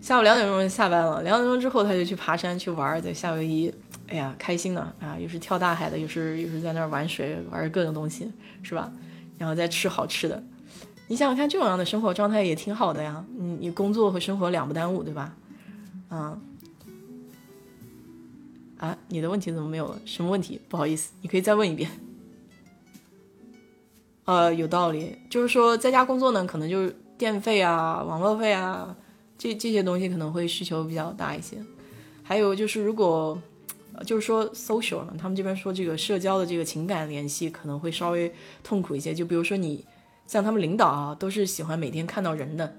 [0.00, 3.72] 下午两点钟就下班了，两点钟之后他就去爬山去玩，在夏威夷。
[4.08, 5.18] 哎呀，开心呢啊！
[5.18, 8.30] 又是跳大海的，又是又是在那儿玩水，玩各种东西，
[8.62, 8.92] 是吧？
[9.36, 10.40] 然后再吃好吃的。
[11.08, 13.24] 你想想看，这种样的生活状态也挺好的呀。
[13.36, 15.34] 你你工作和生活两不耽误，对吧？
[16.08, 16.38] 啊
[18.78, 20.00] 啊，你的问题怎么没有了？
[20.04, 20.60] 什么问题？
[20.68, 21.90] 不好意思，你可以再问一遍。
[24.24, 28.96] 呃，有道理，就是说在家工作呢，可能就是电费啊、网络费啊，
[29.38, 31.56] 这这些东西可能会需求比较大一些。
[32.22, 33.40] 还有就是，如果
[34.04, 39.14] 就是说 social 呢，他们这边说这个社交的这个情感联系可能会稍微痛苦一些。
[39.14, 39.84] 就比如说你
[40.26, 42.76] 像他们领导啊，都是喜欢每天看到人的，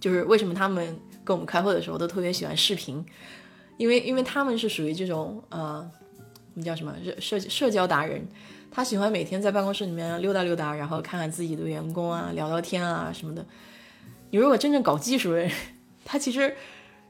[0.00, 3.06] 就是为什么他们跟我们开会的时候都特别喜欢视频，
[3.80, 5.90] 因为因为他们是属于这种呃，
[6.54, 8.22] 我们叫什么社社社交达人。
[8.70, 13.44] 他喜欢每天在办公室里面溜达溜达，然后看看自己的员工啊，聊聊天啊什么的。
[14.30, 15.50] 你如果真正搞技术的人，
[16.04, 16.54] 他其实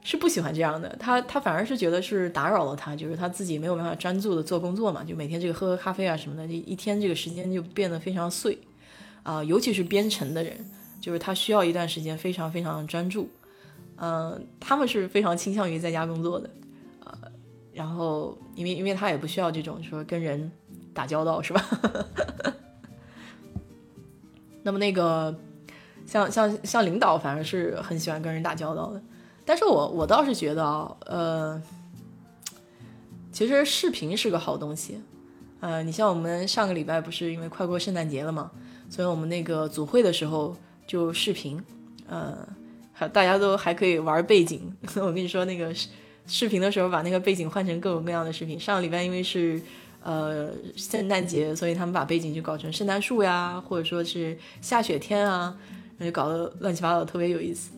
[0.01, 8.57] 是不喜欢这样的，他他反而是觉得是打扰了他，就是他自己没有办法专注的做工作嘛，就每天这个喝喝咖啡啊什么的，一一天这个时间就变得非常碎
[9.23, 10.65] 啊，尤其是编程的人，
[11.01, 13.29] 就是他需要一段时间非常非常专注，
[14.01, 16.49] 嗯，他们是非常倾向于在家工作的，
[17.05, 17.17] 呃，
[17.71, 20.51] 然后因为因为他也不需要这种说跟人。
[20.93, 21.65] 打交道是吧？
[24.61, 25.33] 那么那个
[26.05, 29.01] 像像像领导，反而是很喜欢跟人打交道的。
[29.45, 31.61] 但是我我倒是觉得啊，呃，
[33.31, 34.99] 其实视频是个好东西。
[35.61, 38.51] 呃，你像我们上个礼拜不是因为快过圣诞节了嘛，
[38.89, 40.53] 所以我们那个组会的时候
[40.85, 41.63] 就视频，
[42.05, 42.45] 呃，
[43.07, 44.71] 大家都还可以玩背景。
[44.95, 45.73] 我跟你说，那个
[46.27, 48.59] 视频的时候把那个背景换成各种各样的视频。
[48.59, 49.61] 上个礼拜因为是。
[50.03, 55.55] 呃，圣诞节，所以他们把背景就搞成圣诞树呀，或者说是下雪天啊，
[55.95, 57.69] 然后就搞得乱七八糟，特别有意思。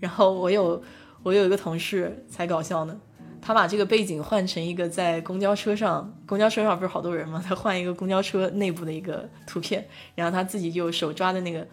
[0.00, 0.82] 然后我有
[1.22, 3.00] 我有一个同事才搞笑呢，
[3.40, 7.40] 他把这个背景换成一个在公交车上，公交车上不是好多人吗？
[7.46, 11.64] 他换一个公交车内部的一个图片，然后他自己就手抓的那个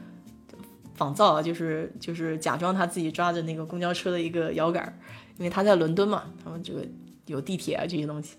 [0.95, 4.99] 仿造啊，就是就是假装他自己抓着那个公交车的一个摇杆，
[5.37, 6.83] 因为他在伦敦嘛，他们这个
[7.27, 8.35] 有地铁啊这些东西。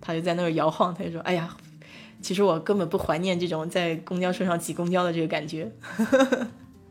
[0.00, 1.56] 他就在那儿摇晃，他就说：“哎呀，
[2.20, 5.70] 其实我根本不怀念这种在公交车上挤公交的这个感觉。”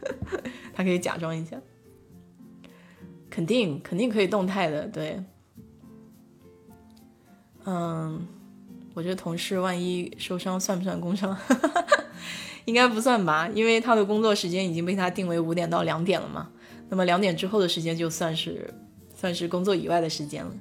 [0.74, 1.59] 他可以假装一下，
[3.30, 5.22] 肯定肯定可以动态的，对。
[7.66, 8.26] 嗯，
[8.93, 11.38] 我觉得同事万一受伤算不算工伤？
[12.66, 16.49] 应该不算吧，因为他的工作时间已经被他定为五点到两点了嘛。
[16.89, 18.74] 那么两点之后的时间就算是
[19.16, 20.51] 算是工作以外的时间了。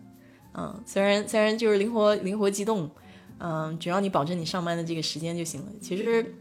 [0.54, 2.90] 嗯，虽然虽然就是灵活灵活机动，
[3.38, 5.66] 嗯，只要你保证你上班的这个时间就行了。
[5.80, 6.34] 其实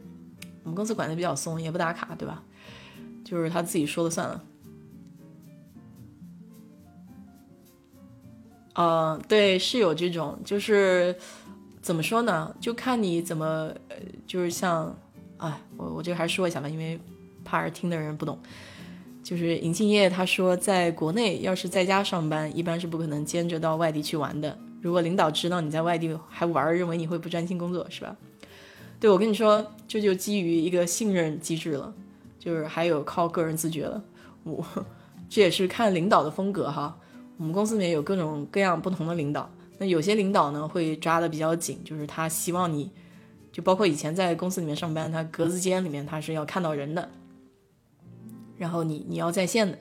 [0.64, 2.44] 我们公司管的比较松，也不打卡，对吧？
[3.24, 4.44] 就是他自己说了算了。
[8.76, 11.16] 嗯，对，是有这种，就是
[11.82, 12.56] 怎么说呢？
[12.62, 13.74] 就看你怎么，
[14.26, 14.98] 就是像，
[15.40, 17.00] 哎，我我这还是说一下吧，因为
[17.44, 18.38] 怕是听的人不懂。
[19.22, 24.58] 就是尹敬业他说，在国内要是在家上班，一般是不可能兼着到外地去玩的。
[24.82, 28.16] 如果领导知道你在外地还玩，认为你会不专心工作，是吧？
[29.00, 31.94] 对我跟你说，这就基于一个信任机制了，
[32.40, 34.02] 就是还有靠个人自觉了。
[34.44, 34.66] 我
[35.30, 36.98] 这也是看领导的风格哈。
[37.38, 42.90] 我们公司里面有各种各样不同的领导，那有些领导呢会抓的比较紧，就是他希望你，
[43.52, 47.10] 就包括以前在公司里面上班，他格子间里面他是要看到人的。
[48.58, 49.78] 然后你你要在线的，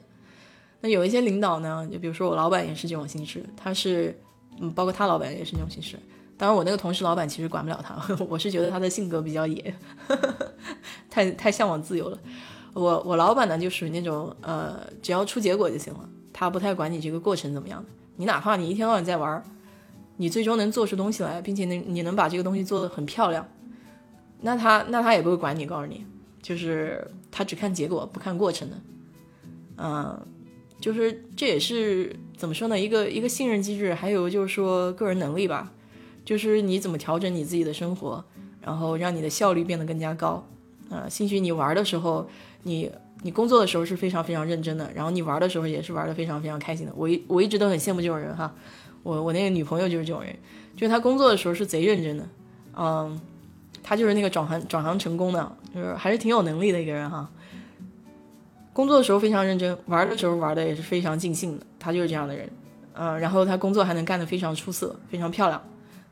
[0.80, 4.16] 那有一些领导呢，就比如说我老板也是这种形式，他是，
[4.60, 5.98] 嗯，包括他老板也是这种形式。
[6.36, 9.74] 当然我那个同事老板其实管不了他， 我是觉得他的性格比较野，
[11.10, 12.18] 太太向往自由了。
[12.74, 17.84] 我我老板呢就属于那种，呃，只要出结果就行了，他不太管你这个过程怎么样。
[18.14, 19.42] 你哪怕你一天到晚在玩，
[20.18, 23.44] 你最终能做出东西来，并且能你能把这个东西做得很漂亮，
[24.40, 26.04] 那他那他也不会管你，告诉你。
[26.40, 28.76] 就是他只看结果不看过程的，
[29.76, 30.18] 嗯，
[30.80, 32.78] 就是这也是怎么说呢？
[32.78, 35.72] 一个一个信任机制，还有就是说个人能力吧，
[36.24, 38.24] 就是你怎么调整你自己的生活，
[38.62, 40.46] 然后让你的效率变得更加高
[40.88, 41.06] 啊。
[41.08, 42.26] 兴许你玩的时候，
[42.62, 42.90] 你
[43.22, 46.92] 你工作的时候是非常非常认真的，然后你玩的时候也是玩的非常非常开心的。
[46.96, 48.54] 我一我一直都很羡慕这种人哈，
[49.02, 50.34] 我我那个女朋友就是这种人，
[50.76, 52.26] 就是她工作的时候是贼认真的，
[52.76, 53.20] 嗯。
[53.82, 57.28] 他就是那个转行转行成功的，就是还是挺有能力的一个人哈。
[58.72, 61.66] 工作的时候非常认真，玩的时候玩的也是非常尽兴的。
[61.78, 62.48] 他就是这样的人，
[62.92, 65.62] 嗯，然后他工作还能干得非常出色，非常漂亮。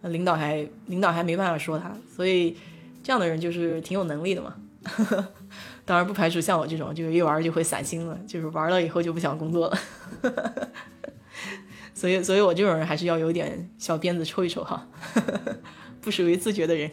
[0.03, 2.57] 领导还领导还没办法说他，所以
[3.03, 4.55] 这样的人就是挺有能力的嘛。
[5.85, 9.79] 当然不排除像我这种，就是一玩就会散心了，就是玩了以后就不想工作了。
[11.95, 14.87] 所以，所以我这种人还是要有点小鞭子抽一抽哈，
[16.03, 16.91] 不属于自觉的人。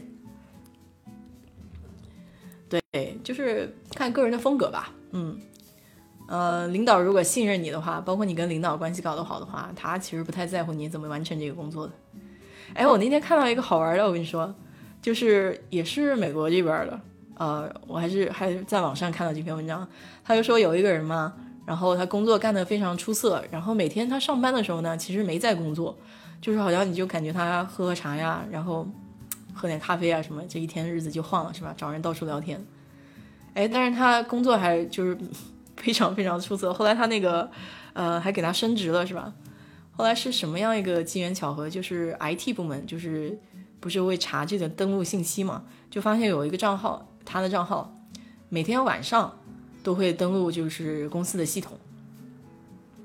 [2.91, 4.91] 对，就是看个人的风格吧。
[5.11, 5.39] 嗯，
[6.27, 11.93] 呃，领导如果信任你的话，包括你跟领导关系搞得好的话，他其实不太在乎你怎么完成这个工作的。
[12.73, 14.53] 哎，我那天看到一个好玩的，我跟你说，
[15.01, 16.99] 就是也是美国这边的，
[17.35, 19.87] 呃，我还是还是在网上看到这篇文章，
[20.23, 21.33] 他就说有一个人嘛，
[21.65, 25.95] 然后他工作干得非常出色，然后每天他上班的时候呢，其实没在工作，
[26.41, 28.87] 就是好像你就感觉他喝喝茶呀，然后
[29.53, 31.73] 喝点咖啡啊什么，这一天日子就晃了，是吧？
[31.77, 32.63] 找人到处聊天，
[33.53, 35.17] 哎，但是他工作还就是
[35.77, 37.49] 非常非常出色，后来他那个
[37.93, 39.33] 呃还给他升职了，是吧？
[39.95, 41.69] 后来是什么样一个机缘巧合？
[41.69, 43.39] 就是 IT 部门就是
[43.79, 45.63] 不是会查这个登录信息嘛？
[45.91, 47.93] 就发现有一个账号，他的账号
[48.49, 49.37] 每天晚上
[49.83, 51.77] 都会登录，就是公司的系统。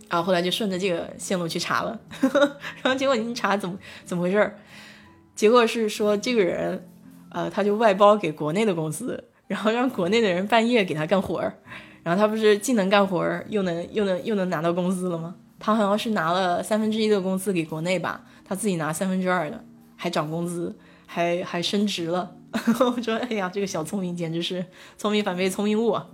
[0.08, 2.40] 啊，后后来就顺着这个线路去查了，呵 呵
[2.82, 4.56] 然后结果一查怎么怎么回事？
[5.38, 6.84] 结果是说这个人，
[7.30, 11.54] 呃，他就外包给国内的公司，然后让国内的人半夜给他干活儿，
[12.02, 15.36] 然后他不是既能干活儿，又能又能又能拿到工资了吗？
[15.60, 19.64] 他好像是拿了三分之一的工资给国内吧，他自己拿三分之二的，
[19.94, 20.76] 还涨工资，
[21.06, 22.34] 还还升职了。
[22.80, 24.66] 我说，哎呀，这个小聪明简直是
[24.96, 26.08] 聪明反被聪明误啊！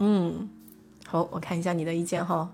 [0.00, 0.50] 嗯，
[1.06, 2.50] 好，我看一下你的意见哈，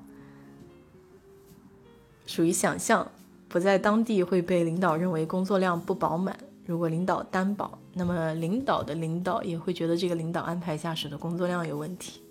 [2.26, 3.10] 属于想象，
[3.50, 6.34] 不在当地会被领导认为工作量不饱满。
[6.64, 12.22] 如果领导担保，那么领导的领导也会觉得这个领导安排下属的工作量有问题。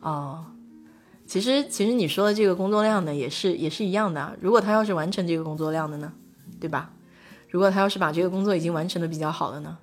[0.00, 0.46] 哦。
[1.26, 4.36] 其实，其实你说的这个工作量呢，也是也是一样的。
[4.40, 6.12] 如果他要是完成这个工作量的呢，
[6.58, 6.90] 对吧？
[7.50, 9.78] 如果他要是把这个工作已经完成的比较好了呢？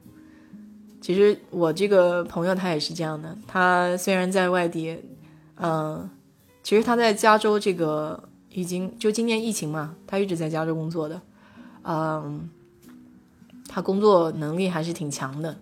[1.00, 3.38] 其实我这个朋友他也是这样的。
[3.48, 5.00] 他虽然在外地，
[5.56, 6.10] 嗯，
[6.64, 11.22] 其实他在加州这个已经就今年疫情嘛，他一直在加州工作的，
[11.84, 12.50] 嗯，
[13.68, 15.58] 他工作能力还是挺强的。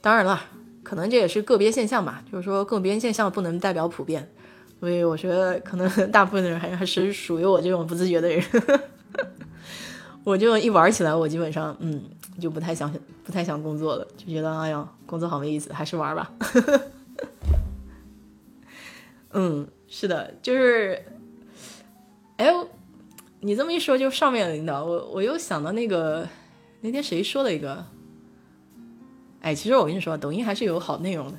[0.00, 0.40] 当然了，
[0.82, 4.30] 可能这也是个别现象吧，就是说个别现象不能代表普遍。
[4.80, 8.44] 所以我觉得可能大部分的人还还是属于我这种不自觉的人，
[10.24, 12.02] 我就一玩起来，我基本上嗯
[12.38, 12.92] 就不太想
[13.24, 16.30] 不太想工作了，就觉得哎呀工作好没意思，还是玩吧。
[19.32, 21.02] 嗯，是的，就是，
[22.36, 22.52] 哎，
[23.40, 26.28] 你这么一说，就上面的领导，我我又想到那个
[26.80, 27.84] 那天谁说的一个，
[29.40, 31.38] 哎，其实我跟你说，抖音还是有好内容的，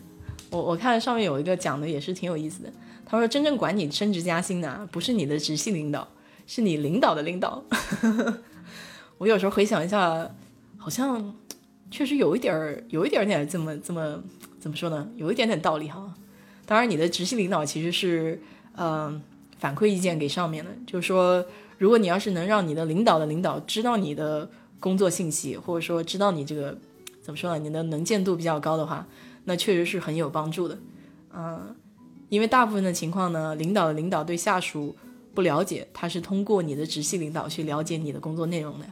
[0.51, 2.71] 我我看上面有一个讲的也是挺有意思的。
[3.07, 6.07] 他说：“真正管你升职加薪的，不是你的直系领导，
[6.47, 7.63] 是你领导的领导。
[9.19, 10.27] ”我有时候回想一下，
[10.75, 11.35] 好像
[11.91, 14.23] 确实有一点儿，有一点点这么这么
[14.59, 15.07] 怎么说呢？
[15.15, 16.15] 有一点点道理哈。
[16.65, 18.41] 当然，你的直系领导其实是
[18.75, 19.21] 嗯
[19.57, 21.45] 反馈意见给上面的，就是说，
[21.77, 24.49] 如果你要是能让你的领导的领导知道你的
[24.79, 26.77] 工作信息，或者说知道你这个
[27.21, 27.59] 怎么说呢？
[27.59, 29.07] 你的能见度比较高的话，
[29.45, 30.77] 那确实是很有帮助的，
[31.33, 31.75] 嗯。
[32.27, 34.95] 因为大部分的情况呢，领导的领导对下属
[35.35, 38.85] 不了解，他是通过你的直系领导去了解你的工作内容的，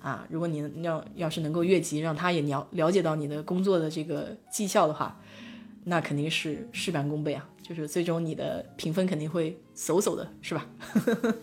[0.00, 5.16] 啊，如果你要要是能够越级，让他也了了解到你的工作的这个绩效的话，
[5.84, 9.56] 那肯定是事半功倍啊，就是最终你的评分肯定会
[9.90, 10.66] 嗖嗖的，是吧？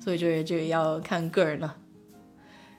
[0.00, 1.76] 所以这这要看个人了，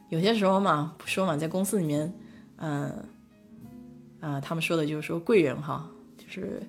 [0.10, 2.14] 有些时候嘛，不说嘛，在公司里面，
[2.58, 3.06] 嗯。
[4.22, 5.88] 啊，他们说的就是说贵人哈，
[6.18, 6.60] 就是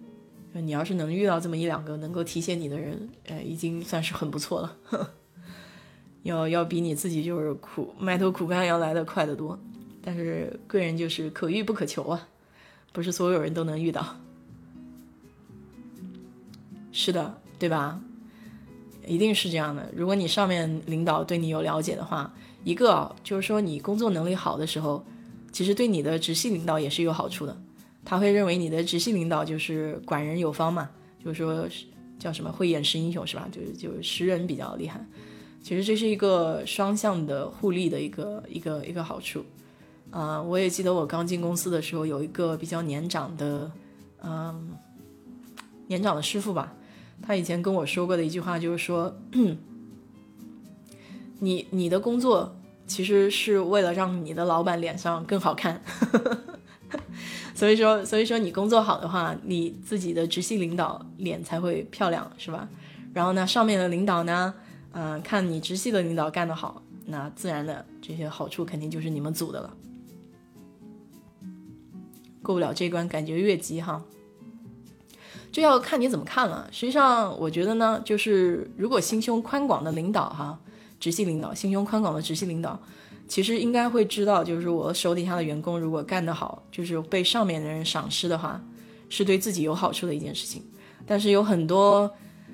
[0.52, 4.76] 你要是能遇到这么一两个能够提携你的人，呃，已经算是很不错了。
[6.22, 9.58] 要要比你自己就是苦埋头苦干要来的快得多。
[10.02, 12.28] 但是贵人就是可遇不可求啊，
[12.92, 14.04] 不是所有人都能遇到。
[16.96, 18.00] 是的，对吧？
[19.06, 19.86] 一定是这样的。
[19.94, 22.32] 如果你上面领导对你有了解的话，
[22.64, 25.04] 一个就是说你工作能力好的时候。
[25.52, 27.56] 其实对你的直系领导也是有好处的，
[28.04, 30.90] 他会认为你的直系领导就是管人有方嘛，
[31.24, 31.66] 就是说
[32.18, 33.48] 叫什么慧眼识英雄是吧？
[33.50, 35.02] 就是就识人比较厉害。
[35.62, 39.42] 其实这是一个双向的互利的一个一个一个好处。
[40.10, 43.72] 啊，我也记得我刚进公司的时候，有一个比较年长的，
[44.22, 44.72] 嗯，
[45.86, 46.74] 年长的师傅吧，
[47.22, 49.14] 他以前跟我说过的一句话就是说，
[51.40, 52.56] 你你的工作。
[52.88, 55.82] 其实是为了让你的老板脸上更好看，
[57.52, 62.68] 所以说，所以说你工作好的话，你自己的直系领导脸才会漂亮，是吧？
[63.12, 64.54] 然后呢，上面的领导呢，
[64.92, 69.76] 嗯，看你直系的领导干得好，那自然的这些好处肯定就是你们组的了。
[72.40, 74.00] 过不了这关，感觉越级哈，
[75.56, 76.68] 这要看你怎么看了。
[76.70, 80.58] 实际上，我觉得呢，就是如果心胸宽广的领导哈。
[81.00, 82.78] 直系领导，心胸宽广的直系领导，
[83.26, 88.60] 其实应该会知道，就是我手底下的员工如果干得好，就是被上面的人赏识的话，
[89.08, 90.62] 是对自己有好处的一件事情。
[91.06, 92.10] 但是有很多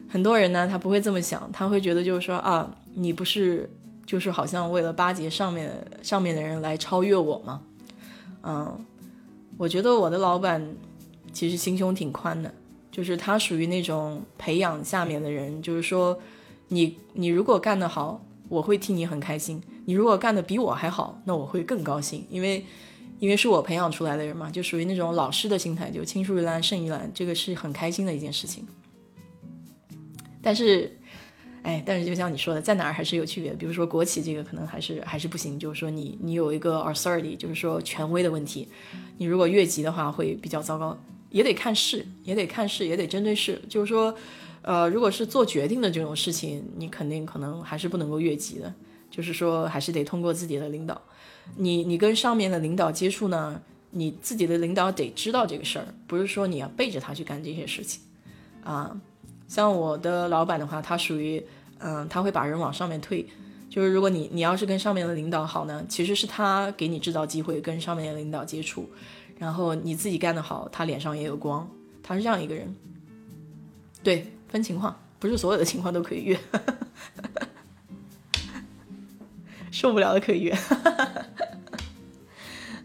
[0.08, 3.68] 很多人呢，他不会这么想，他会觉得就是说啊，你不是
[4.06, 7.62] 就是好像为了巴结上面上面的人来超越我吗？
[8.44, 8.84] 嗯，
[9.56, 10.64] 我觉得我的老板
[11.32, 12.52] 其实心胸挺宽的，
[12.92, 16.16] 就是他属于那种培养下面的人，就是说
[16.68, 19.60] 你你如果干得好，我会替你很开心。
[19.86, 22.64] 你如果干得比我还好，那我会更高兴，因为，
[23.18, 28.64] 因为是我培养出来的人嘛，就属于那种老师的心态，就青出于蓝胜于蓝，这个是很开心的一件事情。
[30.40, 30.96] 但是，
[31.62, 33.52] 哎，但是就像你说的，在哪儿还是有区别。
[33.54, 38.68] 比如说国企这个可能还是还是不行，就是说你你有一个 authority，就是说权威的问题，
[39.18, 40.96] 你如果越级的话会比较糟糕，
[41.32, 43.60] 也得看事，也得看事，也得针对事。
[43.68, 44.14] 就是说，
[44.62, 48.72] 呃，如果是做决定的这种事情，你肯定可能还是不能够越级的。
[49.10, 50.98] 就是说，还是得通过自己的领导，
[51.56, 53.60] 你你跟上面的领导接触呢，
[53.90, 58.00] 你自己的领导得知道这个事儿，不是说你要背着他去干这些事情，
[58.64, 58.98] 啊，
[59.46, 61.44] 像我的老板的话，他属于，
[61.78, 63.22] 嗯，他会把人往上面推，
[63.68, 68.88] 就是如果你你要是跟上面的领导好呢，其实是他给你制造机会跟上面的领导接触，
[69.42, 71.68] 然后你自己干得好，他脸上也有光，
[72.00, 72.72] 他是这样一个人，
[74.00, 76.38] 对，分情况，不是所有的情况都可以约。
[79.72, 80.56] 受不了的可以约，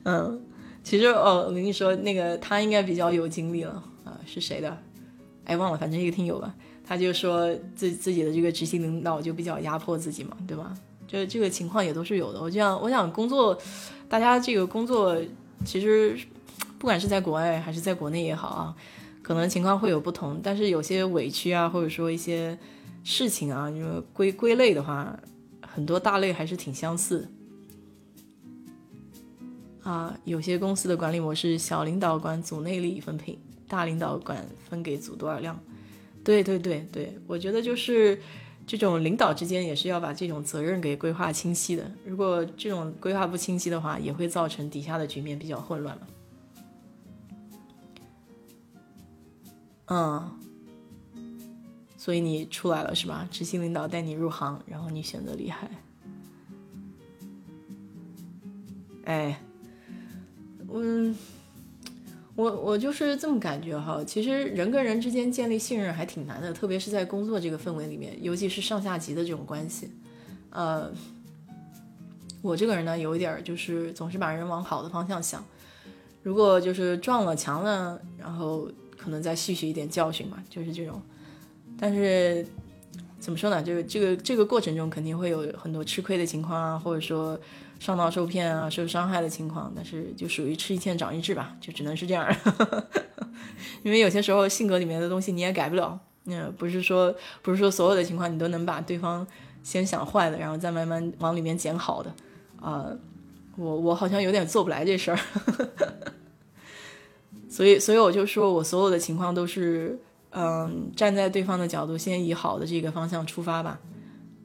[0.04, 0.42] 嗯，
[0.84, 4.76] 其实哦，我跟你说，那个他应该比较有经历了啊，是谁的？
[5.46, 10.74] 哎，忘了，反正一个听友吧，他就说自自己的这个执行领导就比较压迫自己嘛，对吧？
[11.08, 12.42] 就这个情况也都是有的。
[12.42, 13.56] 我想，我想工作，
[14.10, 15.16] 大家这个工作
[15.64, 16.18] 其实
[16.80, 18.76] 不管是在国外还是在国内也好啊，
[19.22, 22.58] 可能情况会有不同，但是有些委屈啊，或者说一些
[23.04, 25.18] 事情啊，你说归归类的话。
[25.70, 27.30] 很多大类还是挺相似
[29.84, 35.60] 啊，有些公司的管理模式，小领导管组内利益分配，大领导管分给组多少量。
[36.24, 38.20] 对对对对，我觉得就是
[38.66, 41.92] 这种领导之间也是要把这种责任给规划清晰的。
[42.04, 46.08] 如果这种规划不清晰的话，也会造成底下的局面比较混乱嘛。
[49.88, 50.32] 嗯。
[51.98, 53.28] 所以你出来了是吧？
[53.30, 55.70] 执行领导带你入行，然后你选择厉害。
[59.04, 59.42] 哎，
[60.72, 61.14] 嗯，
[62.36, 64.02] 我我就是这么感觉哈。
[64.06, 69.92] 其实人跟人之间建立信任还挺难的，特别是在工作这个氛围里面，尤其是上下级的这种关系。
[70.52, 70.90] 呃，
[72.42, 75.44] 我这个人呢，有一点就是总是把人往好的方向想。
[76.24, 78.70] 如果就是撞了墙了，然后
[79.08, 81.02] 可能再吸取一点教训嘛，就是这种。
[81.80, 82.46] 但是
[83.22, 83.64] 怎么说呢？
[83.64, 87.40] 就是这个这个过程中肯定会有很多吃亏的情况啊，或者说
[87.80, 89.72] 上当受骗啊、受伤害的情况。
[89.74, 92.28] 但是就属于吃一堑长一智吧，就只能是这样。
[93.82, 99.26] 因为有些时候性格里面的东西你也改不了，那不是说不是说所有的情况你都能把对方
[99.64, 102.14] 先想坏的，然后再慢慢往里面捡好的
[102.60, 102.88] 啊。
[103.56, 105.20] 我我好像有点做不来这事儿，
[107.58, 110.00] 所以所以我就说我所有的情况都是。
[110.32, 113.80] 嗯，站在对方的角度，先以好的这个方向出发吧。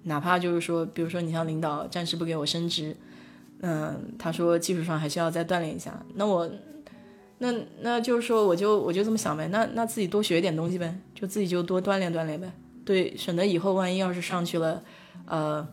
[0.04, 2.96] 哪怕就是说，比如说你像领导暂时不给我升职，
[3.60, 6.48] 嗯，他说技术上还需要再锻炼一下，那我，
[7.38, 12.50] 那那就是说，我就我就这么想呗，那那自己多学一点东西呗，就自己就多锻炼锻炼呗。
[12.86, 14.82] 对，省得以后万一要是上去了，
[15.26, 15.66] 呃，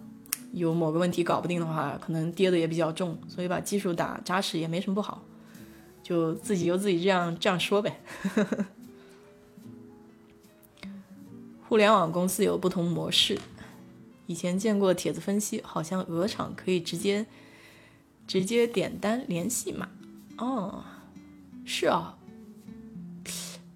[0.51, 5.23] 有某个问题搞不定的话，可能跌的也比较重，所以把基础打扎实也没什么不好，
[6.09, 7.99] 就自己就自己这样这样说呗。
[11.67, 13.37] 互联网公司有不同模式，
[14.25, 17.27] 以前见过帖子分析，好像鹅厂可以直接
[18.25, 19.87] 直接点单联系嘛。
[20.39, 20.83] 哦，
[21.63, 22.17] 是啊，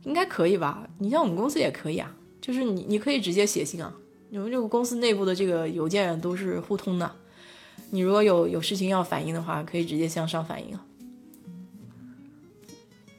[0.06, 0.90] 应该可以吧？
[0.98, 3.94] 你像我们公司也可以啊，就是你你可以直接写信啊，
[4.32, 7.16] 你们这个公司内部的这个邮件都是互通的，
[7.92, 10.76] 你如果有有事情要反映的话，可以直接向上反映。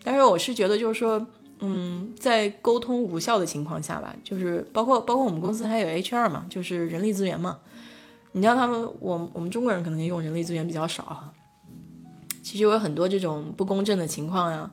[0.04, 1.26] 但是我是觉得，就是说。
[1.60, 7.58] 嗯，在沟通无效的情况下吧，就是包括包括我们公司还有 HR 嘛，就是人力资源嘛。
[8.32, 11.32] 你像他们，我我们中国人可能用人力资源比较少哈。
[12.42, 14.68] 其实有很多这种不公正的情况呀。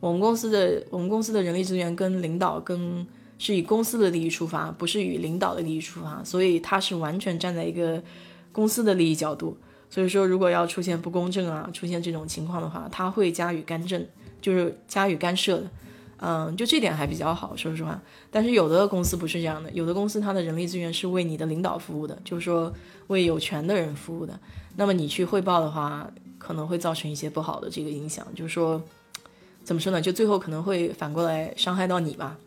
[0.00, 3.06] 我们公司的我们公司的人力资源跟领导跟
[3.38, 8.02] 是以公司的利益出发，不是以领导的利益出发，所以他是完全站在一个
[8.50, 9.56] 公司的利益角度。
[9.90, 14.04] 所以说，如果要出现不公正啊，出现这种情况的话，他会加以干政，
[14.42, 15.70] 就是加以干涉的。
[16.24, 18.00] 嗯，就这点还比较好，说实话。
[18.30, 22.72] 但是有的公司不是这样的，有的公司它的人力资源是为你的领导服务的，就是说
[23.08, 24.38] 为有权的人服务的。
[24.76, 26.08] 那么你去汇报的话，
[26.38, 28.80] 可能会造成一些不好的这个影响，就是说，
[29.64, 30.00] 怎么说呢？
[30.00, 32.38] 就最后可能会反过来伤害到你吧。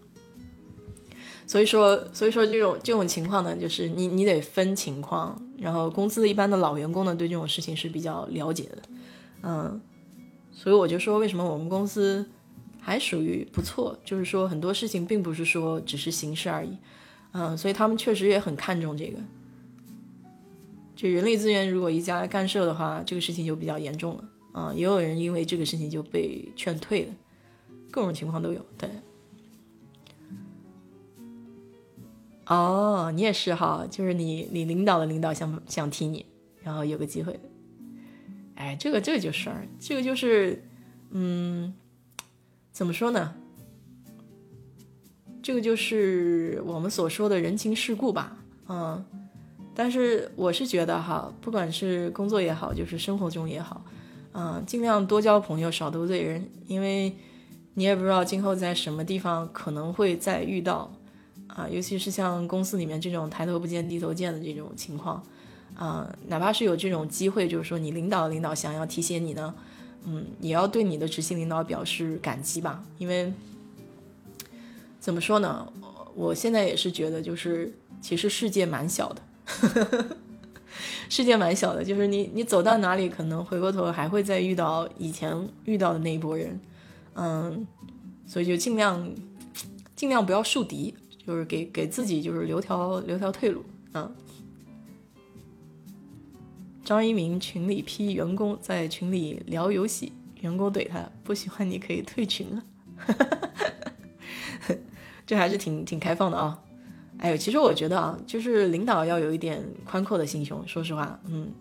[1.45, 5.39] 所以说，所以说这种这种情况呢，就是你你得分情况。
[5.59, 8.81] 然后公司一般的老员工呢，对这种事情是比较了解的，
[9.43, 9.81] 嗯，
[10.65, 12.27] 所以我就说，为什么我们公司
[12.81, 13.95] 还属于不错？
[14.03, 16.75] 就是说很多事情并不是说只是形式而已，
[17.33, 19.19] 嗯，所以他们确实也很看重这个。
[20.95, 24.23] 就人力资源如果一家干涉的话，这个事情就比较严重了，
[24.53, 27.13] 啊，也有人因为这个事情就被劝退了，
[27.91, 28.89] 各种情况都有，对。
[32.47, 36.25] 哦，你也是哈，就是你你领导的领导想想提你，
[36.63, 37.39] 然后有个机会，
[38.55, 40.63] 哎，这个这个就是，这个就是，
[41.11, 41.73] 嗯，
[42.71, 43.33] 怎么说呢？
[45.43, 48.37] 这个就是我们所说的人情世故吧，
[48.67, 49.05] 嗯，
[49.75, 53.85] 但是我是觉得哈，不管是工作也好，就是生活中也好，
[54.33, 57.15] 嗯，尽量多交朋友，少得罪人，因为
[57.75, 60.91] 你也不知道今后在什么地方可能会再遇到。
[61.47, 65.23] 啊，尤其是像公司里面这种抬头不见低头见的这种情况，
[65.73, 69.53] 啊，哪怕是有这种机会，就是说你领导领导想要提携你呢，
[70.05, 72.83] 嗯，也要对你的执行领导表示感激吧。
[72.97, 73.33] 因为
[74.99, 75.67] 怎么说呢，
[76.15, 79.21] 我现在也是觉得，就是其实世界蛮小的，
[81.09, 86.59] 世界蛮小的，就是你你走到哪里，可能回过头还会再遇到以前遇到的那一波人，
[87.15, 87.65] 嗯，
[88.25, 89.11] 所以就尽量
[89.95, 90.93] 尽量不要树敌。
[91.27, 94.11] 就是给给自己就是留条留条退路啊。
[96.85, 102.63] 张一鸣群里批员工在群里聊游戏，员工怼他不喜欢你可以退群了，
[105.25, 106.61] 这还是挺挺开放的啊。
[107.17, 110.65] 哎呦，其实我觉得啊，就是领导要有一点宽阔的心胸。
[110.67, 111.51] 说实话，嗯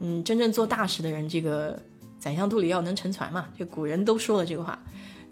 [0.00, 1.80] 嗯，真正做大事的人，这个
[2.18, 4.78] 宰相肚里要能撑船嘛，就古人都说了这个话，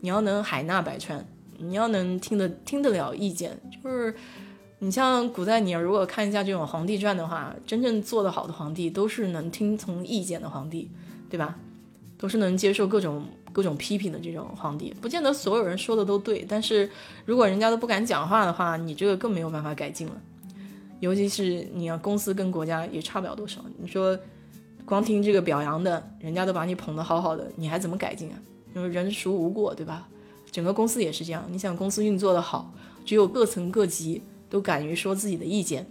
[0.01, 1.27] 你要能海纳百川。
[1.59, 4.12] 你要能听得听得了意见，就是
[4.85, 10.91] 你像古代，你要如果看一下这种皇帝传的话，真正做得好的皇帝都是能听从意见的皇帝，
[11.31, 11.57] 对吧？
[12.19, 14.93] 都是能接受各种各种批评的这种皇帝。
[15.01, 16.91] 不见得所有人说的都对，但是
[17.25, 20.21] 如果人家都不敢讲话的话，你这个更没有办法改进了。
[20.99, 24.19] 尤其是你要公司跟国家也差不了多少，你说
[24.85, 28.39] 光听这个表扬的，人家都把你捧得好好的，你还怎么改进啊？
[28.75, 30.09] 因为人孰无过，对吧？
[30.51, 34.21] 整个公司也是这样，你想公司运作的好，只有各层各级
[34.53, 35.87] 都敢于说自己的意见，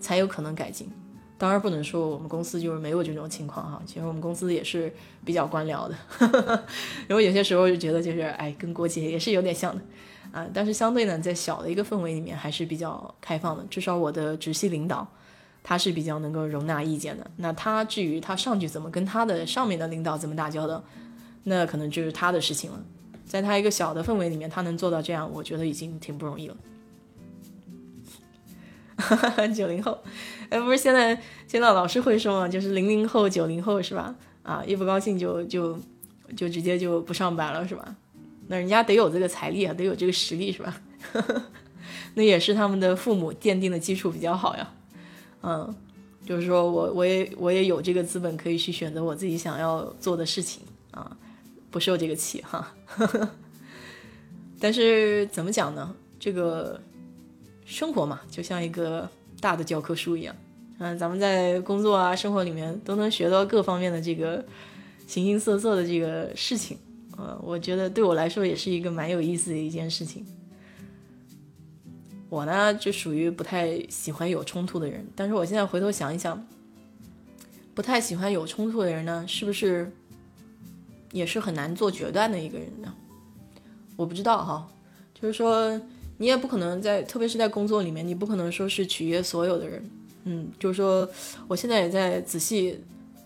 [0.00, 0.90] 才有可能改进。
[1.38, 4.92] 当然不能说我们公司就是没有这种情况哈，其实我们公司也是
[5.24, 6.64] 比较官僚的，
[7.08, 9.80] 因为有些时候就觉得就是哎，跟国企也是有点像的
[10.32, 10.44] 啊。
[10.52, 15.06] 但是相对呢，在小的一个氛围里面还是比较开放的，至少我的直系领导
[15.62, 17.30] 他是比较能够容纳意见的。
[17.36, 20.82] 那他至于他上去怎么跟他的上面的领导怎么打交道，
[21.44, 22.84] 那可能就是他的事情了。
[23.24, 26.56] 在他一个小的氛围里面，他能做到这样，我觉得已经挺不容易了。
[29.54, 29.98] 九零后，
[30.48, 34.14] 哎，不是现在现在老师会说嘛，就是零零后、九零后是吧？
[34.42, 35.78] 啊，一不高兴就就
[36.36, 37.96] 就直接就不上班了是吧？
[38.48, 40.80] 那人家得有这个财力啊，得有这个实力是吧？
[42.14, 44.72] 那也是他们的父母奠定的基础比较好呀。
[45.42, 45.74] 嗯，
[46.26, 51.16] 就是说我我也我也有这个资本可以去选择我自己想要做的事情啊。
[51.72, 52.74] 不受这个气哈，
[54.58, 55.94] 但是怎么讲呢？
[56.18, 56.80] 这个
[57.70, 59.08] 生活嘛，就像一个
[59.40, 60.34] 大的教科书一样，
[60.78, 64.44] 嗯，咱们在工作啊、生活里面都能学到各方面的这个
[65.06, 66.76] 形形色色的这个事情，
[67.16, 70.26] 呃，我觉得对我来说也是一个蛮有意思的一件事情。
[72.28, 76.44] 我呢，就属于不太喜欢有冲突的人，但是我现在回头想一想，
[77.72, 79.92] 不太喜欢有冲突的人呢，是不是？
[81.12, 82.94] 也是很难做决断的一个人呢，
[83.96, 84.68] 我不知道哈，
[85.12, 85.80] 就是说
[86.20, 89.90] 你也不可能在，特别是在工作里面，你不可能说是取悦所有的人，
[90.24, 91.08] 嗯，就是说
[91.48, 92.78] 我现在也在仔细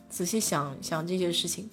[0.08, 1.68] 仔细想想这些事情，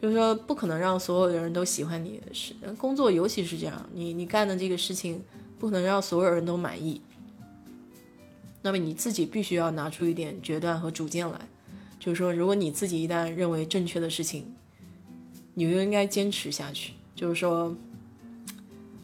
[0.00, 5.22] 就是说不可能让所有的人都喜欢你，是工作尤其是这样，你你干的这个事情
[5.58, 7.02] 不可能让所有人都满意，
[8.62, 11.38] 那么你自己必须要拿出一点决断和主见来，
[12.00, 14.52] 就是说如果你自己一旦认为正确的事情。
[15.58, 17.74] 你就应该坚持下去，就是说，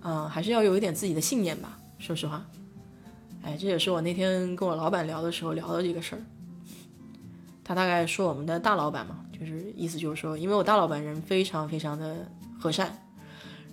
[0.03, 1.79] 嗯，还是要有一点自己的信念吧。
[1.99, 2.45] 说实话，
[3.43, 6.23] 哎，这也是我那天跟我老板聊的时候聊的这个事儿。
[7.65, 12.27] 他大概说我们的大老板嘛，就是意思就是说，因为我大老板人非常非常的
[12.59, 12.99] 和善，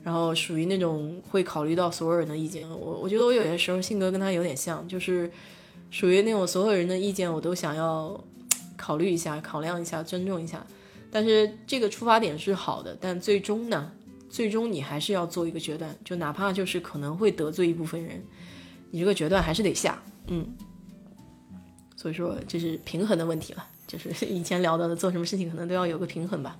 [0.03, 2.69] 然后属于那种会考虑到所有人的意见。
[2.69, 5.29] 我我觉得我有些时候性格跟他有点像，就是
[5.89, 8.23] 属于那种所有人的意见我都想要
[8.77, 10.63] 考虑一下、考量一下、尊重一下。
[11.11, 13.91] 但是这个出发点是好的，但最终呢，
[14.29, 18.23] 最终你还是要做一个决断，就哪怕就是可能会得罪一部分人，
[18.91, 20.01] 你这个决断还是得下。
[20.27, 20.47] 嗯，
[21.95, 26.57] 所以说这是平衡的问题了，就是 以前聊到的，做什么事情可能都要有个平衡吧。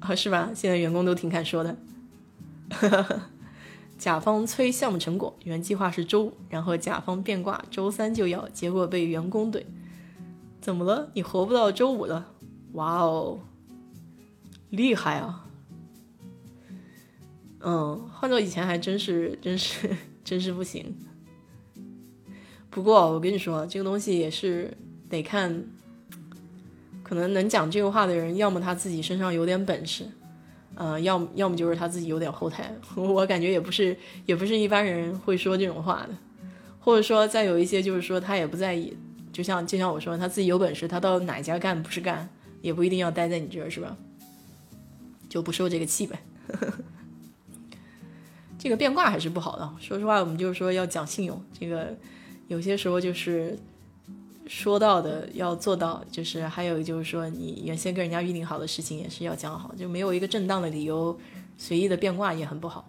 [0.00, 0.50] 啊，是吧？
[0.54, 1.76] 现在员工都挺敢说的。
[3.98, 9.64] 甲方催项目成果，原计划是周五，然后甲方变卦，周三就要，结果被员工怼。
[10.60, 11.10] 怎么了？
[11.14, 12.32] 你活不到周五了？
[12.72, 13.40] 哇哦，
[14.70, 15.46] 厉害啊！
[17.60, 19.88] 嗯，换做以前还真是， 真是，
[20.22, 20.94] 真是不行。
[22.70, 24.76] 不过我跟你说，这个东西也是
[25.08, 25.64] 得看。
[27.02, 30.04] 可能能讲这个话的人，要么他自己身上有点本事，
[30.74, 32.70] 呃，要么要么就是他自己有点后台。
[32.94, 33.96] 我感觉也不是，
[34.26, 36.10] 也不是一般人会说这种话的。
[36.78, 38.94] 或者说，再有一些就是说他也不在意，
[39.32, 42.28] 就像就像我说，他自己有本事，他到哪家干不是干，
[42.60, 43.96] 也不一定要待在你这儿，是吧？
[45.28, 46.22] 就不受这个气呗。
[48.58, 49.74] 这个变卦还是不好的。
[49.80, 51.96] 说实话，我们就是说要讲信用，这个
[52.48, 53.58] 有些时候就是。
[54.50, 61.20] 说到的要做到，就是还有就是说，你原先跟人家预定好的事情也是要讲好，就没有一个正当的理由，
[61.58, 62.88] 随意的变卦也很不好。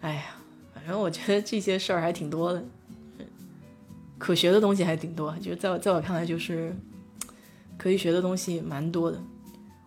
[0.00, 0.24] 哎呀，
[0.74, 2.64] 反正我觉得这些事儿还挺多的，
[4.18, 6.74] 可学的东西还挺多，就在我在我看来，就是
[7.78, 9.22] 可以学的东西蛮多的。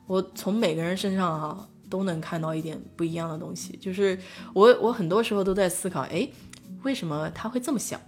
[0.09, 4.17] 我从每个人身上哈都能看到一点不一样的东西，就是
[4.55, 6.27] 我我很多时候都在思考，哎，
[6.81, 8.01] 为什么他会这么想？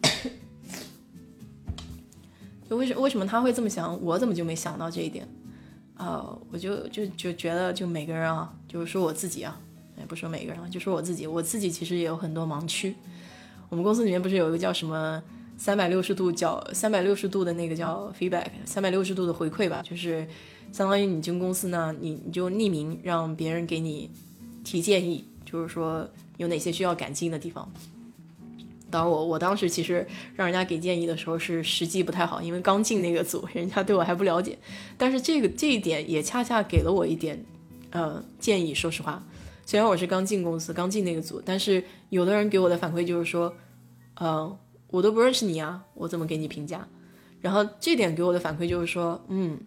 [2.68, 3.98] 为什为什么他会这么想？
[4.04, 5.26] 我怎么就没想到这一点？
[5.96, 9.58] 啊，我就就就觉得，就每个人啊，就是说我自己啊，
[9.98, 12.94] 也不说每个人，就说我自己，我自己其实也有很多盲区。
[13.70, 15.22] 我们公司里面不是有一个叫什么
[15.56, 20.28] 三百六十度角，三百六十度的那个叫 feedback，三百六十度的回馈吧，就是
[20.72, 24.10] 相当于你进公司呢，你你就匿名让别人给你
[24.64, 26.08] 提建议，就是说
[26.38, 27.70] 有哪些需要改进的地方。
[28.90, 34.58] 当我我当时其实让人家给建议的时候是时机不太好，因为刚进那个组，人家对我还不了解。
[34.98, 37.42] 但是这个 这一点也恰恰给了我一点，
[37.90, 38.74] 呃，建议。
[38.74, 39.22] 说实话，
[39.64, 43.54] 虽然我是刚进公司，刚进那个组，但是有的人给我的反馈就是说，
[44.16, 44.58] 呃，
[44.88, 46.86] 我都不认识你啊，我怎么给你评价？
[47.40, 49.58] 然后这点给我的反馈就是说，嗯，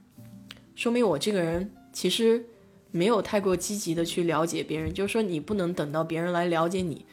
[0.76, 2.46] 说明我这个人其实
[2.92, 7.06] 没有太过积极的去了解别人，就是说你不能等到别人来了解你，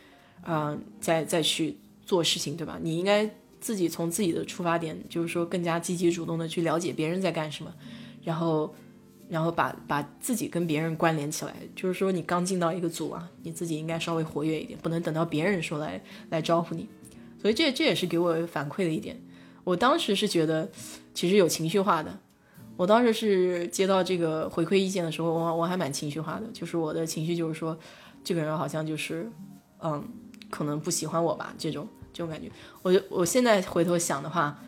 [0.43, 1.78] 啊，再再去。
[2.05, 2.78] 做事情对吧？
[2.82, 3.30] 你应该
[3.60, 7.72] 自己从自己的出发点，就是说更加积极主动的去了解别人在干什么，
[8.24, 8.74] 然后，
[9.28, 11.55] 然后把把自己跟别人关联起来。
[11.76, 16.89] 就是说你刚进到一个组啊，你自己应该稍微活跃一点，不能等到别人说来来招呼你。
[17.40, 19.18] 所以这这也是给我反馈的一点。
[19.62, 20.68] 我当时是觉得
[21.14, 22.18] 其实有情绪化的。
[22.76, 27.78] 我当时是接到这个回馈意见的时候，我我还蛮情绪化的，就是我的情绪就是说，
[28.24, 29.30] 这个人好像就是
[29.80, 30.02] 嗯。
[30.52, 34.62] 可能不喜欢我吧，这种这种感觉，我我现在回头想的话，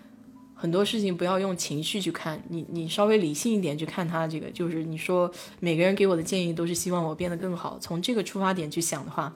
[0.54, 9.30] 很多事情不要用情绪去看，你你稍微理性一点去看他这个，就是你说每个人给我的建议都是希望我变得更好，从这个出发点去想的话，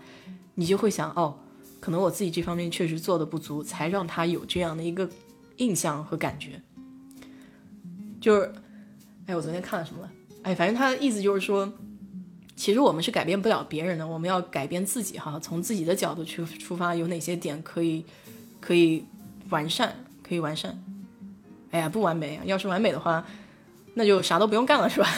[0.55, 1.39] 你就会想哦，
[1.81, 5.07] 可能我自己这方面确实做的不足，才让他有这样的一个
[5.59, 6.63] 印象和感觉。
[8.21, 8.53] 就是，
[9.27, 10.11] 哎，我昨天看了什么了？
[10.43, 11.73] 哎，反正他的意思就是说。
[12.57, 15.39] 其实我们是改变不了别人的，我们要改变自己哈。
[15.39, 18.05] 从自己的角度去出发，有哪些点可以
[18.61, 19.05] 可以
[19.49, 20.77] 完善，可以完善。
[21.71, 22.43] 哎呀，不完美啊！
[22.45, 23.25] 要是完美的话，
[23.95, 25.09] 那就啥都不用干了，是吧？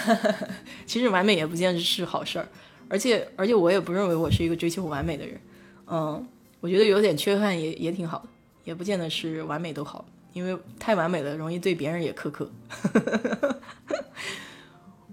[0.84, 2.46] 其实完美也不见得是好事儿，
[2.90, 5.40] 而且而且我也不认为我是一个追求完美的人。
[5.86, 6.22] 嗯，
[6.60, 8.28] 我觉得有点缺憾也也挺好的，
[8.64, 12.50] 也不见得是完美都好，因为太完美了容易对别人也苛刻。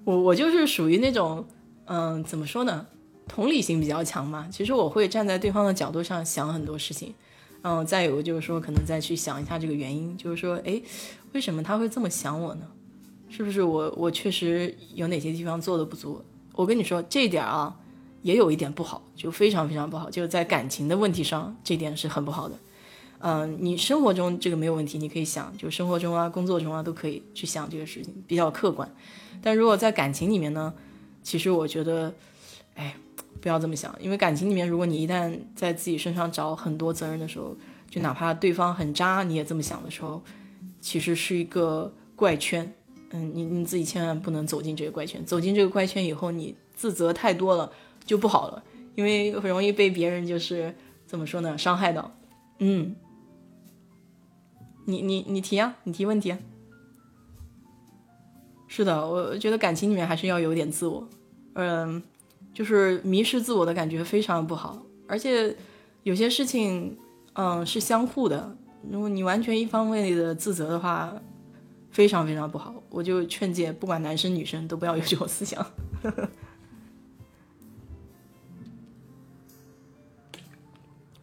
[0.04, 1.46] 我我就是属于那种。
[1.90, 2.86] 嗯，怎么说呢？
[3.30, 4.46] 同理心比较强嘛。
[4.52, 7.14] 其实我会站在对方的角度上想很多事情。
[7.62, 10.82] 嗯，再有就是说，可能再去想一下这个原因，就是说，哎，
[11.32, 12.68] 为什么他会这么想我呢？
[13.30, 16.22] 是不是我我确实有哪些地方做的不足？
[16.56, 17.74] 我跟你说，这一点啊，
[18.22, 22.56] 也有一点不好，就非常非常不好，就在感情的问题上，这点是很不好的。
[23.20, 28.90] 嗯，你生活中这个没有问题，你可以想，就生活中啊、工作中啊都可以去想这个事情，比较客观。
[29.42, 30.74] 但如果在感情里面呢？
[31.24, 32.14] 其实我觉得，
[32.76, 32.96] 哎，
[33.42, 37.54] 不要这么想，因为感情里面，如果你一旦在自己身上找很多责任的时候，
[37.90, 40.24] 就哪怕对方很渣，你也这么想的时候，
[40.80, 42.74] 其实是一个怪圈，
[43.10, 47.70] 嗯，你你自己千万不能走进这个怪圈，走进这个怪圈以后，你自责太多了
[48.06, 48.64] 就不好了，
[48.96, 50.74] 因为很容易被别人就是
[51.06, 52.10] 怎么说呢，伤害到。
[52.60, 52.96] 嗯，
[54.90, 56.40] 你你你提啊，你提问题啊。
[58.68, 61.08] 是的，我觉得感情里面还是要有点自我，
[61.54, 62.02] 嗯，
[62.54, 65.56] 就是迷失自我的感觉非常不好，而且
[66.04, 66.98] 有些事情，
[67.34, 68.56] 嗯，是相互的。
[68.90, 71.14] 如果你完全一方面的自责的话，
[71.92, 72.74] 非常非常不好。
[72.90, 75.66] 我就劝诫，不管男生女生都不要有这种思想。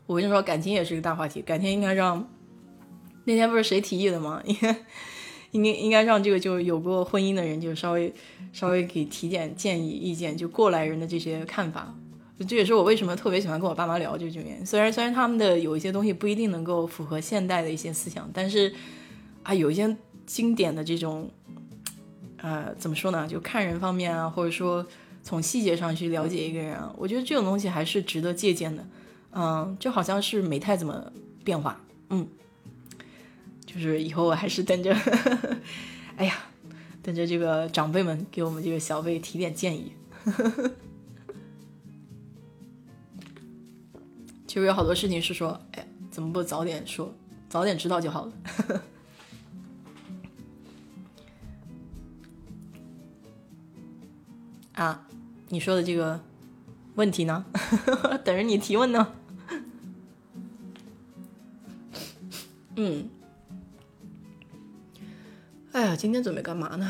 [0.07, 2.27] 我跟你说，感情也是个大话题，改天应该让
[3.25, 4.41] 那天不是谁提议的吗？
[4.47, 4.77] 应该。
[5.53, 8.13] 应该应该让这个就有过婚姻的人就稍微
[8.53, 11.95] 稍微给提点建议意见，就过来人的这些看法，
[12.49, 14.67] 这也是我为什么特别喜欢跟我爸妈聊这这边。
[14.67, 18.75] 虽然虽然他们的有一些东西不一定能够符合现代的一些思想，但是
[19.45, 19.97] 啊，有一些
[20.27, 21.31] 经典的这种，
[22.39, 23.25] 呃，怎么说呢？
[23.29, 24.85] 就看人方面啊，或者说
[25.23, 28.85] 从细节上去了解一个人啊，我觉得这种东西还是值得借鉴的。
[29.31, 31.13] 嗯，就好像是美泰怎么
[31.45, 31.81] 变化，
[32.11, 32.27] 嗯。
[33.75, 34.95] 就是以后我还是等着，
[36.17, 36.37] 哎呀，
[37.03, 39.93] 等着这个长辈们给我们这个小辈提点建议。
[44.47, 47.13] 其实有好多事情是说，哎，怎么不早点说，
[47.49, 48.33] 早点知道就好了。
[54.75, 55.09] 啊，
[55.49, 56.21] 你说的这个
[56.95, 57.45] 问题呢？
[58.25, 59.13] 等着你提问呢。
[62.77, 63.11] 嗯。
[65.75, 66.89] 哎呀，今天准备干嘛呢？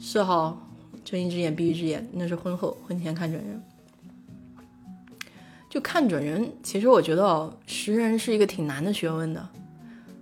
[0.00, 0.58] 是哈
[1.04, 3.62] 睁一只眼闭一只眼，那是婚后，婚前看准人。
[5.70, 9.48] 就看准人，其实我觉得哦，识人是一个挺难的学问的。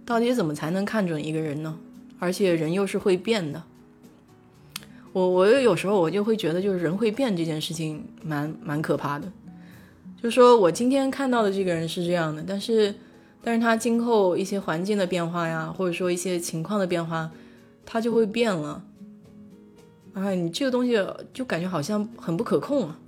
[0.05, 1.79] 到底怎么才能看准一个人呢？
[2.19, 3.62] 而且人又是会变的。
[5.15, 9.33] 我我有时候我就会觉得，就是人会变这件事情蛮蛮可怕的。
[10.23, 12.95] 就说我今天看到的这个人是这样的，但是。
[13.43, 17.31] 但是他今后一些环境的变化呀，或者说一些情况的变化，
[17.85, 18.82] 他就会变了。
[20.14, 20.93] 哎，你这个东西
[21.32, 22.98] 就感觉好像很不可控啊，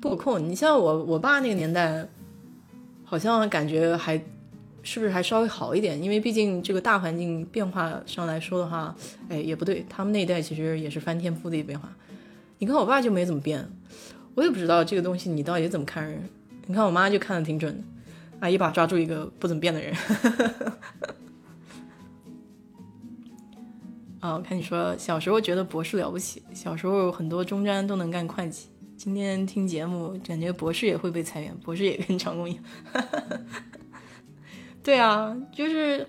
[0.00, 0.48] 不可控。
[0.48, 2.08] 你像我我爸那个年代，
[3.04, 4.16] 好像感觉还
[4.82, 6.02] 是不是还稍微好一点？
[6.02, 8.96] 因为毕竟这个大环境变化上来说的话，
[9.28, 11.88] 哎，也不对，他们那一代其实也是翻天覆地变化。
[12.58, 13.68] 你看我爸就没怎么变，
[14.34, 16.28] 我也不知道这个东西你到底怎么看人。
[16.66, 17.84] 你看我妈就看的挺准的。
[18.44, 18.50] 啊！
[18.50, 19.94] 一把抓住一个不怎么变的人。
[24.20, 28.66] 啊， 我看你说小时候觉得博士了不起，小时候很多中专都能干会计。
[28.98, 32.62] 今天听节目，感觉博士也会被裁员，博士也跟长工一样。
[34.84, 36.06] 对啊，就是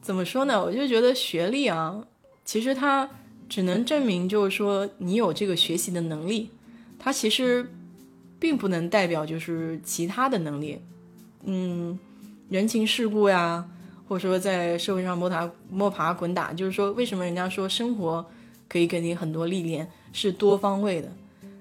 [0.00, 0.60] 怎么说呢？
[0.60, 2.04] 我就觉得学历啊，
[2.44, 3.08] 其实它
[3.48, 6.50] 只能证明，就是说你有这个学习的能力，
[6.98, 7.72] 它其实
[8.40, 10.80] 并不能代表就是其他的能力。
[11.44, 11.98] 嗯，
[12.48, 13.68] 人情世故呀，
[14.08, 18.26] 或者说在社会上摸爬摸爬滚打，就是说，为什么人家说生活
[18.68, 21.12] 可以给你很多历练，是多方位的？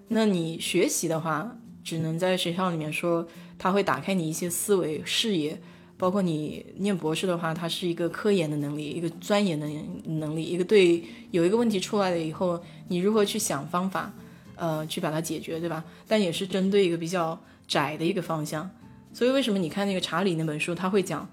[0.09, 3.27] 那你学习的话，只能在学校里面说，
[3.59, 5.59] 它会打开你一些思维视野，
[5.97, 9.67] 包括你念博士的话，它是一个科研的能力，一个钻研的
[10.05, 14.13] 能力，一个对有一个问题出来了以后，你如何去想方法，
[14.55, 15.83] 呃，去把它解决，对吧？
[16.07, 18.69] 但也是针对一个比较窄的一个方向。
[19.17, 21.27] 所以为什么你看那个查理那本书，他会讲，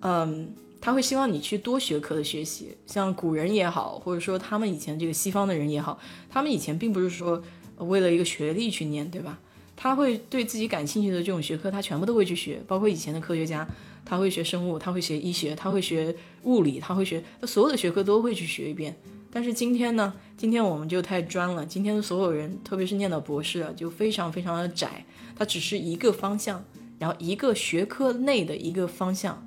[0.00, 7.42] 嗯，他会希望你去多学科的学习，像古人也好，或者说他们以前这个西方的人也好，他们以前并不是说
[7.76, 9.38] 为了一个学历去念，对吧？
[9.76, 13.68] 他会对自己感兴趣的这种学科，他全部都会去学，包括以前的科学家，
[14.02, 18.96] 他会学生物，他会学医学，他会学物理，他会学，他所有的学科都会去学一遍。
[19.30, 25.04] 但是今天呢，今天我们就太专了，今天的所有人，特别是念到博士啊，就非常非常的窄，
[25.36, 26.64] 它只是一个方向。
[27.00, 29.44] 然后一个学科内的一个方向，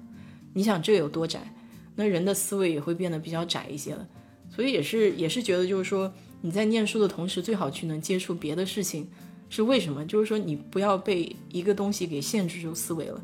[0.53, 1.53] 你想这有多窄？
[1.95, 4.05] 那人的思维也会变得比较窄一些了。
[4.49, 6.11] 所以也是也是觉得，就是说
[6.41, 9.07] 你在念书的同时，最好去能接触别的事情。
[9.49, 10.03] 是为什么？
[10.07, 13.21] 就是说你不要被一个东西给限制住思维了。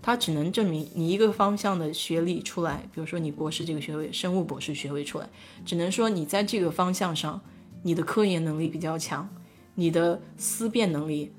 [0.00, 5.28] 它只能证明你一个方向的学历出来，比如说你博士这个学位，生物博士学位出来，
[5.64, 7.40] 只能说你在这个方向上，
[7.82, 9.28] 你的科研能力比较强，
[9.74, 11.32] 你的思辨能力。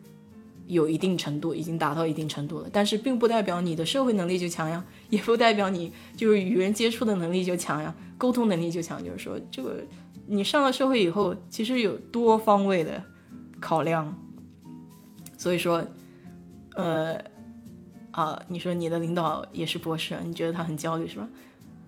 [0.67, 9.03] 有一定程度，已经达到一定程度了，但是并不代表你的社会能力就强呀，也不代表你就是与人接触的能力就强呀，沟通能力就强。
[9.03, 9.83] 就是说，这个
[10.25, 13.03] 你上了社会以后，其实有多方位的
[13.59, 14.17] 考量。
[15.37, 15.85] 所以说，
[16.75, 17.17] 呃，
[18.11, 21.27] 啊，你说你的领导也是博士，你觉得他很焦虑是吧？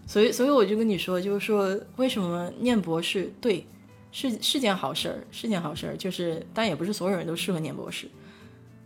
[0.05, 3.31] 所以，所以我就跟你说，就是说，为什么念博士？
[3.39, 3.65] 对，
[4.11, 5.95] 是是件好事儿，是件好事儿。
[5.95, 8.09] 就是，但也不是所有人都适合念博士。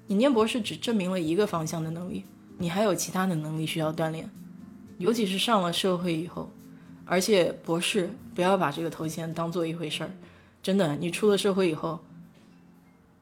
[0.10, 2.23] 你念博士只证明了一个方向的能力，
[2.57, 4.27] 你还有其他的能力需要锻炼，
[4.98, 6.49] 尤其是上了社会以后。
[7.06, 10.10] 而且，博士不要把这个头衔当做一回事儿，
[10.64, 11.99] 真的，你出了社会以后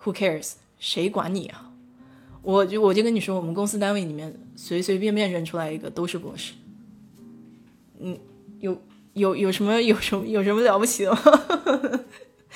[0.01, 0.53] ，Who cares？
[0.79, 1.73] 谁管你啊？
[2.41, 6.53] 我就我就跟你说，我们公司单位里面随随便便认出来一个都是博士。
[7.99, 8.17] 嗯，
[8.61, 8.81] 有
[9.11, 11.19] 有有什么有什么有什么了不起的吗？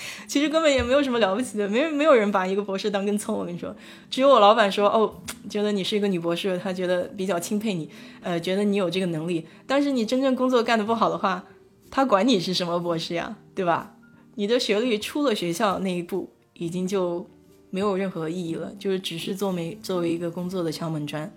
[0.27, 3.37] 其实根本也没有什么了不起的，没没有人把一个博士当根葱。
[3.37, 3.75] 我跟你说，
[4.09, 5.13] 只有我老板说哦，
[5.49, 7.89] 觉得你是一个女博士，他觉得比较钦佩你，
[8.21, 9.45] 呃，觉得你有这个能力。
[9.67, 11.45] 但是你真正工作干得不好的话，
[11.89, 13.95] 他管你是什么博士呀，对吧？
[14.35, 17.27] 你的学历出了学校那一步，已经就
[17.69, 21.31] 没有任何意义了，就是只是作为作为一个工作的敲门砖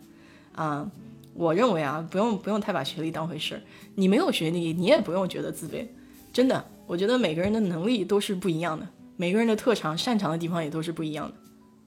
[0.55, 0.91] 啊。
[1.35, 3.61] 我认为啊，不用不用太把学历当回事儿。
[3.97, 5.85] 你没有学历，你也不用觉得自卑。
[6.33, 8.87] 真的，我觉得每个人的能力都是不一样的，
[9.17, 11.35] 每个人的特长、擅长的地方也都是不一样的。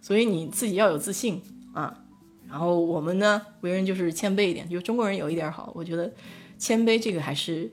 [0.02, 1.42] 所以你自己要有自信
[1.74, 2.04] 啊。
[2.50, 4.68] 然后我们呢，为人就是谦卑一点。
[4.70, 6.10] 就中国人有一点好，我觉得
[6.58, 7.70] 谦卑这个还是，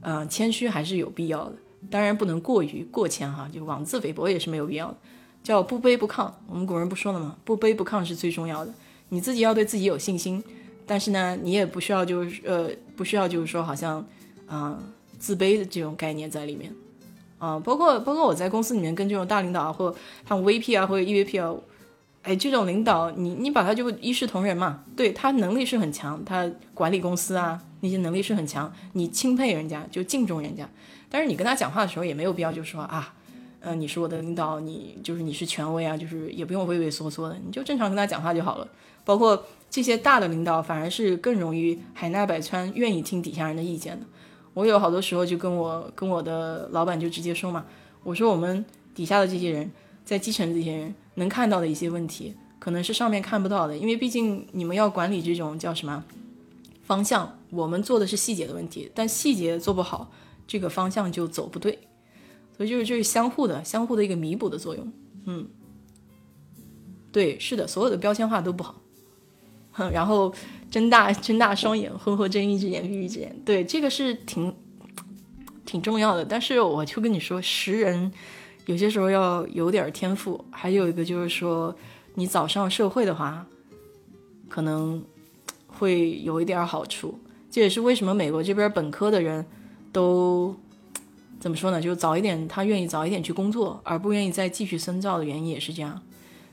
[0.00, 1.56] 呃，谦虚还是有必要的。
[1.90, 4.96] 当然不能过于过谦哈，就妄自菲薄也是没有必要的。
[5.42, 7.36] 叫不卑不亢，我们古人不说了吗？
[7.44, 8.72] 不卑不亢是最重要的。
[9.10, 10.42] 你自己要对自己有信心。
[10.86, 14.02] 但是呢，你也不需要就是呃，不需要就是说好像，
[14.46, 14.82] 啊，
[15.18, 16.72] 自卑的这种概念在里面，
[17.38, 21.54] 啊，包括包括我在公司里面跟这种大领导啊，或他们 VP 啊，或者 EVP 啊，
[22.22, 30.68] 哎，这种领导，你你把他就一视同仁嘛，对他能力是很强，他管理公司啊那些能力是很强，你钦佩人家就敬重人家，
[31.08, 33.14] 但是你跟他讲话的时候也没有必要就说啊，
[33.60, 38.68] 呃，你是我的领导，你就是你是权威啊，就是也不用畏畏缩缩的，你就正常跟他讲话就好了，
[39.04, 39.44] 包括。
[39.70, 44.06] 这些大的领导反而是更容易海纳百川，愿意听底下人的意见的。
[44.54, 47.66] 我有好多时候就跟我跟我的老板就直接说嘛，
[48.02, 48.64] 我说我们
[48.94, 49.70] 底下的这些人
[50.04, 56.04] 在基层这些人能看到的一些问题，可能是上面看不到的，因为毕竟你们要管理这种叫什么
[56.84, 60.10] 方向，我们做的是细节的问题，但细节做不好，
[60.46, 61.78] 这个方向就走不对。
[62.56, 64.92] 所以就是这是相互的，相互的一个弥补的作用。
[65.24, 65.48] 嗯，
[67.10, 68.80] 对，是的，所有的标签化都不好。
[69.72, 70.32] 哼 然后
[70.74, 74.52] 睁大睁大双眼，呵呵睁一只眼闭一只眼，对，这个是挺
[75.64, 76.24] 挺重要的。
[76.24, 78.10] 但是我就跟你说，识人
[78.66, 81.72] 有些时候要有点天赋，还有一个就是说，
[82.16, 83.46] 你早上社会的话，
[84.48, 85.00] 可能
[85.68, 87.20] 会有一点好处。
[87.52, 89.46] 这也是为什么美国这边本科的人
[89.92, 90.56] 都
[91.38, 91.80] 怎么说呢？
[91.80, 96.02] 就早一点，他愿意早一点去工作，而不愿意再继续深造的原因也是这样，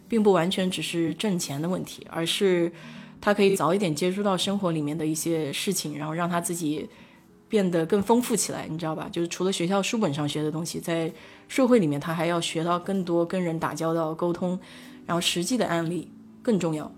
[0.07, 2.71] 并不完全只是挣钱的问题，而是。
[3.21, 6.89] 他可以早一点接触到生活里面的一些事情，然后让他自己
[7.47, 9.07] 变得更丰富起来，你知道吧？
[9.11, 11.13] 就是除了学校书本上学的东西，在
[11.47, 14.59] 社会里面他还要学到更多跟人打交道、沟通，
[15.05, 16.09] 然后实际的案例
[16.41, 16.91] 更重要。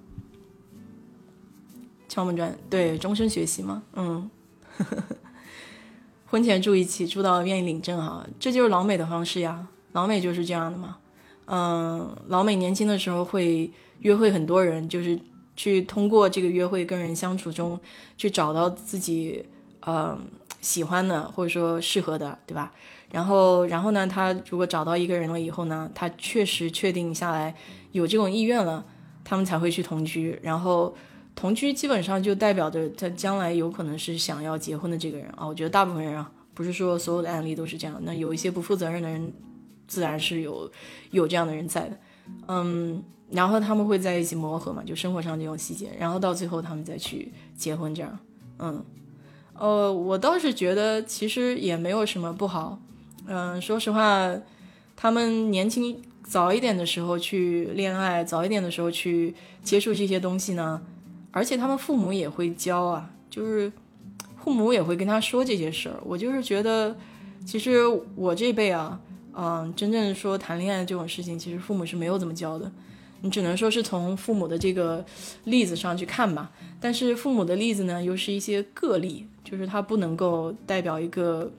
[2.07, 4.29] 敲门砖，对，终身学习嘛，嗯。
[6.25, 9.67] 婚前住一起，住到愿意领证哈，这就是老美的方式呀。
[9.91, 10.97] 老美就是这样的嘛，
[11.45, 15.19] 嗯，老美年轻的时候会约会很多人，就是。
[15.55, 17.79] 去通过这个约会跟人相处中，
[18.17, 19.45] 去找到自己
[19.81, 20.17] 呃
[20.61, 22.71] 喜欢的或者说适合的，对吧？
[23.11, 27.53] 然后，然后呢，他如果找到一个人了以后呢，他确实确定下来
[27.91, 28.83] 有这种意愿了，
[29.23, 30.39] 他们才会去同居。
[30.41, 30.95] 然后
[31.35, 35.45] 同居基本上就代表着他将来有可能是想要结婚的这个人啊。
[35.45, 38.01] 我觉得大部分人啊，不是说所有的案例都是这样。
[38.03, 39.31] 那有一些不负责任的人，
[39.87, 40.71] 自然是有
[41.11, 41.99] 有这样的人在的，
[42.47, 43.03] 嗯。
[43.31, 48.19] 然后他们会在一起磨合嘛，就生活上这种细节，然后到最后他们再去结婚这样，
[48.59, 48.85] 嗯，
[49.57, 52.79] 呃，我倒是觉得其实也没有什么不好，
[53.25, 54.31] 嗯，说实话，
[54.95, 59.33] 他们年轻早一点的时候去恋爱，早一点的时候去
[59.63, 60.79] 接触这些东西呢，
[61.31, 63.71] 而且他们父母也会教啊，就是
[64.43, 66.95] 父母也会跟他说这些事儿，我就是觉得，
[67.47, 67.79] 其实
[68.15, 69.01] 我这辈啊，
[69.35, 72.71] 嗯，真正说谈恋爱这种事情，其实父母是没有怎么教的。
[73.21, 75.03] 你只能说是从父母的这个
[75.45, 76.51] 例子上去看吧，
[76.81, 81.49] 但是父母的例子呢，又是一些个例，就是它不能够代表一个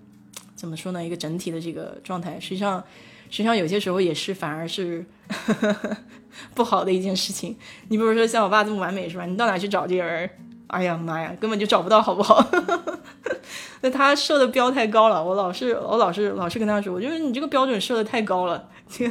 [0.55, 2.39] 怎么说呢，一个整体的这个状态。
[2.39, 2.85] 实际上，
[3.31, 5.05] 实际上有些时候也是反而是
[6.55, 7.57] 不好的一件事情。
[7.89, 9.25] 你比如说像我爸这么完美是吧？
[9.25, 10.29] 你到哪去找这人？
[10.69, 12.45] 哎呀妈呀，根本就找不到，好不好？
[13.83, 18.69] 那他设的标太高了，我老是我老是老是跟他说，我觉得你这个标准设的太高了。
[18.89, 19.11] 现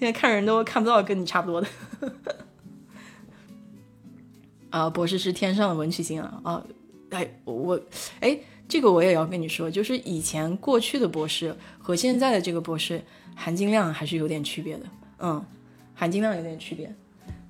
[0.00, 1.66] 在看人都看不到跟你差不多的，
[4.70, 6.62] 啊，博士是天上的文曲星啊啊！
[7.10, 7.80] 哎，我
[8.20, 8.38] 哎，
[8.68, 13.02] 这个我也要跟你说，就是以前过去的博士和现在的这个博士
[13.34, 14.86] 含金量还是有点区别的，
[15.18, 15.44] 嗯，
[15.94, 16.94] 含金量有点区别。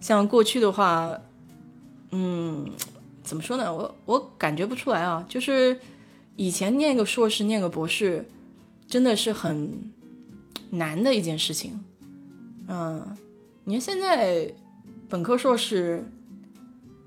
[0.00, 1.10] 像过去的话，
[2.12, 2.70] 嗯，
[3.28, 3.70] 怎么说呢？
[3.70, 5.78] 我我感觉不出来啊，就是
[6.36, 8.26] 以前念个硕士、念个博士，
[8.86, 9.92] 真的是很
[10.70, 11.78] 难的一件事情。
[12.68, 13.14] 嗯，
[13.64, 14.50] 你看现在
[15.10, 16.02] 本科、硕士，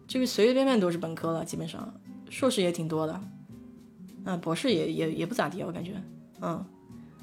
[0.07, 1.91] 这个随随便便都是本科了，基本上
[2.29, 3.19] 硕士也挺多的。
[4.25, 5.99] 嗯，博士也也也不咋地，我感觉，
[6.41, 6.63] 嗯，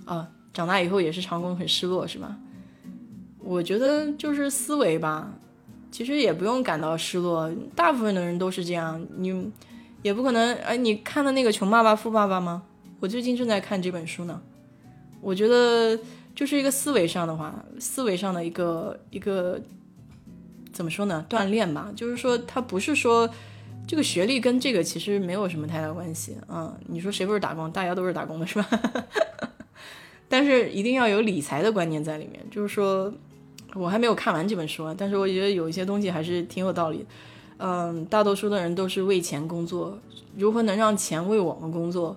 [0.06, 2.36] 啊，长大以后也是长工，很失落，是吧？
[3.38, 5.32] 我觉得就是思维吧，
[5.90, 9.04] 其实也不用感到失落，大部分的人都是这样。
[9.16, 9.52] 你
[10.02, 12.62] 也不可能，哎，你看的那个《穷爸爸富爸爸》吗？
[13.00, 14.40] 我最近正在看这本书呢。
[15.20, 15.98] 我觉得
[16.34, 19.60] 就是一个思维上的话，思维上的一个一个
[20.72, 21.24] 怎么说呢？
[21.28, 23.28] 锻炼吧，就是说他不是说。
[23.86, 26.76] 这个学历跟这个其实没有什么太大关系啊！
[26.88, 27.72] 你说谁不是打工？
[27.72, 28.68] 大家都是打工的，是吧？
[30.28, 32.38] 但是一定要有理财的观念在里面。
[32.50, 33.10] 就是说，
[33.74, 37.04] 我还没有看完这本书，但是我觉得有一些东西还是挺有道理。
[37.58, 39.98] 嗯，大多数的人都是为钱工作，
[40.36, 42.16] 如何能让钱为我们工作，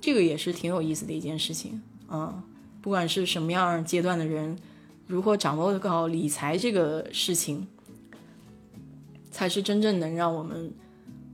[0.00, 2.42] 这个也是挺有意思的一件事情啊！
[2.82, 4.56] 不管是什么样阶段的人，
[5.06, 7.66] 如何掌握好理财这个事情，
[9.30, 10.72] 才是真正能让我们。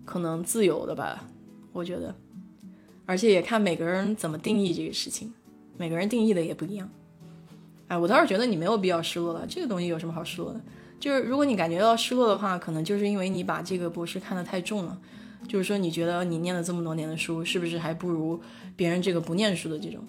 [0.05, 1.24] 可能自由的吧，
[1.72, 2.14] 我觉得，
[3.06, 5.34] 而且也看每个人怎么定义这个事情，
[5.76, 6.88] 每个人定义的也不一样。
[7.88, 10.60] 哎，我倒是觉得你没有必要失落了，这个东西有什么好失落的？
[10.98, 14.98] 就是如果你感觉到失落的话，可能就是因为你把这个博士看得太重了，
[15.46, 18.40] 就是说你觉得你念了这么多年的书，是不是还不如
[18.74, 20.00] 别人这个不念书的这种？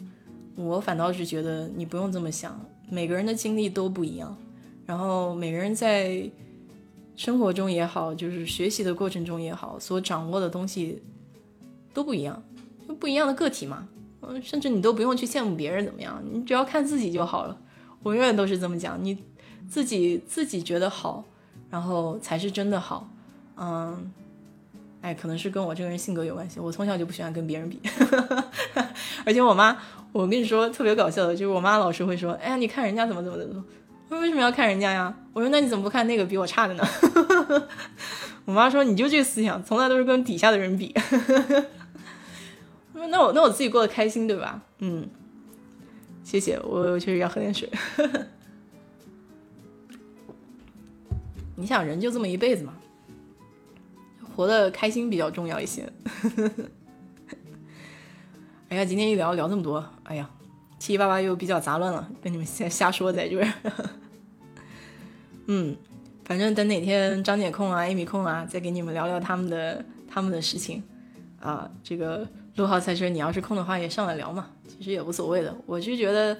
[0.55, 2.59] 我反倒是觉得你不用这么想，
[2.89, 4.37] 每个人的经历都不一样，
[4.85, 6.29] 然后每个人在。
[7.15, 11.01] 生活中也好，就是学习的过程中也好，所掌握的东西
[11.91, 12.43] 都不一样，
[12.87, 13.89] 就不一样的个体嘛。
[14.21, 17.57] 嗯，甚至你都不用去羡慕别人怎么样，你只要看自己就好了。
[18.03, 19.17] 我永远都是这么讲，你
[19.67, 21.23] 自己自己觉得好，
[21.69, 23.09] 然后才是真的好。
[23.57, 24.11] 嗯，
[25.01, 27.81] 哎，可能是跟我这个人性格有关系，我从小就不喜欢跟别人比。
[29.25, 29.77] 而且我妈，
[30.11, 33.63] 我跟你说特别搞笑的，就是我妈老是会说，哎呀，你看人家怎么怎么怎么。
[34.09, 35.13] 我说为什么要看人家呀？
[35.33, 36.83] 我说那你怎么不看那个比我差的呢？
[38.45, 40.95] 我妈说你就这个思想，从来都是跟底下的人比。
[43.09, 44.61] 那我那我自己过得开心对吧？
[44.79, 45.09] 嗯，
[46.27, 47.71] 谢谢，我确实要喝点水。
[51.55, 52.73] 你想人就这么一辈子嘛，
[54.35, 55.87] 活得开心比较重要一些。
[58.67, 60.29] 哎呀，今天一聊聊这么多，哎呀。
[60.77, 63.47] 七七八八又比较杂乱了，跟你们瞎瞎说在这儿。
[65.47, 65.77] 嗯，
[66.25, 70.83] 反正等哪天张姐空啊、艾米空啊，再给你们聊聊他们的他们的事情
[71.39, 71.71] 啊。
[71.81, 72.27] 这个
[72.57, 75.55] 陆浩赛车，你要是空的话也上来聊嘛，其实也无所谓的。
[75.65, 76.37] 我就觉得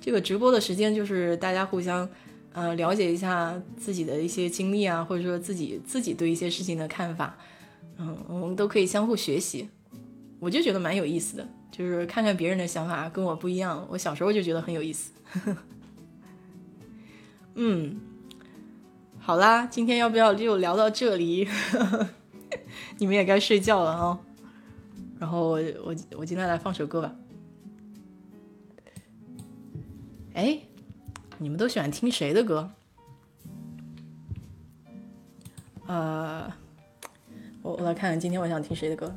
[0.00, 2.08] 这个直播的时间就是大家互相
[2.52, 7.36] 呃了解一下自己的一些经历啊，或者说自己自己对一些事情的看法，
[7.98, 9.68] 嗯，我们都可以相互学习，
[10.40, 11.46] 我就觉得蛮有意思的。
[11.70, 15.12] 就是看看别人的想法跟我不一样，我小时候就觉得很有意思。
[17.54, 18.00] 嗯，
[19.18, 21.46] 好啦，今天要不要就聊到这里？
[22.96, 24.18] 你们也该睡觉了啊。
[25.18, 27.14] 然后我我我今天来放首歌吧。
[30.36, 30.60] 哎，
[31.38, 32.70] 你们都喜欢听谁的歌？
[35.86, 36.52] 呃，
[37.62, 39.16] 我我来看看今天我想听谁的歌。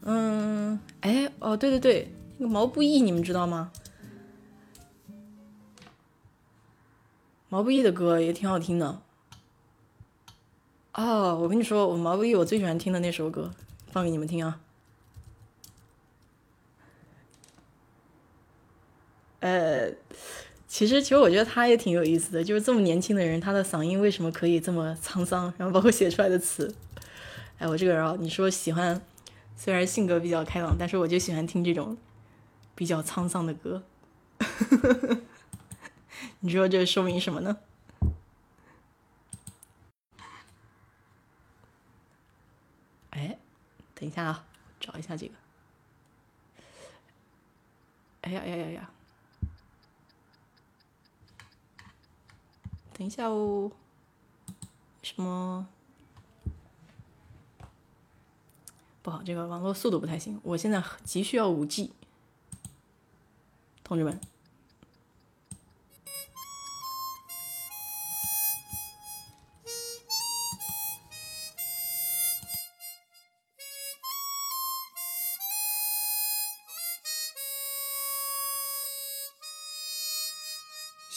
[0.00, 3.70] 嗯，哎，哦，对对对，那个毛不易，你们知道吗？
[7.48, 9.00] 毛不易的歌也挺好听的。
[10.94, 13.52] 哦，我跟你说，我毛不易我最喜欢听的那首歌，
[13.86, 14.60] 放给你们听啊。
[19.44, 19.92] 呃，
[20.66, 25.52] 其实其实我觉得他也挺有意思的，就是这么年轻的人，他的嗓音为什么可以这么沧桑？
[25.58, 26.74] 然后包括写出来的词，
[27.60, 29.02] 哎，我这个人啊，你说喜欢。
[29.54, 31.98] 虽然性格比较开朗，但是我就喜欢听这种
[32.74, 33.82] 比较沧桑的歌。
[36.40, 37.58] 你说这说明什么呢？
[43.10, 43.36] 哎，
[43.94, 44.46] 等一下啊，
[44.80, 45.34] 找一下这个。
[48.22, 48.90] 哎呀呀呀呀！
[52.96, 53.70] 等一下哦，
[55.02, 55.66] 什么？
[59.02, 60.40] 不好，这个网络速度不太行。
[60.42, 61.92] 我现在急需要五 G，
[63.82, 64.18] 同志们。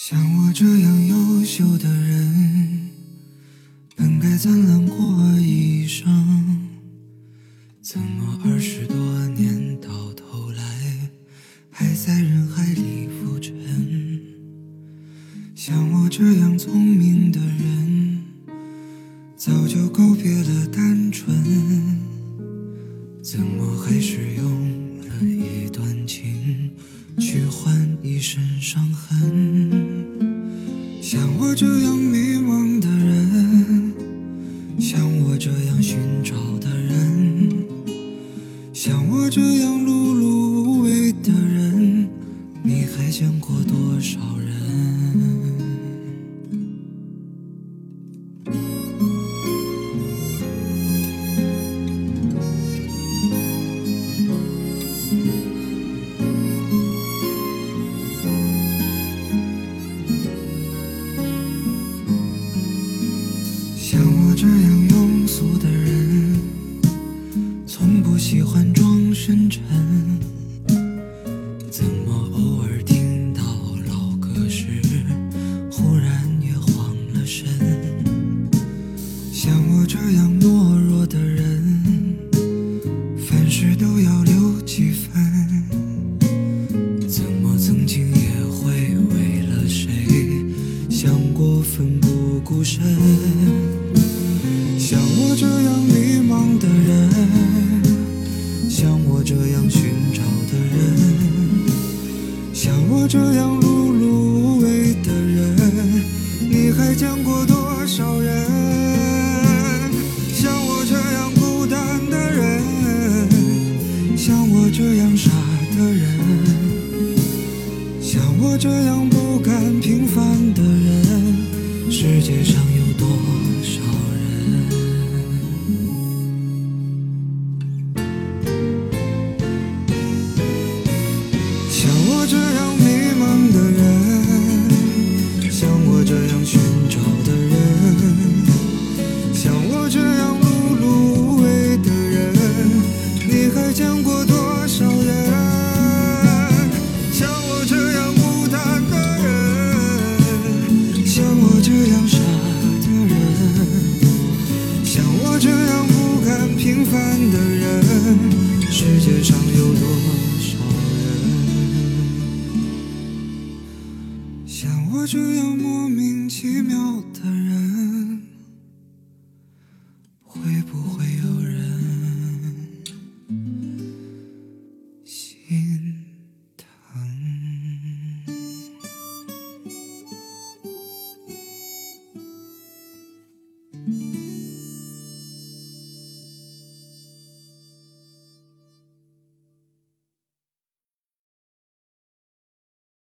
[0.09, 2.91] 像我这样优秀的人
[3.93, 4.97] 本该灿烂过
[5.37, 6.07] 一生。
[7.81, 8.95] 怎么二十多